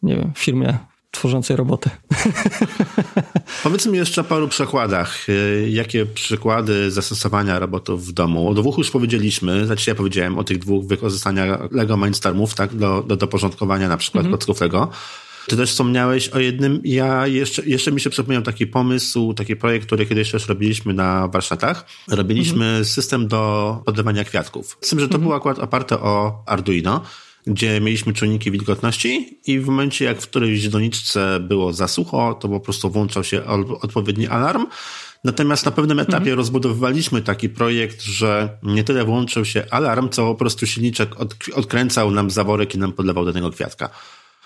nie 0.02 0.16
wiem, 0.16 0.32
firmie 0.36 0.78
tworzącej 1.14 1.56
roboty. 1.56 1.90
Powiedz 3.62 3.86
mi 3.86 3.98
jeszcze 3.98 4.20
o 4.20 4.24
paru 4.24 4.48
przykładach. 4.48 5.26
Jakie 5.68 6.06
przykłady 6.06 6.90
zastosowania 6.90 7.58
robotów 7.58 8.06
w 8.06 8.12
domu? 8.12 8.48
O 8.48 8.54
dwóch 8.54 8.78
już 8.78 8.90
powiedzieliśmy, 8.90 9.66
znaczy 9.66 9.90
ja 9.90 9.94
powiedziałem 9.94 10.38
o 10.38 10.44
tych 10.44 10.58
dwóch 10.58 10.86
wykorzystania 10.86 11.58
Lego 11.70 11.96
Mindstormów, 11.96 12.54
tak, 12.54 12.74
do, 12.74 13.02
do, 13.02 13.16
do 13.16 13.26
porządkowania 13.26 13.88
na 13.88 13.96
przykład 13.96 14.24
mhm. 14.24 14.30
klocków 14.38 14.60
Lego. 14.60 14.90
Ty 15.46 15.56
też 15.56 15.70
wspomniałeś 15.70 16.28
o 16.28 16.38
jednym, 16.38 16.80
ja 16.84 17.26
jeszcze, 17.26 17.62
jeszcze 17.66 17.92
mi 17.92 18.00
się 18.00 18.10
przypomniał 18.10 18.42
taki 18.42 18.66
pomysł, 18.66 19.34
taki 19.34 19.56
projekt, 19.56 19.86
który 19.86 20.06
kiedyś 20.06 20.30
też 20.30 20.48
robiliśmy 20.48 20.94
na 20.94 21.28
warsztatach. 21.28 21.86
Robiliśmy 22.08 22.64
mhm. 22.64 22.84
system 22.84 23.28
do 23.28 23.82
podlewania 23.84 24.24
kwiatków. 24.24 24.78
Z 24.80 24.88
tym, 24.88 25.00
że 25.00 25.08
to 25.08 25.14
mhm. 25.14 25.22
było 25.22 25.36
akurat 25.36 25.58
oparte 25.58 26.00
o 26.00 26.42
Arduino 26.46 27.00
gdzie 27.46 27.80
mieliśmy 27.80 28.12
czujniki 28.12 28.50
wilgotności 28.50 29.38
i 29.46 29.60
w 29.60 29.66
momencie, 29.66 30.04
jak 30.04 30.20
w 30.20 30.28
którejś 30.28 30.68
doniczce 30.68 31.40
było 31.40 31.72
za 31.72 31.88
sucho, 31.88 32.34
to 32.34 32.48
po 32.48 32.60
prostu 32.60 32.90
włączał 32.90 33.24
się 33.24 33.44
odpowiedni 33.80 34.26
alarm. 34.26 34.66
Natomiast 35.24 35.64
na 35.64 35.70
pewnym 35.70 35.98
etapie 35.98 36.16
mhm. 36.16 36.36
rozbudowywaliśmy 36.36 37.22
taki 37.22 37.48
projekt, 37.48 38.02
że 38.02 38.48
nie 38.62 38.84
tyle 38.84 39.04
włączył 39.04 39.44
się 39.44 39.64
alarm, 39.70 40.08
co 40.08 40.26
po 40.26 40.34
prostu 40.34 40.66
silniczek 40.66 41.20
od, 41.20 41.34
odkręcał 41.54 42.10
nam 42.10 42.30
zaworek 42.30 42.74
i 42.74 42.78
nam 42.78 42.92
podlewał 42.92 43.24
do 43.24 43.32
tego 43.32 43.50
kwiatka. 43.50 43.90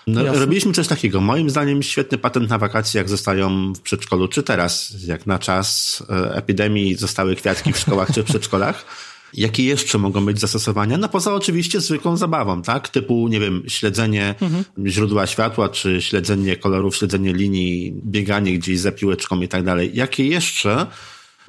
No, 0.07 0.33
robiliśmy 0.33 0.73
coś 0.73 0.87
takiego. 0.87 1.21
Moim 1.21 1.49
zdaniem 1.49 1.83
świetny 1.83 2.17
patent 2.17 2.49
na 2.49 2.57
wakacje, 2.57 2.97
jak 2.97 3.09
zostają 3.09 3.73
w 3.73 3.81
przedszkolu, 3.81 4.27
czy 4.27 4.43
teraz, 4.43 4.93
jak 5.07 5.27
na 5.27 5.39
czas 5.39 6.03
e, 6.09 6.35
epidemii 6.35 6.95
zostały 6.95 7.35
kwiatki 7.35 7.73
w 7.73 7.77
szkołach 7.77 8.13
czy 8.13 8.23
w 8.23 8.25
przedszkolach. 8.25 8.85
Jakie 9.33 9.63
jeszcze 9.63 9.97
mogą 9.97 10.25
być 10.25 10.39
zastosowania? 10.39 10.97
No 10.97 11.09
poza 11.09 11.33
oczywiście 11.33 11.81
zwykłą 11.81 12.17
zabawą, 12.17 12.61
tak? 12.61 12.89
Typu, 12.89 13.27
nie 13.27 13.39
wiem, 13.39 13.63
śledzenie 13.67 14.35
mhm. 14.41 14.63
źródła 14.87 15.27
światła, 15.27 15.69
czy 15.69 16.01
śledzenie 16.01 16.55
kolorów, 16.55 16.95
śledzenie 16.95 17.33
linii, 17.33 17.93
bieganie 18.05 18.53
gdzieś 18.53 18.79
za 18.79 18.91
piłeczką 18.91 19.41
i 19.41 19.47
tak 19.47 19.63
dalej. 19.63 19.91
Jakie 19.93 20.27
jeszcze 20.27 20.87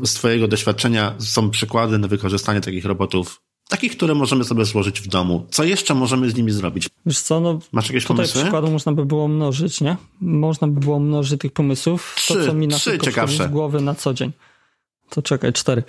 z 0.02 0.14
twojego 0.14 0.48
doświadczenia 0.48 1.14
są 1.18 1.50
przykłady 1.50 1.98
na 1.98 2.08
wykorzystanie 2.08 2.60
takich 2.60 2.84
robotów 2.84 3.40
takich, 3.70 3.96
które 3.96 4.14
możemy 4.14 4.44
sobie 4.44 4.64
złożyć 4.64 5.00
w 5.00 5.08
domu. 5.08 5.46
Co 5.50 5.64
jeszcze 5.64 5.94
możemy 5.94 6.30
z 6.30 6.34
nimi 6.34 6.52
zrobić? 6.52 6.88
Wiesz 7.06 7.20
co, 7.20 7.40
no, 7.40 7.58
Masz 7.72 7.88
jakieś 7.88 8.04
tutaj 8.04 8.16
pomysły? 8.16 8.42
przykładu 8.42 8.70
można 8.70 8.92
by 8.92 9.04
było 9.04 9.28
mnożyć, 9.28 9.80
nie? 9.80 9.96
Można 10.20 10.68
by 10.68 10.80
było 10.80 11.00
mnożyć 11.00 11.40
tych 11.40 11.52
pomysłów. 11.52 12.14
Trzy, 12.16 12.34
to, 12.34 12.46
co 12.46 12.54
mi 12.54 12.68
na 12.68 12.76
trzy 12.76 12.98
ciekawsze. 12.98 13.44
z 13.44 13.50
głowy 13.50 13.80
na 13.80 13.94
co 13.94 14.14
dzień. 14.14 14.32
To 15.10 15.22
czekaj, 15.22 15.52
cztery. 15.52 15.82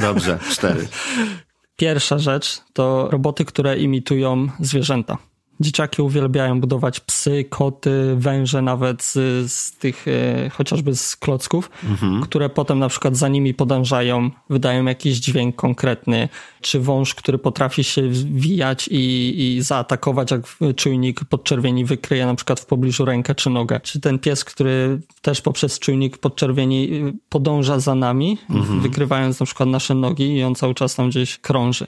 Dobrze, 0.00 0.38
cztery. 0.50 0.88
Pierwsza 1.76 2.18
rzecz 2.18 2.60
to 2.72 3.08
roboty, 3.10 3.44
które 3.44 3.78
imitują 3.78 4.48
zwierzęta. 4.60 5.18
Dzieciaki 5.62 6.02
uwielbiają 6.02 6.60
budować 6.60 7.00
psy, 7.00 7.44
koty, 7.44 8.14
węże 8.16 8.62
nawet 8.62 9.02
z, 9.02 9.12
z 9.52 9.72
tych 9.72 10.08
e, 10.08 10.50
chociażby 10.50 10.96
z 10.96 11.16
klocków, 11.16 11.70
mhm. 11.84 12.22
które 12.22 12.48
potem 12.48 12.78
na 12.78 12.88
przykład 12.88 13.16
za 13.16 13.28
nimi 13.28 13.54
podążają, 13.54 14.30
wydają 14.50 14.84
jakiś 14.84 15.16
dźwięk 15.18 15.56
konkretny, 15.56 16.28
czy 16.60 16.80
wąż, 16.80 17.14
który 17.14 17.38
potrafi 17.38 17.84
się 17.84 18.02
wijać 18.24 18.88
i, 18.88 19.34
i 19.56 19.62
zaatakować, 19.62 20.30
jak 20.30 20.40
czujnik 20.76 21.24
podczerwieni 21.24 21.84
wykryje 21.84 22.26
na 22.26 22.34
przykład 22.34 22.60
w 22.60 22.66
pobliżu 22.66 23.04
rękę 23.04 23.34
czy 23.34 23.50
nogę, 23.50 23.80
czy 23.80 24.00
ten 24.00 24.18
pies, 24.18 24.44
który 24.44 25.00
też 25.22 25.40
poprzez 25.40 25.78
czujnik 25.78 26.18
podczerwieni 26.18 26.90
podąża 27.28 27.80
za 27.80 27.94
nami, 27.94 28.38
mhm. 28.50 28.80
wykrywając 28.80 29.40
na 29.40 29.46
przykład 29.46 29.68
nasze 29.68 29.94
nogi 29.94 30.36
i 30.36 30.44
on 30.44 30.54
cały 30.54 30.74
czas 30.74 30.94
tam 30.94 31.08
gdzieś 31.08 31.38
krąży. 31.38 31.86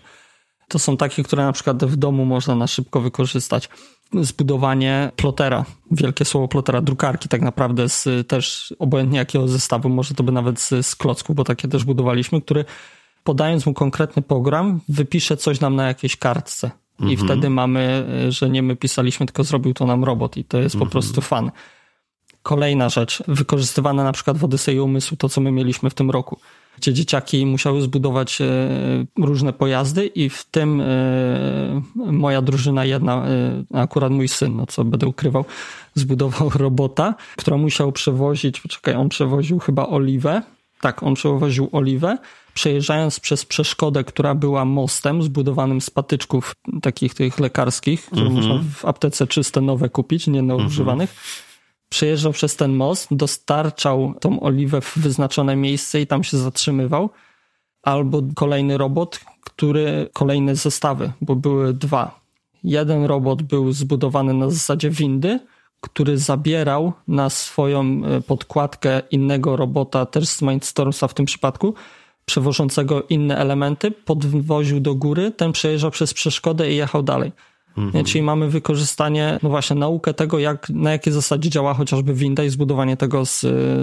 To 0.68 0.78
są 0.78 0.96
takie, 0.96 1.22
które 1.22 1.44
na 1.44 1.52
przykład 1.52 1.84
w 1.84 1.96
domu 1.96 2.24
można 2.24 2.54
na 2.54 2.66
szybko 2.66 3.00
wykorzystać. 3.00 3.68
Zbudowanie 4.12 5.10
plotera, 5.16 5.64
wielkie 5.90 6.24
słowo 6.24 6.48
plotera, 6.48 6.80
drukarki 6.80 7.28
tak 7.28 7.42
naprawdę 7.42 7.88
z 7.88 8.28
też 8.28 8.74
obojętnie 8.78 9.18
jakiego 9.18 9.48
zestawu, 9.48 9.88
może 9.88 10.14
to 10.14 10.22
by 10.22 10.32
nawet 10.32 10.60
z, 10.60 10.86
z 10.86 10.96
klocków, 10.96 11.36
bo 11.36 11.44
takie 11.44 11.68
też 11.68 11.84
budowaliśmy, 11.84 12.40
który 12.40 12.64
podając 13.24 13.66
mu 13.66 13.74
konkretny 13.74 14.22
program, 14.22 14.80
wypisze 14.88 15.36
coś 15.36 15.60
nam 15.60 15.76
na 15.76 15.86
jakiejś 15.86 16.16
kartce. 16.16 16.70
I 17.00 17.02
mhm. 17.02 17.18
wtedy 17.18 17.50
mamy, 17.50 18.06
że 18.28 18.50
nie 18.50 18.62
my 18.62 18.76
pisaliśmy, 18.76 19.26
tylko 19.26 19.44
zrobił 19.44 19.74
to 19.74 19.86
nam 19.86 20.04
robot 20.04 20.36
i 20.36 20.44
to 20.44 20.58
jest 20.58 20.74
mhm. 20.74 20.88
po 20.88 20.92
prostu 20.92 21.20
fan. 21.20 21.50
Kolejna 22.42 22.88
rzecz, 22.88 23.22
wykorzystywana 23.28 24.04
na 24.04 24.12
przykład 24.12 24.38
w 24.38 24.48
Umysłu, 24.82 25.16
to 25.16 25.28
co 25.28 25.40
my 25.40 25.52
mieliśmy 25.52 25.90
w 25.90 25.94
tym 25.94 26.10
roku 26.10 26.38
gdzie 26.76 26.92
dzieciaki 26.92 27.46
musiały 27.46 27.82
zbudować 27.82 28.40
e, 28.40 28.46
różne 29.18 29.52
pojazdy 29.52 30.06
i 30.06 30.28
w 30.28 30.44
tym 30.44 30.80
e, 30.80 31.82
moja 31.94 32.42
drużyna 32.42 32.84
jedna, 32.84 33.26
e, 33.26 33.64
akurat 33.80 34.12
mój 34.12 34.28
syn, 34.28 34.56
no 34.56 34.66
co 34.66 34.84
będę 34.84 35.06
ukrywał, 35.06 35.44
zbudował 35.94 36.50
robota, 36.64 37.14
która 37.36 37.56
musiał 37.56 37.92
przewozić, 37.92 38.60
poczekaj, 38.60 38.94
on 38.94 39.08
przewoził 39.08 39.58
chyba 39.58 39.86
oliwę, 39.86 40.42
tak, 40.80 41.02
on 41.02 41.14
przewoził 41.14 41.68
oliwę, 41.72 42.18
przejeżdżając 42.54 43.20
przez 43.20 43.44
przeszkodę, 43.44 44.04
która 44.04 44.34
była 44.34 44.64
mostem 44.64 45.22
zbudowanym 45.22 45.80
z 45.80 45.90
patyczków 45.90 46.54
takich 46.82 47.14
tych 47.14 47.40
lekarskich, 47.40 48.06
które 48.06 48.26
mm 48.26 48.32
-hmm. 48.32 48.36
można 48.36 48.64
w 48.74 48.84
aptece 48.84 49.26
czyste 49.26 49.60
nowe 49.60 49.88
kupić, 49.88 50.26
nie 50.26 50.42
na 50.42 50.54
używanych. 50.54 51.10
Mm 51.10 51.22
-hmm 51.22 51.53
przejeżdżał 51.88 52.32
przez 52.32 52.56
ten 52.56 52.72
most, 52.72 53.08
dostarczał 53.10 54.14
tą 54.20 54.40
oliwę 54.40 54.80
w 54.80 54.98
wyznaczone 54.98 55.56
miejsce 55.56 56.00
i 56.00 56.06
tam 56.06 56.24
się 56.24 56.36
zatrzymywał. 56.36 57.10
Albo 57.82 58.22
kolejny 58.34 58.78
robot, 58.78 59.20
który 59.44 60.08
kolejne 60.12 60.56
zestawy, 60.56 61.12
bo 61.20 61.36
były 61.36 61.74
dwa. 61.74 62.20
Jeden 62.64 63.04
robot 63.04 63.42
był 63.42 63.72
zbudowany 63.72 64.34
na 64.34 64.50
zasadzie 64.50 64.90
windy, 64.90 65.40
który 65.80 66.18
zabierał 66.18 66.92
na 67.08 67.30
swoją 67.30 67.82
e, 68.04 68.20
podkładkę 68.20 69.02
innego 69.10 69.56
robota, 69.56 70.06
też 70.06 70.28
z 70.28 70.42
Mindstormsa 70.42 71.08
w 71.08 71.14
tym 71.14 71.26
przypadku, 71.26 71.74
przewożącego 72.24 73.02
inne 73.02 73.36
elementy, 73.36 73.90
podwoził 73.90 74.80
do 74.80 74.94
góry, 74.94 75.30
ten 75.30 75.52
przejeżdżał 75.52 75.90
przez 75.90 76.14
przeszkodę 76.14 76.72
i 76.72 76.76
jechał 76.76 77.02
dalej. 77.02 77.32
Mhm. 77.76 78.04
Czyli 78.04 78.22
mamy 78.22 78.50
wykorzystanie, 78.50 79.38
no 79.42 79.48
właśnie, 79.48 79.76
naukę 79.76 80.14
tego, 80.14 80.38
jak, 80.38 80.70
na 80.70 80.92
jakiej 80.92 81.12
zasadzie 81.12 81.50
działa 81.50 81.74
chociażby 81.74 82.14
winda 82.14 82.44
i 82.44 82.50
zbudowanie 82.50 82.96
tego 82.96 83.26
z, 83.26 83.40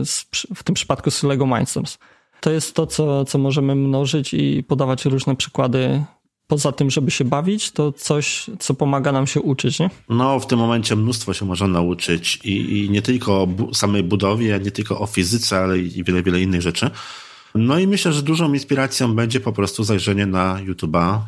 z 0.09 0.25
w 0.55 0.63
tym 0.63 0.75
przypadku 0.75 1.11
z 1.11 1.23
Lego 1.23 1.47
Mindstorms. 1.47 1.97
To 2.41 2.51
jest 2.51 2.75
to, 2.75 2.87
co, 2.87 3.25
co 3.25 3.37
możemy 3.37 3.75
mnożyć 3.75 4.33
i 4.33 4.63
podawać 4.67 5.05
różne 5.05 5.35
przykłady 5.35 6.03
poza 6.47 6.71
tym, 6.71 6.89
żeby 6.89 7.11
się 7.11 7.25
bawić, 7.25 7.71
to 7.71 7.91
coś, 7.91 8.49
co 8.59 8.73
pomaga 8.73 9.11
nam 9.11 9.27
się 9.27 9.41
uczyć, 9.41 9.79
nie? 9.79 9.89
No, 10.09 10.39
w 10.39 10.47
tym 10.47 10.59
momencie 10.59 10.95
mnóstwo 10.95 11.33
się 11.33 11.45
można 11.45 11.67
nauczyć 11.67 12.39
i, 12.43 12.85
i 12.85 12.89
nie 12.89 13.01
tylko 13.01 13.41
o 13.41 13.47
bu 13.47 13.73
samej 13.73 14.03
budowie, 14.03 14.59
nie 14.63 14.71
tylko 14.71 14.99
o 14.99 15.05
fizyce, 15.05 15.57
ale 15.57 15.79
i 15.79 16.03
wiele, 16.03 16.23
wiele 16.23 16.41
innych 16.41 16.61
rzeczy. 16.61 16.89
No 17.55 17.79
i 17.79 17.87
myślę, 17.87 18.13
że 18.13 18.21
dużą 18.21 18.53
inspiracją 18.53 19.15
będzie 19.15 19.39
po 19.39 19.53
prostu 19.53 19.83
zajrzenie 19.83 20.25
na 20.25 20.59
YouTube'a 20.65 21.19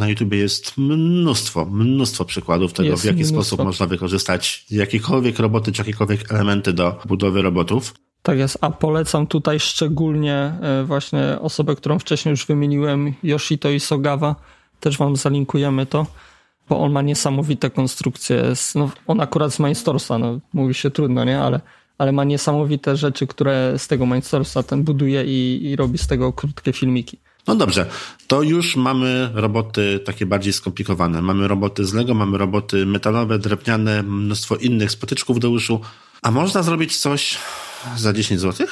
na 0.00 0.08
YouTubie 0.08 0.38
jest 0.38 0.78
mnóstwo, 0.78 1.64
mnóstwo 1.64 2.24
przykładów 2.24 2.72
tego, 2.72 2.88
jest 2.88 3.02
w 3.02 3.06
jaki 3.06 3.16
mnóstwo. 3.16 3.42
sposób 3.42 3.64
można 3.64 3.86
wykorzystać 3.86 4.66
jakiekolwiek 4.70 5.38
roboty, 5.38 5.72
czy 5.72 5.80
jakiekolwiek 5.80 6.32
elementy 6.32 6.72
do 6.72 6.98
budowy 7.06 7.42
robotów. 7.42 7.94
Tak 8.22 8.38
jest, 8.38 8.58
a 8.60 8.70
polecam 8.70 9.26
tutaj 9.26 9.60
szczególnie 9.60 10.34
e, 10.34 10.84
właśnie 10.84 11.38
osobę, 11.40 11.76
którą 11.76 11.98
wcześniej 11.98 12.30
już 12.30 12.46
wymieniłem, 12.46 13.14
Yoshito 13.22 13.70
Isogawa. 13.70 14.36
Też 14.80 14.98
wam 14.98 15.16
zalinkujemy 15.16 15.86
to, 15.86 16.06
bo 16.68 16.80
on 16.80 16.92
ma 16.92 17.02
niesamowite 17.02 17.70
konstrukcje. 17.70 18.42
No, 18.74 18.90
on 19.06 19.20
akurat 19.20 19.54
z 19.54 19.58
Mindstorsa, 19.58 20.18
no, 20.18 20.40
mówi 20.52 20.74
się 20.74 20.90
trudno, 20.90 21.24
nie? 21.24 21.40
Ale, 21.40 21.60
ale 21.98 22.12
ma 22.12 22.24
niesamowite 22.24 22.96
rzeczy, 22.96 23.26
które 23.26 23.74
z 23.78 23.88
tego 23.88 24.06
Mindstorsa 24.06 24.62
ten 24.62 24.82
buduje 24.82 25.24
i, 25.24 25.60
i 25.64 25.76
robi 25.76 25.98
z 25.98 26.06
tego 26.06 26.32
krótkie 26.32 26.72
filmiki. 26.72 27.18
No 27.50 27.56
dobrze, 27.56 27.86
to 28.26 28.42
już 28.42 28.76
mamy 28.76 29.30
roboty 29.34 30.00
takie 30.04 30.26
bardziej 30.26 30.52
skomplikowane. 30.52 31.22
Mamy 31.22 31.48
roboty 31.48 31.84
z 31.84 31.94
Lego, 31.94 32.14
mamy 32.14 32.38
roboty 32.38 32.86
metalowe, 32.86 33.38
drewniane, 33.38 34.02
mnóstwo 34.02 34.56
innych 34.56 34.90
spotyczków 34.90 35.40
do 35.40 35.50
uszu. 35.50 35.80
A 36.22 36.30
można 36.30 36.62
zrobić 36.62 36.96
coś 36.96 37.38
za 37.96 38.12
10 38.12 38.40
zł? 38.40 38.66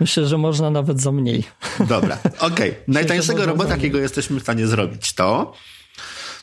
Myślę, 0.00 0.26
że 0.26 0.38
można 0.38 0.70
nawet 0.70 1.00
za 1.00 1.12
mniej. 1.12 1.44
Dobra, 1.88 2.18
okej. 2.38 2.70
Okay. 2.70 2.74
Najtańszego 2.88 3.46
robota, 3.46 3.70
jakiego 3.70 3.98
jesteśmy 3.98 4.40
w 4.40 4.42
stanie 4.42 4.66
zrobić, 4.66 5.12
to... 5.12 5.54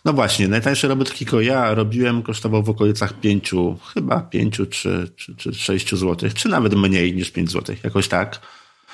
No 0.05 0.13
właśnie, 0.13 0.47
najtańszy 0.47 0.87
robot, 0.87 1.09
jakiego 1.09 1.41
ja 1.41 1.73
robiłem, 1.73 2.23
kosztował 2.23 2.63
w 2.63 2.69
okolicach 2.69 3.13
5, 3.13 3.51
chyba 3.93 4.21
5 4.21 4.55
czy, 4.69 5.11
czy, 5.15 5.35
czy 5.37 5.53
6 5.53 5.89
zł, 5.89 6.29
czy 6.35 6.49
nawet 6.49 6.75
mniej 6.75 7.15
niż 7.15 7.31
5 7.31 7.51
zł, 7.51 7.75
jakoś 7.83 8.07
tak. 8.07 8.39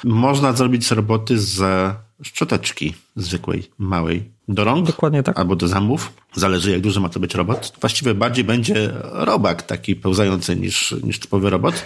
Można 0.04 0.54
zrobić 0.54 0.92
roboty 0.92 1.40
z 1.40 1.62
szczoteczki 2.24 2.94
zwykłej, 3.16 3.70
małej, 3.78 4.32
do 4.48 4.64
rąk. 4.64 4.88
Dokładnie 4.88 5.24
tak. 5.24 5.40
Albo 5.40 5.56
do 5.56 5.68
zębów. 5.68 6.14
Zależy, 6.34 6.72
jak 6.72 6.82
duży 6.82 7.00
ma 7.00 7.10
to 7.10 7.20
być 7.20 7.36
robot. 7.36 7.74
Właściwie 7.82 8.14
bardziej 8.14 8.44
będzie 8.44 8.94
robak 9.04 9.62
taki 9.62 9.96
pełzający 9.96 10.56
niż, 10.56 10.96
niż 11.04 11.20
typowy 11.20 11.50
robot. 11.50 11.86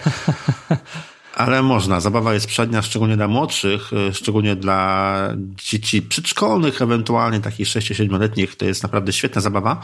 Ale 1.36 1.62
można. 1.62 2.00
Zabawa 2.00 2.34
jest 2.34 2.46
przednia, 2.46 2.82
szczególnie 2.82 3.16
dla 3.16 3.28
młodszych, 3.28 3.92
e, 3.92 4.14
szczególnie 4.14 4.56
dla 4.56 5.34
dzieci 5.70 6.02
przedszkolnych, 6.02 6.82
ewentualnie 6.82 7.40
takich 7.40 7.66
6-7-letnich. 7.66 8.56
To 8.56 8.64
jest 8.64 8.82
naprawdę 8.82 9.12
świetna 9.12 9.40
zabawa 9.40 9.80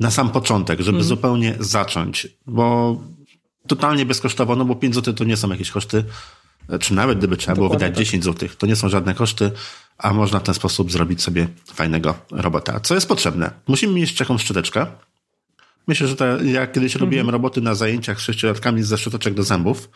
na 0.00 0.10
sam 0.10 0.30
początek, 0.30 0.80
żeby 0.80 0.96
mm. 0.98 1.08
zupełnie 1.08 1.54
zacząć. 1.60 2.28
Bo 2.46 2.96
totalnie 3.66 4.06
bezkosztowo, 4.06 4.56
no 4.56 4.64
bo 4.64 4.74
5 4.74 4.94
zł 4.94 5.14
to 5.14 5.24
nie 5.24 5.36
są 5.36 5.50
jakieś 5.50 5.70
koszty 5.70 6.04
czy 6.80 6.94
nawet 6.94 7.18
gdyby 7.18 7.36
trzeba 7.36 7.54
było 7.54 7.68
wydać 7.68 7.88
tak. 7.88 7.98
10 7.98 8.24
zł, 8.24 8.48
to 8.58 8.66
nie 8.66 8.76
są 8.76 8.88
żadne 8.88 9.14
koszty, 9.14 9.50
a 9.98 10.12
można 10.12 10.38
w 10.38 10.42
ten 10.42 10.54
sposób 10.54 10.92
zrobić 10.92 11.22
sobie 11.22 11.48
fajnego 11.74 12.14
robota. 12.30 12.80
Co 12.80 12.94
jest 12.94 13.08
potrzebne? 13.08 13.50
Musimy 13.68 13.94
mieć 13.94 14.20
jakąś 14.20 14.42
szczoteczkę. 14.42 14.86
Myślę, 15.86 16.08
że 16.08 16.16
to, 16.16 16.24
ja 16.42 16.66
kiedyś 16.66 16.92
mhm. 16.92 17.00
robiłem 17.00 17.30
roboty 17.30 17.60
na 17.60 17.74
zajęciach 17.74 18.20
z 18.20 18.22
sześciolatkami 18.22 18.82
ze 18.82 18.98
szczoteczek 18.98 19.34
do 19.34 19.42
zębów, 19.42 19.90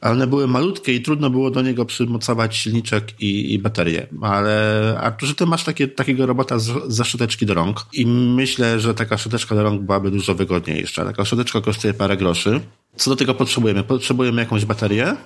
ale 0.00 0.12
one 0.12 0.26
były 0.26 0.48
malutkie 0.48 0.94
i 0.94 1.02
trudno 1.02 1.30
było 1.30 1.50
do 1.50 1.62
niego 1.62 1.84
przymocować 1.84 2.56
silniczek 2.56 3.20
i, 3.20 3.54
i 3.54 3.58
baterię. 3.58 4.06
Ale 4.22 4.98
a 5.00 5.26
że 5.26 5.34
ty 5.34 5.46
masz 5.46 5.64
takie, 5.64 5.88
takiego 5.88 6.26
robota 6.26 6.58
z, 6.58 6.92
ze 6.92 7.04
szczoteczki 7.04 7.46
do 7.46 7.54
rąk 7.54 7.86
i 7.92 8.06
myślę, 8.06 8.80
że 8.80 8.94
taka 8.94 9.18
szczoteczka 9.18 9.54
do 9.54 9.62
rąk 9.62 9.82
byłaby 9.82 10.10
dużo 10.10 10.34
wygodniejsza. 10.34 11.04
Taka 11.04 11.24
szczoteczka 11.24 11.60
kosztuje 11.60 11.94
parę 11.94 12.16
groszy. 12.16 12.60
Co 12.96 13.10
do 13.10 13.16
tego 13.16 13.34
potrzebujemy? 13.34 13.82
Potrzebujemy 13.84 14.42
jakąś 14.42 14.64
baterię, 14.64 15.16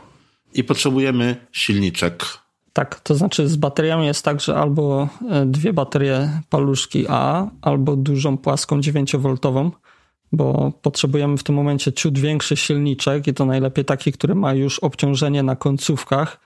i 0.54 0.64
potrzebujemy 0.64 1.46
silniczek. 1.52 2.24
Tak, 2.76 3.00
to 3.00 3.14
znaczy 3.14 3.48
z 3.48 3.56
bateriami 3.56 4.06
jest 4.06 4.24
tak, 4.24 4.40
że 4.40 4.56
albo 4.56 5.08
e, 5.30 5.46
dwie 5.46 5.72
baterie 5.72 6.40
paluszki 6.50 7.04
A, 7.08 7.46
albo 7.62 7.96
dużą 7.96 8.38
płaską 8.38 8.80
9V, 8.80 9.70
bo 10.32 10.72
potrzebujemy 10.82 11.36
w 11.36 11.42
tym 11.42 11.54
momencie 11.54 11.92
ciut 11.92 12.18
większy 12.18 12.56
silniczek 12.56 13.26
i 13.26 13.34
to 13.34 13.44
najlepiej 13.44 13.84
taki, 13.84 14.12
który 14.12 14.34
ma 14.34 14.54
już 14.54 14.78
obciążenie 14.78 15.42
na 15.42 15.56
końcówkach, 15.56 16.40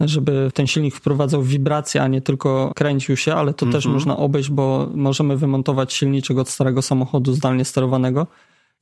żeby 0.00 0.50
ten 0.54 0.66
silnik 0.66 0.94
wprowadzał 0.94 1.42
wibrację, 1.42 2.02
a 2.02 2.08
nie 2.08 2.20
tylko 2.20 2.72
kręcił 2.76 3.16
się, 3.16 3.34
ale 3.34 3.54
to 3.54 3.66
mm 3.66 3.70
-hmm. 3.70 3.76
też 3.76 3.86
mhm. 3.86 3.94
można 3.94 4.16
obejść, 4.16 4.50
bo 4.50 4.88
możemy 4.94 5.36
wymontować 5.36 5.92
silniczek 5.92 6.38
od 6.38 6.48
starego 6.48 6.82
samochodu 6.82 7.32
zdalnie 7.32 7.64
sterowanego 7.64 8.26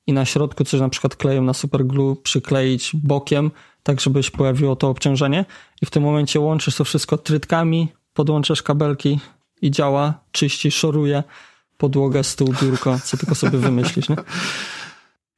i 0.06 0.12
na 0.12 0.24
środku 0.24 0.64
coś 0.64 0.80
na 0.80 0.88
przykład 0.88 1.16
klejem 1.16 1.44
na 1.44 1.54
superglue 1.54 2.16
przykleić 2.22 2.90
bokiem, 2.94 3.50
tak 3.82 4.00
żeby 4.00 4.22
się 4.22 4.30
pojawiło 4.30 4.76
to 4.76 4.88
obciążenie 4.88 5.44
i 5.82 5.86
w 5.86 5.90
tym 5.90 6.02
momencie 6.02 6.40
łączysz 6.40 6.76
to 6.76 6.84
wszystko 6.84 7.18
trytkami, 7.18 7.88
podłączasz 8.14 8.62
kabelki 8.62 9.18
i 9.62 9.70
działa, 9.70 10.14
czyści, 10.32 10.70
szoruje 10.70 11.22
podłogę, 11.78 12.24
stół, 12.24 12.54
biurko, 12.62 12.98
co 13.04 13.16
tylko 13.16 13.34
sobie 13.34 13.58
wymyślisz, 13.58 14.08
nie? 14.08 14.16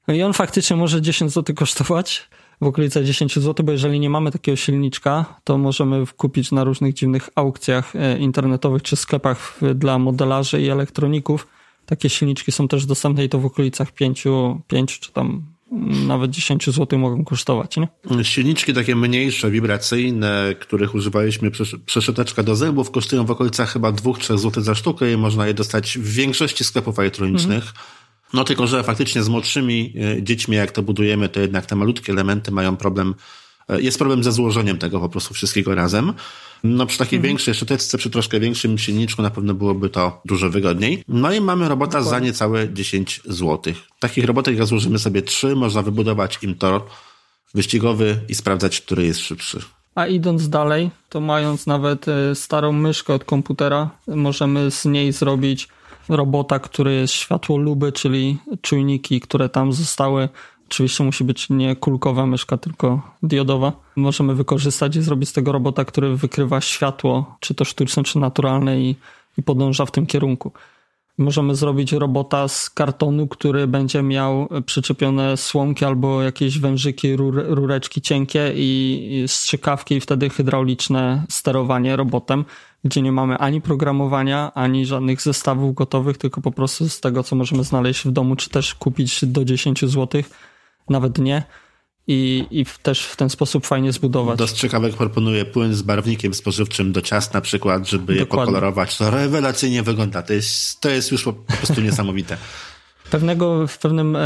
No 0.08 0.14
i 0.14 0.22
on 0.22 0.32
faktycznie 0.32 0.76
może 0.76 1.02
10 1.02 1.32
zł 1.32 1.54
kosztować, 1.56 2.28
w 2.60 2.66
okolice 2.66 3.04
10 3.04 3.38
zł, 3.38 3.66
bo 3.66 3.72
jeżeli 3.72 4.00
nie 4.00 4.10
mamy 4.10 4.30
takiego 4.30 4.56
silniczka, 4.56 5.24
to 5.44 5.58
możemy 5.58 6.04
kupić 6.16 6.52
na 6.52 6.64
różnych 6.64 6.94
dziwnych 6.94 7.28
aukcjach 7.34 7.96
e, 7.96 8.18
internetowych 8.18 8.82
czy 8.82 8.96
sklepach 8.96 9.58
dla 9.74 9.98
modelarzy 9.98 10.62
i 10.62 10.68
elektroników. 10.68 11.46
Takie 11.86 12.08
silniczki 12.08 12.52
są 12.52 12.68
też 12.68 12.86
dostępne 12.86 13.24
i 13.24 13.28
to 13.28 13.38
w 13.38 13.46
okolicach 13.46 13.92
5, 13.92 14.24
5 14.68 15.00
czy 15.00 15.12
tam 15.12 15.42
nawet 16.06 16.30
10 16.30 16.66
zł 16.66 16.98
mogą 16.98 17.24
kosztować, 17.24 17.76
nie? 17.76 17.88
Silniczki 18.24 18.74
takie 18.74 18.96
mniejsze, 18.96 19.50
wibracyjne, 19.50 20.54
których 20.60 20.94
używaliśmy 20.94 21.50
przeszeteczka 21.86 22.42
do 22.42 22.56
zębów, 22.56 22.90
kosztują 22.90 23.24
w 23.24 23.30
okolicach 23.30 23.72
chyba 23.72 23.90
2-3 23.90 24.38
zł 24.38 24.62
za 24.62 24.74
sztukę 24.74 25.12
i 25.12 25.16
można 25.16 25.46
je 25.46 25.54
dostać 25.54 25.98
w 25.98 26.12
większości 26.12 26.64
sklepów 26.64 26.98
elektronicznych. 26.98 27.64
Mhm. 27.64 27.86
No 28.32 28.44
tylko, 28.44 28.66
że 28.66 28.82
faktycznie 28.82 29.22
z 29.22 29.28
młodszymi 29.28 29.94
e, 30.18 30.22
dziećmi, 30.22 30.56
jak 30.56 30.72
to 30.72 30.82
budujemy, 30.82 31.28
to 31.28 31.40
jednak 31.40 31.66
te 31.66 31.76
malutkie 31.76 32.12
elementy 32.12 32.50
mają 32.50 32.76
problem, 32.76 33.14
e, 33.68 33.82
jest 33.82 33.98
problem 33.98 34.24
ze 34.24 34.32
złożeniem 34.32 34.78
tego 34.78 35.00
po 35.00 35.08
prostu 35.08 35.34
wszystkiego 35.34 35.74
razem. 35.74 36.12
No 36.64 36.86
przy 36.86 36.98
takiej 36.98 37.16
mhm. 37.16 37.28
większej 37.28 37.54
szczoteczce, 37.54 37.98
przy 37.98 38.10
troszkę 38.10 38.40
większym 38.40 38.78
silniczku 38.78 39.22
na 39.22 39.30
pewno 39.30 39.54
byłoby 39.54 39.90
to 39.90 40.20
dużo 40.24 40.50
wygodniej. 40.50 41.04
No 41.08 41.32
i 41.32 41.40
mamy 41.40 41.68
robota 41.68 41.98
Dokładnie. 41.98 42.10
za 42.10 42.18
niecałe 42.18 42.72
10 42.72 43.20
zł. 43.24 43.74
Takich 43.98 44.24
robotek 44.24 44.58
jak 44.58 44.66
złożymy 44.66 44.98
sobie 44.98 45.22
trzy, 45.22 45.56
można 45.56 45.82
wybudować 45.82 46.38
im 46.42 46.54
tor 46.54 46.82
wyścigowy 47.54 48.20
i 48.28 48.34
sprawdzać, 48.34 48.80
który 48.80 49.04
jest 49.04 49.20
szybszy. 49.20 49.60
A 49.94 50.06
idąc 50.06 50.48
dalej, 50.48 50.90
to 51.08 51.20
mając 51.20 51.66
nawet 51.66 52.08
e, 52.08 52.34
starą 52.34 52.72
myszkę 52.72 53.14
od 53.14 53.24
komputera, 53.24 53.90
możemy 54.06 54.70
z 54.70 54.84
niej 54.84 55.12
zrobić 55.12 55.68
robota, 56.08 56.58
który 56.58 56.94
jest 56.94 57.14
światłoluby, 57.14 57.92
czyli 57.92 58.38
czujniki, 58.60 59.20
które 59.20 59.48
tam 59.48 59.72
zostały. 59.72 60.28
Oczywiście 60.72 61.04
musi 61.04 61.24
być 61.24 61.50
nie 61.50 61.76
kulkowa 61.76 62.26
myszka, 62.26 62.56
tylko 62.56 63.02
diodowa. 63.22 63.72
Możemy 63.96 64.34
wykorzystać 64.34 64.96
i 64.96 65.02
zrobić 65.02 65.28
z 65.28 65.32
tego 65.32 65.52
robota, 65.52 65.84
który 65.84 66.16
wykrywa 66.16 66.60
światło, 66.60 67.36
czy 67.40 67.54
to 67.54 67.64
sztuczne, 67.64 68.04
czy 68.04 68.18
naturalne 68.18 68.80
i, 68.80 68.96
i 69.38 69.42
podąża 69.42 69.86
w 69.86 69.90
tym 69.90 70.06
kierunku. 70.06 70.52
Możemy 71.18 71.54
zrobić 71.54 71.92
robota 71.92 72.48
z 72.48 72.70
kartonu, 72.70 73.28
który 73.28 73.66
będzie 73.66 74.02
miał 74.02 74.48
przyczepione 74.66 75.36
słomki 75.36 75.84
albo 75.84 76.22
jakieś 76.22 76.58
wężyki, 76.58 77.16
rur, 77.16 77.44
rureczki 77.48 78.00
cienkie 78.00 78.52
i 78.54 79.24
strzykawki 79.26 79.94
i 79.94 80.00
wtedy 80.00 80.30
hydrauliczne 80.30 81.24
sterowanie 81.28 81.96
robotem 81.96 82.44
gdzie 82.84 83.02
nie 83.02 83.12
mamy 83.12 83.38
ani 83.38 83.60
programowania, 83.60 84.52
ani 84.54 84.86
żadnych 84.86 85.22
zestawów 85.22 85.74
gotowych, 85.74 86.18
tylko 86.18 86.40
po 86.40 86.50
prostu 86.50 86.88
z 86.88 87.00
tego, 87.00 87.22
co 87.22 87.36
możemy 87.36 87.64
znaleźć 87.64 88.04
w 88.04 88.10
domu, 88.10 88.36
czy 88.36 88.50
też 88.50 88.74
kupić 88.74 89.24
do 89.24 89.44
10 89.44 89.80
zł, 89.80 90.22
nawet 90.90 91.18
nie. 91.18 91.42
I, 92.06 92.46
I 92.50 92.66
też 92.82 93.04
w 93.04 93.16
ten 93.16 93.30
sposób 93.30 93.66
fajnie 93.66 93.92
zbudować. 93.92 94.38
Do 94.38 94.46
strzykawek 94.46 94.96
proponuję 94.96 95.44
płyn 95.44 95.74
z 95.74 95.82
barwnikiem 95.82 96.34
spożywczym 96.34 96.92
do 96.92 97.02
ciast 97.02 97.34
na 97.34 97.40
przykład, 97.40 97.88
żeby 97.88 98.14
Dokładnie. 98.14 98.20
je 98.20 98.26
pokolorować. 98.26 98.98
To 98.98 99.10
rewelacyjnie 99.10 99.82
wygląda. 99.82 100.22
To 100.22 100.32
jest, 100.32 100.80
to 100.80 100.90
jest 100.90 101.12
już 101.12 101.24
po 101.24 101.32
prostu 101.32 101.80
niesamowite. 101.90 102.36
Pewnego, 103.10 103.66
w 103.66 103.78
pewnym, 103.78 104.16
e, 104.16 104.20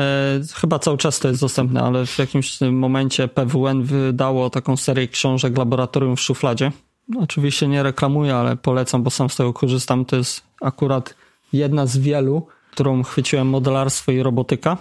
chyba 0.54 0.78
cały 0.78 0.98
czas 0.98 1.18
to 1.18 1.28
jest 1.28 1.40
dostępne, 1.40 1.82
ale 1.82 2.06
w 2.06 2.18
jakimś 2.18 2.60
momencie 2.60 3.28
PWN 3.28 3.82
wydało 3.82 4.50
taką 4.50 4.76
serię 4.76 5.08
książek 5.08 5.58
Laboratorium 5.58 6.16
w 6.16 6.20
szufladzie, 6.20 6.72
Oczywiście 7.20 7.68
nie 7.68 7.82
reklamuję, 7.82 8.36
ale 8.36 8.56
polecam, 8.56 9.02
bo 9.02 9.10
sam 9.10 9.30
z 9.30 9.36
tego 9.36 9.52
korzystam. 9.52 10.04
To 10.04 10.16
jest 10.16 10.42
akurat 10.60 11.14
jedna 11.52 11.86
z 11.86 11.98
wielu, 11.98 12.46
którą 12.72 13.02
chwyciłem 13.02 13.48
modelarstwo 13.48 14.12
i 14.12 14.22
robotyka. 14.22 14.76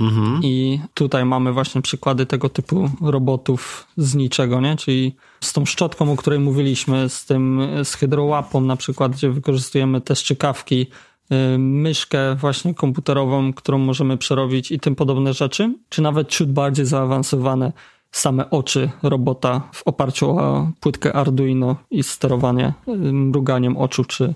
Mhm. 0.00 0.40
I 0.42 0.80
tutaj 0.94 1.24
mamy 1.24 1.52
właśnie 1.52 1.82
przykłady 1.82 2.26
tego 2.26 2.48
typu 2.48 2.90
robotów 3.00 3.86
z 3.96 4.14
niczego, 4.14 4.60
nie? 4.60 4.76
Czyli 4.76 5.16
z 5.40 5.52
tą 5.52 5.64
szczotką, 5.64 6.12
o 6.12 6.16
której 6.16 6.38
mówiliśmy, 6.38 7.08
z 7.08 7.24
tym, 7.24 7.60
z 7.84 7.94
hydrołapą 7.94 8.60
na 8.60 8.76
przykład, 8.76 9.12
gdzie 9.12 9.30
wykorzystujemy 9.30 10.00
te 10.00 10.16
szczykawki, 10.16 10.86
y, 11.32 11.58
myszkę 11.58 12.34
właśnie 12.34 12.74
komputerową, 12.74 13.52
którą 13.52 13.78
możemy 13.78 14.16
przerobić 14.16 14.72
i 14.72 14.80
tym 14.80 14.94
podobne 14.94 15.34
rzeczy, 15.34 15.74
czy 15.88 16.02
nawet 16.02 16.28
ciut 16.28 16.52
bardziej 16.52 16.86
zaawansowane 16.86 17.72
same 18.12 18.50
oczy 18.50 18.90
robota 19.02 19.68
w 19.72 19.82
oparciu 19.86 20.30
o 20.30 20.70
płytkę 20.80 21.12
Arduino 21.12 21.76
i 21.90 22.02
sterowanie 22.02 22.72
mruganiem 23.12 23.76
oczu 23.76 24.04
czy, 24.04 24.34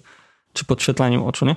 czy 0.52 0.64
podświetlaniem 0.64 1.22
oczu, 1.22 1.46
nie? 1.46 1.56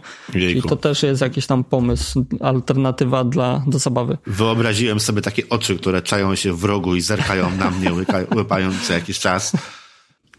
I 0.49 0.61
to 0.61 0.75
też 0.75 1.03
jest 1.03 1.21
jakiś 1.21 1.47
tam 1.47 1.63
pomysł, 1.63 2.25
alternatywa 2.39 3.23
dla, 3.23 3.63
do 3.67 3.79
zabawy. 3.79 4.17
Wyobraziłem 4.27 4.99
sobie 4.99 5.21
takie 5.21 5.49
oczy, 5.49 5.77
które 5.77 6.01
czają 6.01 6.35
się 6.35 6.53
w 6.53 6.63
rogu 6.63 6.95
i 6.95 7.01
zerkają 7.01 7.57
na 7.57 7.71
mnie, 7.71 7.91
łypając 8.35 8.81
co 8.87 8.93
jakiś 8.93 9.19
czas. 9.19 9.57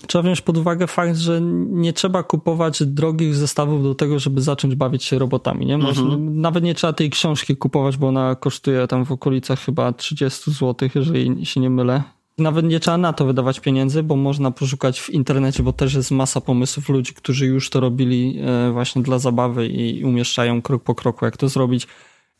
Trzeba 0.06 0.22
wziąć 0.22 0.40
pod 0.40 0.56
uwagę 0.56 0.86
fakt, 0.86 1.16
że 1.16 1.40
nie 1.70 1.92
trzeba 1.92 2.22
kupować 2.22 2.82
drogich 2.82 3.34
zestawów 3.34 3.82
do 3.82 3.94
tego, 3.94 4.18
żeby 4.18 4.40
zacząć 4.40 4.74
bawić 4.74 5.04
się 5.04 5.18
robotami. 5.18 5.66
Nie? 5.66 5.78
Można, 5.78 6.02
mhm. 6.02 6.40
Nawet 6.40 6.64
nie 6.64 6.74
trzeba 6.74 6.92
tej 6.92 7.10
książki 7.10 7.56
kupować, 7.56 7.96
bo 7.96 8.08
ona 8.08 8.34
kosztuje 8.34 8.86
tam 8.86 9.04
w 9.04 9.12
okolicach 9.12 9.60
chyba 9.60 9.92
30 9.92 10.50
zł, 10.50 10.88
jeżeli 10.94 11.46
się 11.46 11.60
nie 11.60 11.70
mylę. 11.70 12.02
Nawet 12.38 12.66
nie 12.66 12.80
trzeba 12.80 12.98
na 12.98 13.12
to 13.12 13.24
wydawać 13.24 13.60
pieniędzy, 13.60 14.02
bo 14.02 14.16
można 14.16 14.50
poszukać 14.50 15.00
w 15.00 15.10
internecie, 15.10 15.62
bo 15.62 15.72
też 15.72 15.94
jest 15.94 16.10
masa 16.10 16.40
pomysłów 16.40 16.88
ludzi, 16.88 17.14
którzy 17.14 17.46
już 17.46 17.70
to 17.70 17.80
robili 17.80 18.38
e, 18.40 18.72
właśnie 18.72 19.02
dla 19.02 19.18
zabawy 19.18 19.66
i 19.66 20.04
umieszczają 20.04 20.62
krok 20.62 20.82
po 20.82 20.94
kroku, 20.94 21.24
jak 21.24 21.36
to 21.36 21.48
zrobić. 21.48 21.86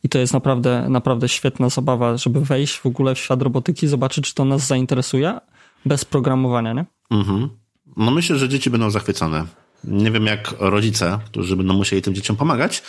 I 0.05 0.09
to 0.09 0.19
jest 0.19 0.33
naprawdę, 0.33 0.87
naprawdę 0.89 1.29
świetna 1.29 1.69
zabawa, 1.69 2.17
żeby 2.17 2.41
wejść 2.41 2.79
w 2.79 2.87
ogóle 2.87 3.15
w 3.15 3.19
świat 3.19 3.43
robotyki, 3.43 3.87
zobaczyć, 3.87 4.25
czy 4.25 4.35
to 4.35 4.45
nas 4.45 4.67
zainteresuje 4.67 5.41
bez 5.85 6.05
programowania, 6.05 6.73
nie? 6.73 6.85
Mhm. 7.11 7.49
No 7.97 8.11
myślę, 8.11 8.39
że 8.39 8.49
dzieci 8.49 8.71
będą 8.71 8.91
zachwycone. 8.91 9.45
Nie 9.85 10.11
wiem 10.11 10.27
jak 10.27 10.55
rodzice, 10.59 11.19
którzy 11.25 11.57
będą 11.57 11.75
musieli 11.75 12.03
tym 12.03 12.15
dzieciom 12.15 12.37
pomagać, 12.37 12.83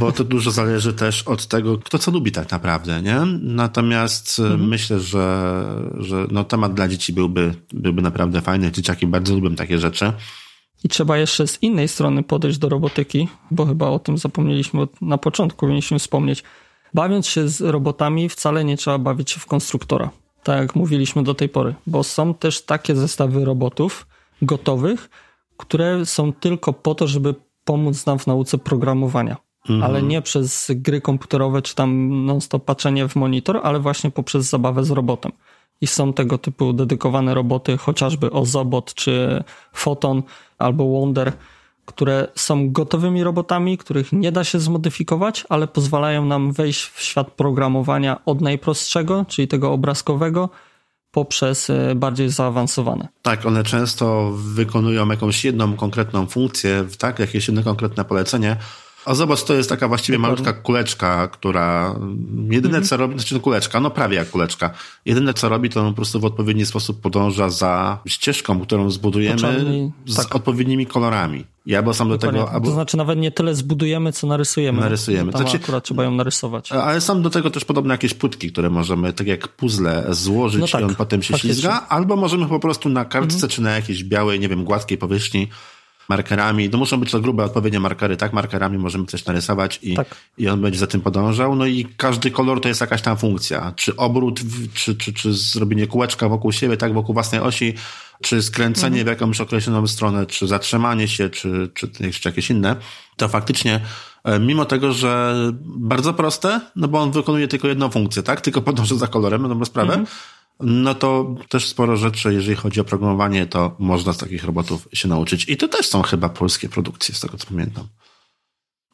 bo 0.00 0.12
to 0.12 0.24
dużo 0.24 0.50
zależy 0.50 0.92
też 0.92 1.22
od 1.22 1.46
tego, 1.46 1.78
kto 1.78 1.98
co 1.98 2.10
lubi 2.10 2.32
tak 2.32 2.50
naprawdę, 2.50 3.02
nie? 3.02 3.20
Natomiast 3.40 4.38
e, 4.38 4.42
mhm. 4.42 4.68
myślę, 4.68 5.00
że, 5.00 5.64
że 5.98 6.26
no, 6.30 6.44
temat 6.44 6.74
dla 6.74 6.88
dzieci 6.88 7.12
byłby, 7.12 7.54
byłby 7.72 8.02
naprawdę 8.02 8.40
fajny. 8.40 8.72
Dzieciaki 8.72 9.06
bardzo 9.06 9.34
lubią 9.34 9.54
takie 9.54 9.78
rzeczy. 9.78 10.12
I 10.84 10.88
trzeba 10.88 11.18
jeszcze 11.18 11.46
z 11.46 11.62
innej 11.62 11.88
strony 11.88 12.22
podejść 12.22 12.58
do 12.58 12.68
robotyki, 12.68 13.28
bo 13.50 13.66
chyba 13.66 13.88
o 13.88 13.98
tym 13.98 14.18
zapomnieliśmy 14.18 14.86
na 15.00 15.18
początku, 15.18 15.60
powinniśmy 15.60 15.98
wspomnieć. 15.98 16.42
Bawiąc 16.94 17.26
się 17.26 17.48
z 17.48 17.60
robotami, 17.60 18.28
wcale 18.28 18.64
nie 18.64 18.76
trzeba 18.76 18.98
bawić 18.98 19.30
się 19.30 19.40
w 19.40 19.46
konstruktora 19.46 20.10
tak 20.48 20.60
jak 20.60 20.76
mówiliśmy 20.76 21.22
do 21.22 21.34
tej 21.34 21.48
pory, 21.48 21.74
bo 21.86 22.04
są 22.04 22.34
też 22.34 22.62
takie 22.62 22.96
zestawy 22.96 23.44
robotów 23.44 24.06
gotowych, 24.42 25.10
które 25.56 26.06
są 26.06 26.32
tylko 26.32 26.72
po 26.72 26.94
to, 26.94 27.06
żeby 27.06 27.34
pomóc 27.68 28.06
nam 28.06 28.18
w 28.18 28.26
nauce 28.26 28.58
programowania. 28.58 29.36
Mhm. 29.68 29.82
Ale 29.82 30.02
nie 30.02 30.22
przez 30.22 30.70
gry 30.74 31.00
komputerowe 31.00 31.62
czy 31.62 31.74
tam 31.74 32.08
non-stop 32.24 32.64
patrzenie 32.64 33.08
w 33.08 33.16
monitor, 33.16 33.60
ale 33.62 33.80
właśnie 33.80 34.10
poprzez 34.10 34.48
zabawę 34.48 34.84
z 34.84 34.90
robotem. 34.90 35.32
I 35.80 35.86
są 35.86 36.12
tego 36.12 36.38
typu 36.38 36.72
dedykowane 36.72 37.34
roboty, 37.34 37.76
chociażby 37.76 38.30
Ozobot 38.30 38.94
czy 38.94 39.44
Photon 39.72 40.22
albo 40.58 41.00
Wonder, 41.00 41.32
które 41.84 42.28
są 42.34 42.72
gotowymi 42.72 43.24
robotami, 43.24 43.78
których 43.78 44.12
nie 44.12 44.32
da 44.32 44.44
się 44.44 44.60
zmodyfikować, 44.60 45.44
ale 45.48 45.66
pozwalają 45.66 46.24
nam 46.24 46.52
wejść 46.52 46.84
w 46.84 47.02
świat 47.02 47.30
programowania 47.30 48.24
od 48.26 48.40
najprostszego, 48.40 49.24
czyli 49.28 49.48
tego 49.48 49.72
obrazkowego, 49.72 50.48
poprzez 51.10 51.70
e, 51.70 51.94
bardziej 51.94 52.30
zaawansowane. 52.30 53.08
Tak, 53.22 53.46
one 53.46 53.64
często 53.64 54.32
wykonują 54.32 55.10
jakąś 55.10 55.44
jedną 55.44 55.76
konkretną 55.76 56.26
funkcję, 56.26 56.84
tak, 56.98 57.18
jakieś 57.18 57.48
jedno 57.48 57.62
konkretne 57.62 58.04
polecenie, 58.04 58.56
a 59.08 59.14
zobacz, 59.14 59.42
to 59.42 59.54
jest 59.54 59.68
taka 59.68 59.88
właściwie 59.88 60.18
Dokładnie. 60.18 60.44
malutka 60.44 60.62
kuleczka, 60.62 61.28
która 61.28 61.94
jedyne 62.50 62.78
mhm. 62.78 62.84
co 62.84 62.96
robi, 62.96 63.14
znaczy 63.14 63.40
kuleczka, 63.40 63.80
no 63.80 63.90
prawie 63.90 64.16
jak 64.16 64.30
kuleczka. 64.30 64.70
Jedyne 65.04 65.34
co 65.34 65.48
robi, 65.48 65.70
to 65.70 65.80
on 65.80 65.88
po 65.88 65.96
prostu 65.96 66.20
w 66.20 66.24
odpowiedni 66.24 66.66
sposób 66.66 67.00
podąża 67.00 67.50
za 67.50 67.98
ścieżką, 68.06 68.60
którą 68.60 68.90
zbudujemy 68.90 69.90
z 70.06 70.16
tak. 70.16 70.36
odpowiednimi 70.36 70.86
kolorami. 70.86 71.44
Ja 71.66 71.82
bo 71.82 71.94
sam 71.94 72.08
do 72.08 72.18
tego... 72.18 72.50
To 72.64 72.70
znaczy 72.70 72.96
nawet 72.96 73.18
nie 73.18 73.30
tyle 73.30 73.54
zbudujemy, 73.54 74.12
co 74.12 74.26
narysujemy. 74.26 74.80
Narysujemy. 74.80 75.32
Tam 75.32 75.40
znaczy, 75.40 75.56
akurat 75.56 75.84
trzeba 75.84 76.04
ją 76.04 76.10
narysować. 76.10 76.72
Ale 76.72 77.00
są 77.00 77.22
do 77.22 77.30
tego 77.30 77.50
też 77.50 77.64
podobne 77.64 77.94
jakieś 77.94 78.14
płytki, 78.14 78.52
które 78.52 78.70
możemy 78.70 79.12
tak 79.12 79.26
jak 79.26 79.48
puzzle 79.48 80.04
złożyć 80.10 80.60
no 80.60 80.68
tak, 80.68 80.80
i 80.80 80.84
on 80.84 80.94
potem 80.94 81.22
się 81.22 81.32
faktycznie. 81.32 81.54
ślizga, 81.54 81.86
albo 81.88 82.16
możemy 82.16 82.48
po 82.48 82.60
prostu 82.60 82.88
na 82.88 83.04
kartce 83.04 83.34
mhm. 83.34 83.50
czy 83.50 83.62
na 83.62 83.70
jakiejś 83.70 84.04
białej, 84.04 84.40
nie 84.40 84.48
wiem, 84.48 84.64
gładkiej 84.64 84.98
powierzchni 84.98 85.48
markerami. 86.08 86.68
No 86.68 86.78
muszą 86.78 86.96
być 86.96 87.10
to 87.10 87.20
grube, 87.20 87.44
odpowiednie 87.44 87.80
markery, 87.80 88.16
tak? 88.16 88.32
Markerami 88.32 88.78
możemy 88.78 89.06
coś 89.06 89.24
narysować 89.24 89.78
i, 89.82 89.94
Tak. 89.94 90.14
i 90.38 90.48
on 90.48 90.62
będzie 90.62 90.78
za 90.78 90.86
tym 90.86 91.00
podążał. 91.00 91.54
No 91.54 91.66
i 91.66 91.86
każdy 91.96 92.30
kolor 92.30 92.60
to 92.60 92.68
jest 92.68 92.80
jakaś 92.80 93.02
tam 93.02 93.16
funkcja. 93.16 93.72
Czy 93.76 93.96
obrót, 93.96 94.40
czy, 94.74 94.96
czy, 94.96 95.12
czy 95.12 95.32
zrobienie 95.34 95.86
kółeczka 95.86 96.28
wokół 96.28 96.52
siebie, 96.52 96.76
tak? 96.76 96.94
Wokół 96.94 97.14
własnej 97.14 97.40
osi, 97.40 97.74
czy 98.22 98.42
skręcenie 98.42 99.04
w 99.04 99.06
jakąś 99.06 99.40
określoną 99.40 99.86
stronę, 99.86 100.26
czy 100.26 100.46
zatrzymanie 100.46 101.08
się, 101.08 101.30
czy, 101.30 101.70
czy 101.74 101.90
jeszcze 102.00 102.28
jakieś 102.28 102.50
inne. 102.50 102.76
To 103.16 103.28
faktycznie, 103.28 103.80
e, 104.24 104.38
mimo 104.38 104.64
tego, 104.64 104.92
że 104.92 105.34
bardzo 105.64 106.14
proste, 106.14 106.60
no 106.76 106.88
bo 106.88 107.00
on 107.00 107.10
wykonuje 107.10 107.48
tylko 107.48 107.68
jedną 107.68 107.90
funkcję, 107.90 108.22
tak? 108.22 108.40
Tylko 108.40 108.62
podąża 108.62 108.94
za 108.94 109.06
kolorem, 109.06 109.42
dobrą 109.48 109.64
sprawę. 109.64 110.04
No 110.60 110.94
to 110.94 111.34
też 111.48 111.68
sporo 111.68 111.96
rzeczy, 111.96 112.34
jeżeli 112.34 112.56
chodzi 112.56 112.80
o 112.80 112.84
programowanie, 112.84 113.46
to 113.46 113.76
można 113.78 114.12
z 114.12 114.18
takich 114.18 114.44
robotów 114.44 114.88
się 114.92 115.08
nauczyć. 115.08 115.48
I 115.48 115.56
to 115.56 115.68
też 115.68 115.86
są 115.86 116.02
chyba 116.02 116.28
polskie 116.28 116.68
produkcje, 116.68 117.14
z 117.14 117.20
tego 117.20 117.38
co 117.38 117.46
pamiętam. 117.46 117.86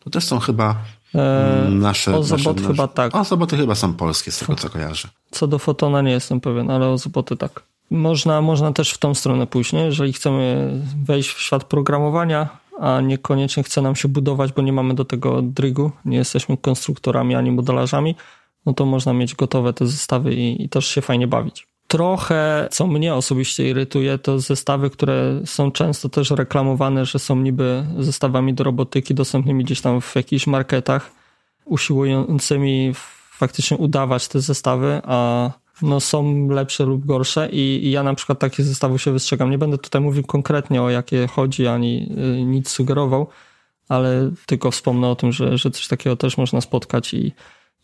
To 0.00 0.10
też 0.10 0.24
są 0.24 0.38
chyba 0.38 0.84
E, 1.14 1.66
mm, 1.66 1.78
nasze... 1.78 2.16
Ozobot 2.16 2.56
nasze, 2.56 2.68
chyba 2.68 2.88
tak. 2.88 3.16
Ozoboty 3.16 3.56
chyba 3.56 3.74
są 3.74 3.94
polskie, 3.94 4.32
z 4.32 4.38
tego 4.38 4.54
co 4.54 4.70
kojarzę. 4.70 5.08
Co 5.30 5.46
do 5.46 5.58
fotona 5.58 6.02
nie 6.02 6.12
jestem 6.12 6.40
pewien, 6.40 6.70
ale 6.70 6.88
o 6.88 6.98
zoboty 6.98 7.36
tak. 7.36 7.62
Można, 7.90 8.40
można 8.40 8.72
też 8.72 8.92
w 8.92 8.98
tą 8.98 9.14
stronę 9.14 9.46
pójść, 9.46 9.72
nie? 9.72 9.84
jeżeli 9.84 10.12
chcemy 10.12 10.70
wejść 11.04 11.30
w 11.30 11.40
świat 11.40 11.64
programowania, 11.64 12.48
a 12.80 13.00
niekoniecznie 13.00 13.62
chce 13.62 13.82
nam 13.82 13.96
się 13.96 14.08
budować, 14.08 14.52
bo 14.52 14.62
nie 14.62 14.72
mamy 14.72 14.94
do 14.94 15.04
tego 15.04 15.42
drygu, 15.42 15.90
nie 16.04 16.16
jesteśmy 16.16 16.56
konstruktorami 16.56 17.34
ani 17.34 17.50
modelarzami, 17.50 18.14
no 18.66 18.72
to 18.74 18.86
można 18.86 19.12
mieć 19.12 19.34
gotowe 19.34 19.72
te 19.72 19.86
zestawy 19.86 20.34
i, 20.34 20.64
i 20.64 20.68
też 20.68 20.86
się 20.86 21.00
fajnie 21.00 21.26
bawić. 21.26 21.66
Trochę, 21.88 22.68
co 22.70 22.86
mnie 22.86 23.14
osobiście 23.14 23.68
irytuje, 23.68 24.18
to 24.18 24.38
zestawy, 24.38 24.90
które 24.90 25.40
są 25.44 25.70
często 25.70 26.08
też 26.08 26.30
reklamowane, 26.30 27.04
że 27.06 27.18
są 27.18 27.36
niby 27.36 27.84
zestawami 27.98 28.54
do 28.54 28.64
robotyki 28.64 29.14
dostępnymi 29.14 29.64
gdzieś 29.64 29.80
tam 29.80 30.00
w 30.00 30.16
jakichś 30.16 30.46
marketach, 30.46 31.12
usiłującymi 31.64 32.92
faktycznie 33.30 33.76
udawać 33.76 34.28
te 34.28 34.40
zestawy, 34.40 35.00
a 35.04 35.50
no 35.82 36.00
są 36.00 36.48
lepsze 36.48 36.84
lub 36.84 37.06
gorsze 37.06 37.48
i, 37.52 37.86
i 37.86 37.90
ja 37.90 38.02
na 38.02 38.14
przykład 38.14 38.38
takich 38.38 38.64
zestawów 38.64 39.02
się 39.02 39.12
wystrzegam. 39.12 39.50
Nie 39.50 39.58
będę 39.58 39.78
tutaj 39.78 40.00
mówił 40.00 40.24
konkretnie 40.24 40.82
o 40.82 40.90
jakie 40.90 41.26
chodzi, 41.26 41.66
ani 41.66 42.12
y, 42.40 42.44
nic 42.44 42.68
sugerował, 42.68 43.28
ale 43.88 44.30
tylko 44.46 44.70
wspomnę 44.70 45.08
o 45.08 45.16
tym, 45.16 45.32
że, 45.32 45.58
że 45.58 45.70
coś 45.70 45.88
takiego 45.88 46.16
też 46.16 46.38
można 46.38 46.60
spotkać 46.60 47.14
i 47.14 47.32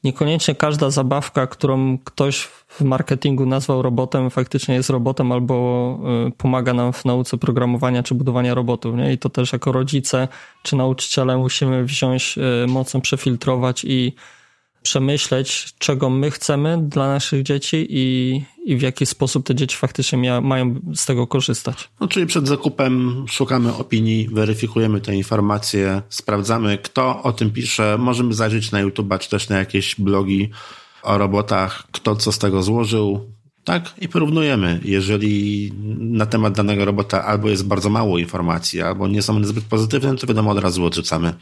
niekoniecznie 0.04 0.54
każda 0.54 0.90
zabawka, 0.90 1.46
którą 1.46 1.98
ktoś 1.98 2.40
w 2.42 2.80
marketingu 2.80 3.46
nazwał 3.46 3.82
robotem, 3.82 4.30
faktycznie 4.30 4.74
jest 4.74 4.90
robotem 4.90 5.32
albo 5.32 5.98
y, 6.28 6.30
pomaga 6.30 6.74
nam 6.74 6.92
w 6.92 7.04
nauce 7.04 7.38
programowania 7.38 8.02
czy 8.02 8.14
budowania 8.14 8.54
robotów. 8.54 8.96
Nie? 8.96 9.12
I 9.12 9.18
to 9.18 9.28
też 9.28 9.52
jako 9.52 9.72
rodzice 9.72 10.28
czy 10.62 10.76
nauczyciele 10.76 11.36
musimy 11.36 11.84
wziąć, 11.84 12.38
y, 12.64 12.66
mocno 12.66 13.00
przefiltrować 13.00 13.84
i 13.84 14.12
przemyśleć, 14.82 15.74
czego 15.78 16.10
my 16.10 16.30
chcemy 16.30 16.78
dla 16.88 17.08
naszych 17.08 17.42
dzieci 17.42 17.86
i, 17.90 18.42
i 18.64 18.76
w 18.76 18.82
jaki 18.82 19.06
sposób 19.06 19.46
te 19.46 19.54
dzieci 19.54 19.76
faktycznie 19.76 20.18
mia, 20.18 20.40
mają 20.40 20.80
z 20.94 21.06
tego 21.06 21.26
korzystać. 21.26 21.88
No, 22.00 22.08
czyli 22.08 22.26
przed 22.26 22.48
zakupem 22.48 23.24
szukamy 23.28 23.74
opinii, 23.74 24.28
weryfikujemy 24.32 25.00
te 25.00 25.16
informacje, 25.16 26.02
sprawdzamy, 26.08 26.78
kto 26.78 27.22
o 27.22 27.32
tym 27.32 27.50
pisze. 27.50 27.96
Możemy 27.98 28.34
zajrzeć 28.34 28.70
na 28.72 28.80
YouTube, 28.80 29.18
czy 29.18 29.30
też 29.30 29.48
na 29.48 29.58
jakieś 29.58 30.00
blogi 30.00 30.50
o 31.02 31.18
robotach, 31.18 31.84
kto 31.92 32.16
co 32.16 32.32
z 32.32 32.38
tego 32.38 32.62
złożył. 32.62 33.30
Tak, 33.64 33.94
i 34.00 34.08
porównujemy. 34.08 34.80
Jeżeli 34.84 35.72
na 35.98 36.26
temat 36.26 36.54
danego 36.54 36.84
robota 36.84 37.24
albo 37.24 37.48
jest 37.48 37.66
bardzo 37.66 37.90
mało 37.90 38.18
informacji, 38.18 38.82
albo 38.82 39.08
nie 39.08 39.22
są 39.22 39.36
one 39.36 39.46
zbyt 39.46 39.64
pozytywne, 39.64 40.16
to 40.16 40.26
wiadomo, 40.26 40.50
od 40.50 40.58
razu 40.58 40.84
odrzucamy. 40.84 41.34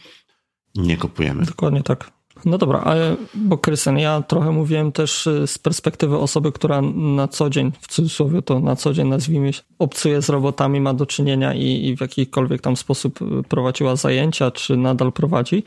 Nie 0.75 0.97
kupujemy. 0.97 1.45
Dokładnie 1.45 1.83
tak. 1.83 2.18
No 2.45 2.59
dobra, 2.59 2.81
ale 2.81 3.17
bo 3.35 3.59
Krystian, 3.59 3.99
ja 3.99 4.23
trochę 4.23 4.51
mówiłem 4.51 4.93
też 4.93 5.27
y, 5.27 5.47
z 5.47 5.59
perspektywy 5.59 6.17
osoby, 6.17 6.53
która 6.53 6.81
na 6.95 7.29
co 7.29 7.51
dzień, 7.51 7.73
w 7.81 7.89
cudzysłowie 7.89 8.43
to 8.43 8.61
na 8.61 8.77
co 8.77 8.93
dzień 8.93 9.09
nazwijmy 9.09 9.53
się, 9.53 9.63
obcuje 9.79 10.23
z 10.23 10.29
robotami, 10.29 10.81
ma 10.81 10.95
do 10.95 11.07
czynienia 11.07 11.55
i, 11.55 11.87
i 11.87 11.97
w 11.97 12.01
jakikolwiek 12.01 12.61
tam 12.61 12.77
sposób 12.77 13.23
y, 13.23 13.43
prowadziła 13.49 13.97
zajęcia, 13.97 14.51
czy 14.51 14.77
nadal 14.77 15.13
prowadzi. 15.13 15.65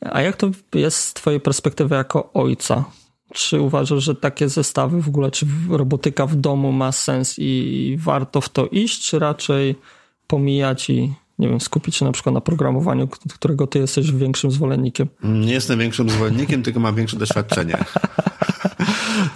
A 0.00 0.22
jak 0.22 0.36
to 0.36 0.50
jest 0.74 0.98
z 0.98 1.14
twojej 1.14 1.40
perspektywy 1.40 1.94
jako 1.94 2.32
ojca? 2.32 2.84
Czy 3.32 3.60
uważasz, 3.60 4.04
że 4.04 4.14
takie 4.14 4.48
zestawy 4.48 5.02
w 5.02 5.08
ogóle, 5.08 5.30
czy 5.30 5.46
robotyka 5.70 6.26
w 6.26 6.36
domu 6.36 6.72
ma 6.72 6.92
sens 6.92 7.34
i 7.38 7.96
warto 8.00 8.40
w 8.40 8.48
to 8.48 8.66
iść, 8.66 9.08
czy 9.08 9.18
raczej 9.18 9.76
pomijać 10.26 10.90
i 10.90 11.14
nie 11.38 11.48
wiem, 11.48 11.60
skupić 11.60 11.96
się 11.96 12.04
na 12.04 12.12
przykład 12.12 12.34
na 12.34 12.40
programowaniu, 12.40 13.08
którego 13.34 13.66
ty 13.66 13.78
jesteś 13.78 14.12
większym 14.12 14.50
zwolennikiem? 14.50 15.08
Nie 15.24 15.52
jestem 15.52 15.78
większym 15.78 16.10
zwolennikiem, 16.10 16.62
tylko 16.62 16.80
mam 16.80 16.94
większe 16.94 17.16
doświadczenie. 17.16 17.78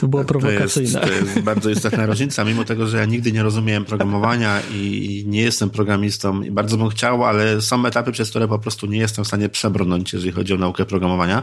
To 0.00 0.08
było 0.08 0.24
To 0.24 0.34
jest, 0.34 0.46
prowokacyjne. 0.46 1.00
to 1.00 1.12
jest 1.12 1.40
bardzo 1.40 1.70
istotna 1.70 2.06
różnica, 2.10 2.44
mimo 2.44 2.64
tego, 2.64 2.86
że 2.86 2.96
ja 2.98 3.04
nigdy 3.04 3.32
nie 3.32 3.42
rozumiałem 3.42 3.84
programowania 3.84 4.60
i 4.74 5.24
nie 5.26 5.40
jestem 5.40 5.70
programistą 5.70 6.42
i 6.42 6.50
bardzo 6.50 6.76
bym 6.76 6.88
chciał, 6.88 7.24
ale 7.24 7.62
są 7.62 7.86
etapy, 7.86 8.12
przez 8.12 8.30
które 8.30 8.48
po 8.48 8.58
prostu 8.58 8.86
nie 8.86 8.98
jestem 8.98 9.24
w 9.24 9.28
stanie 9.28 9.48
przebrnąć, 9.48 10.12
jeżeli 10.12 10.32
chodzi 10.32 10.54
o 10.54 10.56
naukę 10.56 10.84
programowania. 10.84 11.42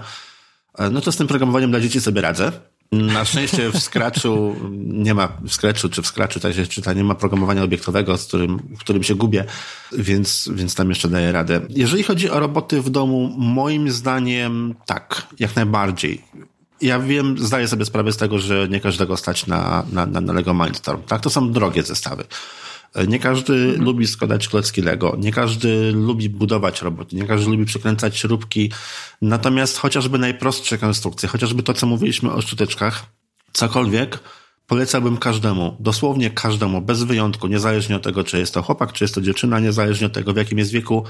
E, 0.79 0.89
No 0.89 1.01
to 1.01 1.11
z 1.11 1.17
tym 1.17 1.27
programowaniem 1.27 1.71
dla 1.71 1.79
dzieci 1.79 2.01
sobie 2.01 2.21
radzę. 2.21 2.51
Na 2.93 3.25
szczęście 3.25 3.71
w 3.71 3.79
Scratchu 3.79 4.55
nie 4.71 5.13
ma, 5.13 5.27
w 5.41 5.53
Scratchu 5.53 5.89
czy 5.89 6.01
w 6.01 6.07
Scratchu 6.07 6.39
tak 6.39 6.53
się 6.53 6.67
czyta, 6.67 6.93
nie 6.93 7.03
ma 7.03 7.15
programowania 7.15 7.63
obiektowego, 7.63 8.17
z 8.17 8.25
którym, 8.25 8.59
w 8.77 8.79
którym 8.79 9.03
się 9.03 9.15
gubię, 9.15 9.45
więc, 9.91 10.49
więc 10.53 10.75
tam 10.75 10.89
jeszcze 10.89 11.09
daję 11.09 11.31
radę. 11.31 11.61
Jeżeli 11.69 12.03
chodzi 12.03 12.29
o 12.29 12.39
roboty 12.39 12.81
w 12.81 12.89
domu, 12.89 13.35
moim 13.37 13.91
zdaniem 13.91 14.75
tak, 14.85 15.27
jak 15.39 15.55
najbardziej. 15.55 16.21
Ja 16.81 16.99
wiem, 16.99 17.37
zdaję 17.37 17.67
sobie 17.67 17.85
sprawę 17.85 18.11
z 18.11 18.17
tego, 18.17 18.39
że 18.39 18.67
nie 18.69 18.79
każdego 18.79 19.17
stać 19.17 19.47
na, 19.47 19.83
na, 19.91 20.05
na, 20.05 20.21
na 20.21 20.33
Lego 20.33 20.53
Mindstorm. 20.53 21.01
Tak, 21.03 21.21
to 21.21 21.29
są 21.29 21.51
drogie 21.51 21.83
zestawy. 21.83 22.23
Nie 23.07 23.19
każdy 23.19 23.77
lubi 23.77 24.07
składać 24.07 24.47
klocki 24.47 24.81
Lego, 24.81 25.15
nie 25.19 25.31
każdy 25.31 25.91
lubi 25.91 26.29
budować 26.29 26.81
roboty, 26.81 27.15
nie 27.15 27.27
każdy 27.27 27.51
lubi 27.51 27.65
przekręcać 27.65 28.17
śrubki. 28.17 28.71
Natomiast 29.21 29.77
chociażby 29.77 30.17
najprostsze 30.19 30.77
konstrukcje, 30.77 31.29
chociażby 31.29 31.63
to, 31.63 31.73
co 31.73 31.87
mówiliśmy 31.87 32.31
o 32.31 32.41
szczoteczkach, 32.41 33.05
cokolwiek, 33.53 34.19
polecałbym 34.67 35.17
każdemu, 35.17 35.77
dosłownie 35.79 36.29
każdemu, 36.29 36.81
bez 36.81 37.03
wyjątku, 37.03 37.47
niezależnie 37.47 37.95
od 37.95 38.03
tego, 38.03 38.23
czy 38.23 38.39
jest 38.39 38.53
to 38.53 38.61
chłopak, 38.61 38.93
czy 38.93 39.03
jest 39.03 39.15
to 39.15 39.21
dziewczyna, 39.21 39.59
niezależnie 39.59 40.07
od 40.07 40.13
tego, 40.13 40.33
w 40.33 40.37
jakim 40.37 40.57
jest 40.57 40.71
wieku, 40.71 41.03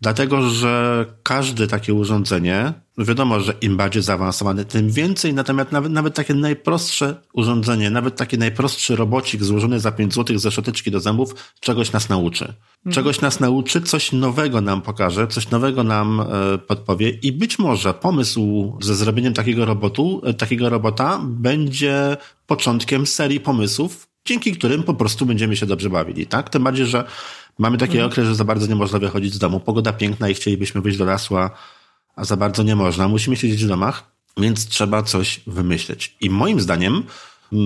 Dlatego, 0.00 0.50
że 0.50 1.06
każde 1.22 1.66
takie 1.66 1.94
urządzenie, 1.94 2.72
wiadomo, 2.98 3.40
że 3.40 3.54
im 3.60 3.76
bardziej 3.76 4.02
zaawansowane, 4.02 4.64
tym 4.64 4.90
więcej, 4.90 5.34
natomiast 5.34 5.72
nawet, 5.72 5.92
nawet 5.92 6.14
takie 6.14 6.34
najprostsze 6.34 7.14
urządzenie, 7.32 7.90
nawet 7.90 8.16
taki 8.16 8.38
najprostszy 8.38 8.96
robocik 8.96 9.42
złożony 9.42 9.80
za 9.80 9.92
5 9.92 10.14
zł 10.14 10.38
ze 10.38 10.50
szczoteczki 10.50 10.90
do 10.90 11.00
zębów, 11.00 11.34
czegoś 11.60 11.92
nas 11.92 12.08
nauczy. 12.08 12.54
Czegoś 12.90 13.20
nas 13.20 13.40
nauczy, 13.40 13.80
coś 13.80 14.12
nowego 14.12 14.60
nam 14.60 14.82
pokaże, 14.82 15.26
coś 15.26 15.50
nowego 15.50 15.84
nam 15.84 16.20
e, 16.20 16.58
podpowie 16.58 17.10
i 17.10 17.32
być 17.32 17.58
może 17.58 17.94
pomysł 17.94 18.72
ze 18.80 18.94
zrobieniem 18.94 19.34
takiego 19.34 19.64
robotu, 19.64 20.22
e, 20.24 20.34
takiego 20.34 20.68
robota 20.68 21.20
będzie 21.24 22.16
początkiem 22.46 23.06
serii 23.06 23.40
pomysłów, 23.40 24.08
dzięki 24.24 24.52
którym 24.52 24.82
po 24.82 24.94
prostu 24.94 25.26
będziemy 25.26 25.56
się 25.56 25.66
dobrze 25.66 25.90
bawili, 25.90 26.26
tak? 26.26 26.50
Tym 26.50 26.64
bardziej, 26.64 26.86
że 26.86 27.04
mamy 27.58 27.78
taki 27.78 28.00
okres, 28.00 28.26
że 28.26 28.34
za 28.34 28.44
bardzo 28.44 28.66
nie 28.66 28.74
można 28.74 28.98
wychodzić 28.98 29.34
z 29.34 29.38
domu. 29.38 29.60
Pogoda 29.60 29.92
piękna 29.92 30.28
i 30.28 30.34
chcielibyśmy 30.34 30.80
wyjść 30.80 30.98
do 30.98 31.04
lasu, 31.04 31.36
a, 31.36 31.50
za 32.18 32.36
bardzo 32.36 32.62
nie 32.62 32.76
można. 32.76 33.08
Musimy 33.08 33.36
siedzieć 33.36 33.64
w 33.64 33.68
domach, 33.68 34.10
więc 34.36 34.66
trzeba 34.66 35.02
coś 35.02 35.40
wymyśleć. 35.46 36.16
I 36.20 36.30
moim 36.30 36.60
zdaniem 36.60 37.02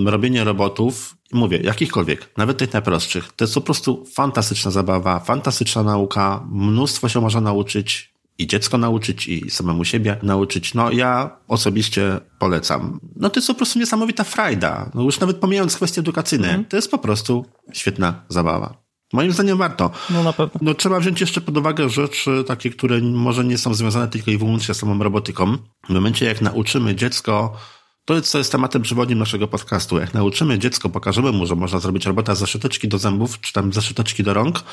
robienie 0.06 0.44
robotów, 0.44 1.16
mówię, 1.32 1.58
jakichkolwiek, 1.58 2.30
nawet 2.36 2.58
tych 2.58 2.72
najprostszych, 2.72 3.32
to 3.36 3.44
jest 3.44 3.54
po 3.54 3.60
prostu 3.60 4.04
fantastyczna 4.14 4.70
zabawa, 4.70 5.20
fantastyczna 5.20 5.82
nauka, 5.82 6.46
mnóstwo 6.50 7.08
się 7.08 7.20
można 7.20 7.40
nauczyć, 7.40 8.14
i 8.38 8.46
dziecko 8.46 8.78
nauczyć, 8.78 9.28
i 9.28 9.50
samemu 9.50 9.84
siebie 9.84 10.16
nauczyć. 10.22 10.74
No 10.74 10.90
ja 10.90 11.36
osobiście 11.48 12.20
polecam. 12.38 13.00
No 13.16 13.30
to 13.30 13.40
jest 13.40 13.48
po 13.48 13.54
prostu 13.54 13.78
niesamowita 13.78 14.24
frajda. 14.24 14.90
No 14.94 15.02
już 15.02 15.20
nawet 15.20 15.36
pomijając 15.36 15.76
kwestie 15.76 16.00
edukacyjne, 16.00 16.64
to 16.68 16.76
jest 16.76 16.90
po 16.90 16.98
prostu 16.98 17.44
świetna 17.72 18.24
zabawa. 18.28 18.83
Moim 19.14 19.32
zdaniem 19.32 19.58
warto. 19.58 19.90
No 20.10 20.22
na 20.22 20.32
pewno. 20.32 20.60
No 20.62 20.74
trzeba 20.74 21.00
wziąć 21.00 21.20
jeszcze 21.20 21.40
pod 21.40 21.56
uwagę 21.56 21.88
rzeczy 21.88 22.44
takie, 22.46 22.70
które 22.70 23.00
może 23.00 23.44
nie 23.44 23.58
są 23.58 23.74
związane 23.74 24.08
tylko 24.08 24.30
i 24.30 24.38
wyłącznie 24.38 24.74
z 24.74 24.78
samą 24.78 24.98
robotyką. 24.98 25.56
W 25.88 25.92
momencie 25.92 26.26
jak 26.26 26.40
nauczymy 26.40 26.94
dziecko, 26.94 27.56
to 28.04 28.14
jest, 28.14 28.30
co 28.30 28.38
jest 28.38 28.52
tematem 28.52 28.82
przewodnim 28.82 29.18
naszego 29.18 29.48
podcastu. 29.48 29.98
Jak 29.98 30.14
nauczymy 30.14 30.58
dziecko, 30.58 30.88
pokażemy 30.88 31.32
mu, 31.32 31.46
że 31.46 31.56
można 31.56 31.78
zrobić 31.78 32.06
robota 32.06 32.34
ze 32.34 32.46
szczoteczki 32.46 32.88
do 32.88 32.98
zębów, 32.98 33.40
czy 33.40 33.52
tam 33.52 33.72
ze 33.72 33.82
szczoteczki 33.82 34.22
do 34.22 34.34
rąk, 34.34 34.64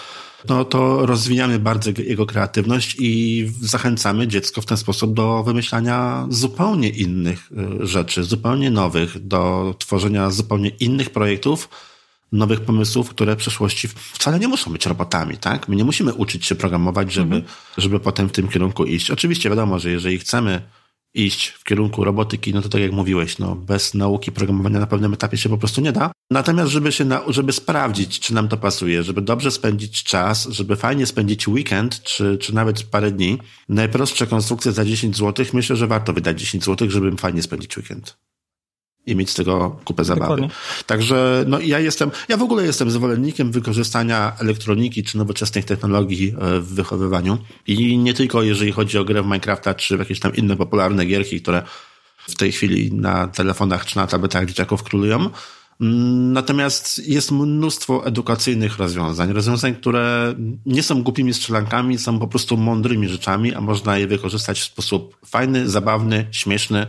no 0.49 0.65
to 0.65 1.05
rozwijamy 1.05 1.59
bardzo 1.59 1.91
jego 1.97 2.25
kreatywność 2.25 2.95
i 2.99 3.47
zachęcamy 3.61 4.27
dziecko 4.27 4.61
w 4.61 4.65
ten 4.65 4.77
sposób 4.77 5.13
do 5.13 5.43
wymyślania 5.43 6.27
zupełnie 6.29 6.89
innych 6.89 7.49
y, 7.81 7.87
rzeczy, 7.87 8.23
zupełnie 8.23 8.71
nowych, 8.71 9.27
do 9.27 9.75
tworzenia 9.79 10.29
zupełnie 10.29 10.69
innych 10.69 11.09
projektów, 11.09 11.69
nowych 12.31 12.61
pomysłów, 12.61 13.09
które 13.09 13.35
w 13.35 13.37
przyszłości 13.37 13.87
wcale 13.87 14.39
nie 14.39 14.47
muszą 14.47 14.71
być 14.71 14.85
robotami, 14.85 15.37
tak? 15.37 15.67
My 15.67 15.75
nie 15.75 15.83
musimy 15.83 16.13
uczyć 16.13 16.45
się 16.45 16.55
programować, 16.55 17.13
żeby, 17.13 17.43
żeby 17.77 17.99
potem 17.99 18.29
w 18.29 18.31
tym 18.31 18.47
kierunku 18.47 18.85
iść. 18.85 19.11
Oczywiście 19.11 19.49
wiadomo, 19.49 19.79
że 19.79 19.91
jeżeli 19.91 20.19
chcemy 20.19 20.61
iść 21.13 21.47
w 21.47 21.63
kierunku 21.63 22.03
robotyki, 22.03 22.53
no 22.53 22.61
to 22.61 22.69
tak 22.69 22.81
jak 22.81 22.91
mówiłeś, 22.91 23.39
no 23.39 23.55
bez 23.55 23.93
nauki 23.93 24.31
programowania 24.31 24.79
na 24.79 24.87
pewnym 24.87 25.13
etapie 25.13 25.37
się 25.37 25.49
po 25.49 25.57
prostu 25.57 25.81
nie 25.81 25.91
da. 25.91 26.11
Natomiast 26.31 26.71
żeby 26.71 26.91
się, 26.91 27.05
na, 27.05 27.21
żeby 27.27 27.53
sprawdzić, 27.53 28.19
czy 28.19 28.33
nam 28.33 28.47
to 28.47 28.57
pasuje, 28.57 29.03
żeby 29.03 29.21
dobrze 29.21 29.51
spędzić 29.51 30.03
czas, 30.03 30.47
żeby 30.49 30.75
fajnie 30.75 31.05
spędzić 31.05 31.47
weekend, 31.47 32.03
czy, 32.03 32.37
czy 32.37 32.55
nawet 32.55 32.83
parę 32.83 33.11
dni, 33.11 33.37
najprostsze 33.69 34.27
konstrukcje 34.27 34.71
za 34.71 34.85
10 34.85 35.17
zł, 35.17 35.45
myślę, 35.53 35.75
że 35.75 35.87
warto 35.87 36.13
wydać 36.13 36.39
10 36.39 36.63
zł, 36.63 36.89
żeby 36.89 37.17
fajnie 37.17 37.41
spędzić 37.41 37.77
weekend 37.77 38.17
i 39.05 39.15
mieć 39.15 39.29
z 39.29 39.33
tego 39.33 39.79
kupę 39.85 40.03
zabawy. 40.03 40.21
Dokładnie. 40.21 40.49
Także 40.85 41.45
no, 41.47 41.59
ja 41.59 41.79
jestem, 41.79 42.11
ja 42.29 42.37
w 42.37 42.41
ogóle 42.41 42.65
jestem 42.65 42.91
zwolennikiem 42.91 43.51
wykorzystania 43.51 44.33
elektroniki 44.39 45.03
czy 45.03 45.17
nowoczesnych 45.17 45.65
technologii 45.65 46.35
e, 46.39 46.59
w 46.59 46.73
wychowywaniu 46.73 47.37
i 47.67 47.97
nie 47.97 48.13
tylko 48.13 48.43
jeżeli 48.43 48.71
chodzi 48.71 48.97
o 48.97 49.03
grę 49.03 49.21
w 49.21 49.25
Minecrafta 49.25 49.73
czy 49.73 49.97
w 49.97 49.99
jakieś 49.99 50.19
tam 50.19 50.35
inne 50.35 50.57
popularne 50.57 51.05
gierki, 51.05 51.41
które 51.41 51.63
w 52.17 52.35
tej 52.35 52.51
chwili 52.51 52.93
na 52.93 53.27
telefonach 53.27 53.85
czy 53.85 53.97
na 53.97 54.07
tabletach 54.07 54.45
dzieciaków 54.45 54.83
królują. 54.83 55.29
Mm, 55.81 56.33
natomiast 56.33 57.07
jest 57.07 57.31
mnóstwo 57.31 58.05
edukacyjnych 58.05 58.77
rozwiązań, 58.77 59.33
rozwiązań, 59.33 59.75
które 59.75 60.35
nie 60.65 60.83
są 60.83 61.03
głupimi 61.03 61.33
strzelankami, 61.33 61.97
są 61.97 62.19
po 62.19 62.27
prostu 62.27 62.57
mądrymi 62.57 63.07
rzeczami, 63.09 63.53
a 63.53 63.61
można 63.61 63.97
je 63.97 64.07
wykorzystać 64.07 64.59
w 64.59 64.63
sposób 64.63 65.17
fajny, 65.25 65.69
zabawny, 65.69 66.27
śmieszny, 66.31 66.87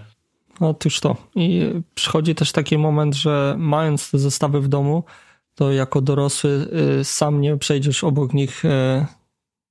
Otóż 0.61 1.01
to. 1.01 1.17
I 1.35 1.73
przychodzi 1.95 2.35
też 2.35 2.53
taki 2.53 2.79
moment, 2.79 3.15
że 3.15 3.55
mając 3.59 4.11
te 4.11 4.19
zestawy 4.19 4.61
w 4.61 4.69
domu, 4.69 5.05
to 5.55 5.73
jako 5.73 6.01
dorosły 6.01 6.69
y, 7.01 7.05
sam 7.05 7.41
nie 7.41 7.57
przejdziesz 7.57 8.05
obok 8.05 8.33
nich 8.33 8.65
y, 8.65 8.69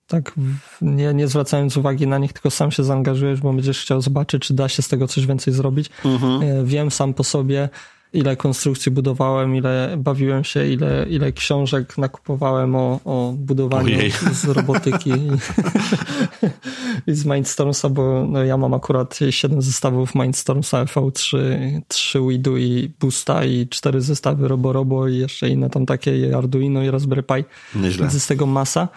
tak 0.08 0.34
nie, 0.82 1.14
nie 1.14 1.28
zwracając 1.28 1.78
uwagi 1.78 2.08
na 2.08 2.18
nich, 2.18 2.34
tylko 2.34 2.50
sam 2.50 2.72
się 2.72 2.84
zaangażujesz, 2.84 3.42
bo 3.42 3.54
będziesz 3.54 3.82
chciał 3.82 4.02
zobaczyć, 4.02 4.42
czy 4.42 4.54
da 4.54 4.70
się 4.70 4.82
z 4.82 4.88
tego 4.88 5.08
coś 5.08 5.26
więcej 5.26 5.54
zrobić. 5.54 5.90
Mhm. 6.06 6.44
Y, 6.44 6.66
wiem 6.66 6.92
sam 6.92 7.14
po 7.14 7.24
sobie, 7.24 7.70
ile 8.14 8.36
konstrukcji 8.36 8.92
budowałem, 8.92 9.56
ile 9.56 9.96
bawiłem 9.98 10.44
się, 10.44 10.68
ile, 10.68 11.06
ile 11.10 11.32
książek 11.32 11.98
nakupowałem 11.98 12.76
o, 12.76 13.00
o 13.06 13.34
budowaniu 13.38 13.98
Ojej. 13.98 14.12
z 14.12 14.46
robotyki 14.46 15.10
i 17.08 17.14
z 17.20 17.26
Mindstormsa, 17.26 17.90
bo 17.90 18.26
no, 18.30 18.44
ja 18.44 18.58
mam 18.58 18.74
akurat 18.74 19.20
7 19.30 19.62
zestawów 19.62 20.16
Mindstormsa 20.16 20.86
V3, 20.86 21.38
3 21.88 22.20
Widu 22.30 22.58
i 22.58 22.92
Boosta 23.00 23.46
i 23.46 23.68
4 23.68 24.02
zestawy 24.02 24.48
RoboRobo 24.48 25.08
i 25.08 25.18
jeszcze 25.18 25.50
inne 25.50 25.70
tam 25.70 25.86
takie 25.86 26.18
i 26.18 26.34
Arduino 26.34 26.84
i 26.84 26.92
Raspberry 26.92 27.24
Pi. 27.24 27.44
Nieźle. 27.76 28.08
Więc 28.08 28.24
z 28.24 28.28
tego 28.28 28.46
masa. 28.46 28.88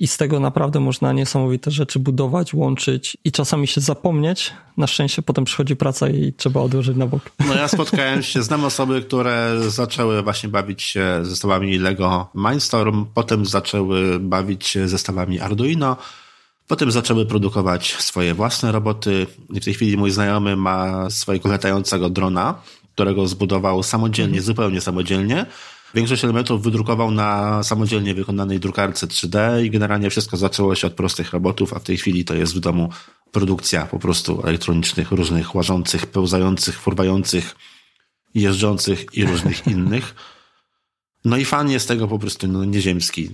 I 0.00 0.06
z 0.06 0.16
tego 0.16 0.40
naprawdę 0.40 0.80
można 0.80 1.12
niesamowite 1.12 1.70
rzeczy 1.70 1.98
budować, 1.98 2.54
łączyć 2.54 3.16
i 3.24 3.32
czasami 3.32 3.66
się 3.66 3.80
zapomnieć. 3.80 4.52
Na 4.76 4.86
szczęście 4.86 5.22
potem 5.22 5.44
przychodzi 5.44 5.76
praca 5.76 6.08
i 6.08 6.32
trzeba 6.32 6.60
odłożyć 6.60 6.96
na 6.96 7.06
bok. 7.06 7.30
No 7.48 7.54
ja 7.54 7.68
spotkałem 7.68 8.22
się, 8.22 8.42
znam 8.42 8.64
osoby, 8.64 9.02
które 9.02 9.54
zaczęły 9.68 10.22
właśnie 10.22 10.48
bawić 10.48 10.82
się 10.82 11.18
zestawami 11.22 11.78
Lego 11.78 12.28
Mindstorm, 12.34 13.06
potem 13.14 13.46
zaczęły 13.46 14.18
bawić 14.18 14.66
się 14.66 14.88
zestawami 14.88 15.40
Arduino, 15.40 15.96
potem 16.68 16.90
zaczęły 16.90 17.26
produkować 17.26 17.96
swoje 17.98 18.34
własne 18.34 18.72
roboty 18.72 19.26
w 19.50 19.64
tej 19.64 19.74
chwili 19.74 19.96
mój 19.96 20.10
znajomy 20.10 20.56
ma 20.56 21.10
swojego 21.10 21.48
latającego 21.48 22.10
drona, 22.10 22.54
którego 22.94 23.26
zbudował 23.26 23.82
samodzielnie, 23.82 24.38
mhm. 24.38 24.46
zupełnie 24.46 24.80
samodzielnie 24.80 25.46
Większość 25.94 26.24
elementów 26.24 26.62
wydrukował 26.62 27.10
na 27.10 27.62
samodzielnie 27.62 28.14
wykonanej 28.14 28.60
drukarce 28.60 29.06
3D 29.06 29.64
i 29.64 29.70
generalnie 29.70 30.10
wszystko 30.10 30.36
zaczęło 30.36 30.74
się 30.74 30.86
od 30.86 30.94
prostych 30.94 31.32
robotów, 31.32 31.74
a 31.74 31.78
w 31.78 31.84
tej 31.84 31.96
chwili 31.96 32.24
to 32.24 32.34
jest 32.34 32.56
w 32.56 32.60
domu 32.60 32.88
produkcja 33.32 33.86
po 33.86 33.98
prostu 33.98 34.42
elektronicznych, 34.46 35.10
różnych 35.10 35.54
łażących, 35.54 36.06
pełzających, 36.06 36.80
furwających, 36.80 37.56
jeżdżących 38.34 39.06
i 39.12 39.24
różnych 39.24 39.66
innych. 39.74 40.14
No 41.24 41.36
i 41.36 41.44
fan 41.44 41.70
jest 41.70 41.88
tego 41.88 42.08
po 42.08 42.18
prostu 42.18 42.48
no, 42.48 42.64
nieziemski. 42.64 43.30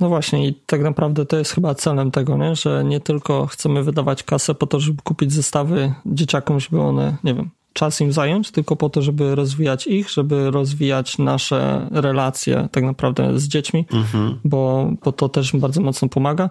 No 0.00 0.08
właśnie 0.08 0.48
i 0.48 0.54
tak 0.66 0.80
naprawdę 0.80 1.26
to 1.26 1.36
jest 1.36 1.52
chyba 1.52 1.74
celem 1.74 2.10
tego, 2.10 2.36
nie? 2.36 2.56
że 2.56 2.84
nie 2.84 3.00
tylko 3.00 3.46
chcemy 3.46 3.82
wydawać 3.82 4.22
kasę 4.22 4.54
po 4.54 4.66
to, 4.66 4.80
żeby 4.80 5.02
kupić 5.02 5.32
zestawy 5.32 5.94
dzieciakom, 6.06 6.60
żeby 6.60 6.80
one, 6.80 7.16
nie 7.24 7.34
wiem, 7.34 7.50
czas 7.74 8.00
im 8.00 8.12
zająć, 8.12 8.50
tylko 8.50 8.76
po 8.76 8.90
to, 8.90 9.02
żeby 9.02 9.34
rozwijać 9.34 9.86
ich, 9.86 10.10
żeby 10.10 10.50
rozwijać 10.50 11.18
nasze 11.18 11.88
relacje 11.90 12.68
tak 12.72 12.84
naprawdę 12.84 13.38
z 13.38 13.48
dziećmi, 13.48 13.86
mhm. 13.92 14.38
bo, 14.44 14.90
bo 15.04 15.12
to 15.12 15.28
też 15.28 15.56
bardzo 15.56 15.80
mocno 15.80 16.08
pomaga. 16.08 16.50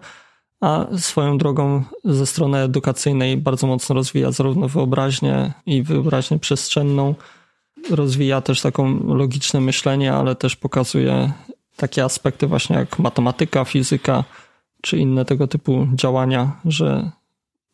A 0.61 0.85
swoją 0.97 1.37
drogą 1.37 1.83
ze 2.03 2.25
strony 2.25 2.57
edukacyjnej 2.57 3.37
bardzo 3.37 3.67
mocno 3.67 3.95
rozwija 3.95 4.31
zarówno 4.31 4.67
wyobraźnię 4.67 5.53
i 5.65 5.83
wyobraźnię 5.83 6.39
przestrzenną, 6.39 7.15
rozwija 7.89 8.41
też 8.41 8.61
taką 8.61 9.15
logiczne 9.15 9.61
myślenie, 9.61 10.13
ale 10.13 10.35
też 10.35 10.55
pokazuje 10.55 11.31
takie 11.77 12.03
aspekty 12.03 12.47
właśnie 12.47 12.75
jak 12.75 12.99
matematyka, 12.99 13.65
fizyka 13.65 14.23
czy 14.81 14.97
inne 14.97 15.25
tego 15.25 15.47
typu 15.47 15.87
działania, 15.93 16.51
że 16.65 17.11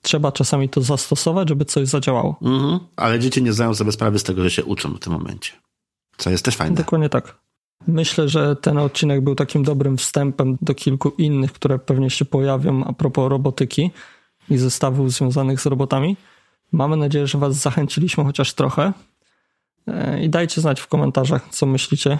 trzeba 0.01 0.31
czasami 0.31 0.69
to 0.69 0.81
zastosować, 0.81 1.49
żeby 1.49 1.65
coś 1.65 1.87
zadziałało. 1.87 2.37
Mhm. 2.41 2.79
Ale 2.95 3.19
dzieci 3.19 3.43
nie 3.43 3.53
zdają 3.53 3.75
sobie 3.75 3.91
sprawy 3.91 4.19
z 4.19 4.23
tego, 4.23 4.43
że 4.43 4.51
się 4.51 4.65
uczą 4.65 4.93
w 4.93 4.99
tym 4.99 5.13
momencie. 5.13 5.51
Co 6.17 6.29
jest 6.29 6.45
też 6.45 6.55
fajne. 6.55 6.75
Dokładnie 6.75 7.09
tak. 7.09 7.39
Myślę, 7.87 8.29
że 8.29 8.55
ten 8.55 8.77
odcinek 8.77 9.21
był 9.21 9.35
takim 9.35 9.63
dobrym 9.63 9.97
wstępem 9.97 10.57
do 10.61 10.75
kilku 10.75 11.09
innych, 11.09 11.53
które 11.53 11.79
pewnie 11.79 12.09
się 12.09 12.25
pojawią 12.25 12.83
a 12.83 12.93
propos 12.93 13.29
robotyki 13.29 13.91
i 14.49 14.57
zestawów 14.57 15.11
związanych 15.11 15.61
z 15.61 15.65
robotami. 15.65 16.17
Mamy 16.71 16.97
nadzieję, 16.97 17.27
że 17.27 17.37
Was 17.37 17.55
zachęciliśmy 17.55 18.23
chociaż 18.23 18.53
trochę. 18.53 18.93
E, 19.87 20.23
I 20.23 20.29
dajcie 20.29 20.61
znać 20.61 20.81
w 20.81 20.87
komentarzach, 20.87 21.47
co 21.49 21.65
myślicie, 21.65 22.17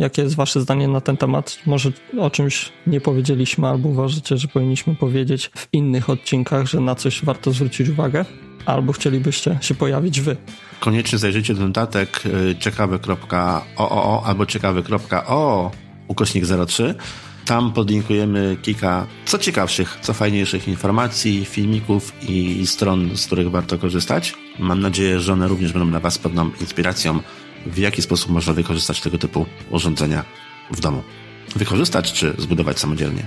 Jakie 0.00 0.22
jest 0.22 0.34
Wasze 0.34 0.60
zdanie 0.60 0.88
na 0.88 1.00
ten 1.00 1.16
temat? 1.16 1.58
Może 1.66 1.92
o 2.18 2.30
czymś 2.30 2.72
nie 2.86 3.00
powiedzieliśmy, 3.00 3.68
albo 3.68 3.88
uważacie, 3.88 4.36
że 4.36 4.48
powinniśmy 4.48 4.94
powiedzieć 4.94 5.50
w 5.54 5.68
innych 5.72 6.10
odcinkach, 6.10 6.66
że 6.66 6.80
na 6.80 6.94
coś 6.94 7.24
warto 7.24 7.52
zwrócić 7.52 7.88
uwagę? 7.88 8.24
Albo 8.66 8.92
chcielibyście 8.92 9.58
się 9.60 9.74
pojawić 9.74 10.20
Wy? 10.20 10.36
Koniecznie 10.80 11.18
zajrzyjcie 11.18 11.54
do 11.54 11.66
notatek 11.66 12.22
y, 12.26 12.56
ciekawy.oo 12.58 14.22
albo 14.24 14.46
ciekawy.o 14.46 15.70
ukośnik 16.08 16.44
03. 16.66 16.94
Tam 17.44 17.72
podlinkujemy 17.72 18.56
kilka 18.62 19.06
co 19.24 19.38
ciekawszych, 19.38 19.98
co 20.02 20.12
fajniejszych 20.12 20.68
informacji, 20.68 21.44
filmików 21.44 22.12
i 22.28 22.66
stron, 22.66 23.16
z 23.16 23.26
których 23.26 23.50
warto 23.50 23.78
korzystać. 23.78 24.34
Mam 24.58 24.80
nadzieję, 24.80 25.20
że 25.20 25.32
one 25.32 25.48
również 25.48 25.72
będą 25.72 25.90
dla 25.90 26.00
Was 26.00 26.18
pewną 26.18 26.50
inspiracją 26.60 27.20
w 27.66 27.78
jaki 27.78 28.02
sposób 28.02 28.30
można 28.30 28.52
wykorzystać 28.52 29.00
tego 29.00 29.18
typu 29.18 29.46
urządzenia 29.70 30.24
w 30.70 30.80
domu. 30.80 31.02
Wykorzystać 31.56 32.12
czy 32.12 32.34
zbudować 32.38 32.78
samodzielnie. 32.78 33.26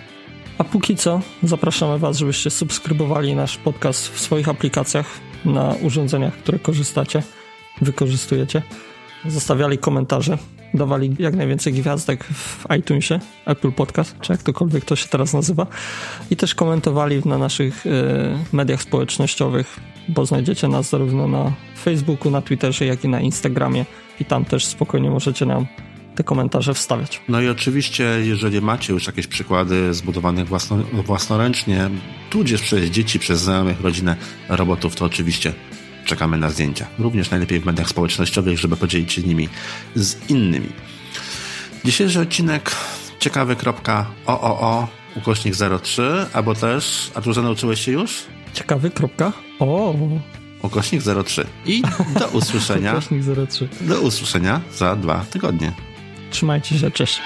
A 0.58 0.64
póki 0.64 0.96
co 0.96 1.22
zapraszamy 1.44 2.00
Was, 2.00 2.18
żebyście 2.18 2.50
subskrybowali 2.50 3.36
nasz 3.36 3.58
podcast 3.58 4.08
w 4.08 4.20
swoich 4.20 4.50
aplikacjach 4.50 5.06
na 5.46 5.76
urządzeniach, 5.82 6.34
które 6.34 6.60
korzystacie, 6.60 7.24
wykorzystujecie. 7.82 8.62
Zostawiali 9.26 9.78
komentarze, 9.78 10.38
dawali 10.74 11.16
jak 11.20 11.36
najwięcej 11.36 11.74
gwiazdek 11.74 12.24
w 12.24 12.66
iTunesie, 12.80 13.20
Apple 13.46 13.72
Podcast, 13.72 14.16
czy 14.22 14.32
jak 14.32 14.44
tokolwiek 14.44 14.86
to 14.86 14.96
się 14.96 15.08
teraz 15.08 15.34
nazywa. 15.34 15.68
I 16.32 16.36
też 16.36 16.56
komentowali 16.56 17.22
na 17.26 17.38
naszych 17.38 17.86
y, 17.86 17.90
mediach 18.54 18.82
społecznościowych, 18.82 19.80
bo 20.08 20.26
znajdziecie 20.26 20.68
nas 20.68 20.90
zarówno 20.90 21.28
na 21.28 21.52
Facebooku, 21.84 22.32
na 22.32 22.42
Twitterze, 22.42 22.86
jak 22.86 23.04
i 23.04 23.10
na 23.10 23.22
Instagramie 23.22 23.86
i 24.20 24.26
tam 24.26 24.46
też 24.46 24.66
spokojnie 24.66 25.10
możecie 25.10 25.46
nam 25.46 25.66
te 26.16 26.24
komentarze 26.24 26.74
wstawiać. 26.74 27.22
No 27.30 27.42
i 27.42 27.48
oczywiście, 27.48 28.04
jeżeli 28.24 28.62
macie 28.62 28.94
już 28.94 29.08
jakieś 29.08 29.28
przykłady 29.28 29.94
zbudowanych 29.94 30.48
własno, 30.48 30.78
własnoręcznie, 30.94 31.90
tudzież 32.30 32.62
przez 32.62 32.90
dzieci, 32.90 33.20
przez 33.20 33.42
znajomych, 33.42 33.82
rodzinę 33.82 34.16
robotów, 34.50 34.96
to 34.96 35.06
oczywiście 35.06 35.54
czekamy 36.06 36.38
na 36.38 36.50
zdjęcia. 36.50 36.88
Również 37.00 37.32
najlepiej 37.32 37.60
w 37.60 37.66
mediach 37.66 37.90
społecznościowych, 37.90 38.60
żeby 38.60 38.78
podzielić 38.78 39.14
się 39.14 39.22
nimi 39.22 39.50
z 39.96 40.30
innymi. 40.30 40.70
Dzisiejszy 41.86 42.20
odcinek 42.20 42.72
ciekawy.ooo 43.20 44.88
ukośnik 45.16 45.56
03, 45.84 46.26
albo 46.34 46.56
też, 46.56 47.12
a 47.16 47.22
tu 47.22 47.42
nauczyłeś 47.42 47.86
się 47.86 47.92
już? 47.92 48.24
Ciekawy.o 48.54 49.96
ukośnik 50.62 51.02
03. 51.26 51.46
I 51.66 51.82
do 52.20 52.28
usłyszenia. 52.40 52.92
ukośnik 52.92 53.22
03. 53.50 53.68
Do 53.82 54.02
usłyszenia 54.02 54.62
za 54.76 54.96
dwa 54.96 55.26
tygodnie. 55.32 55.72
Trzymajcie 56.32 56.80
się, 56.80 56.92
cześć. 56.92 57.22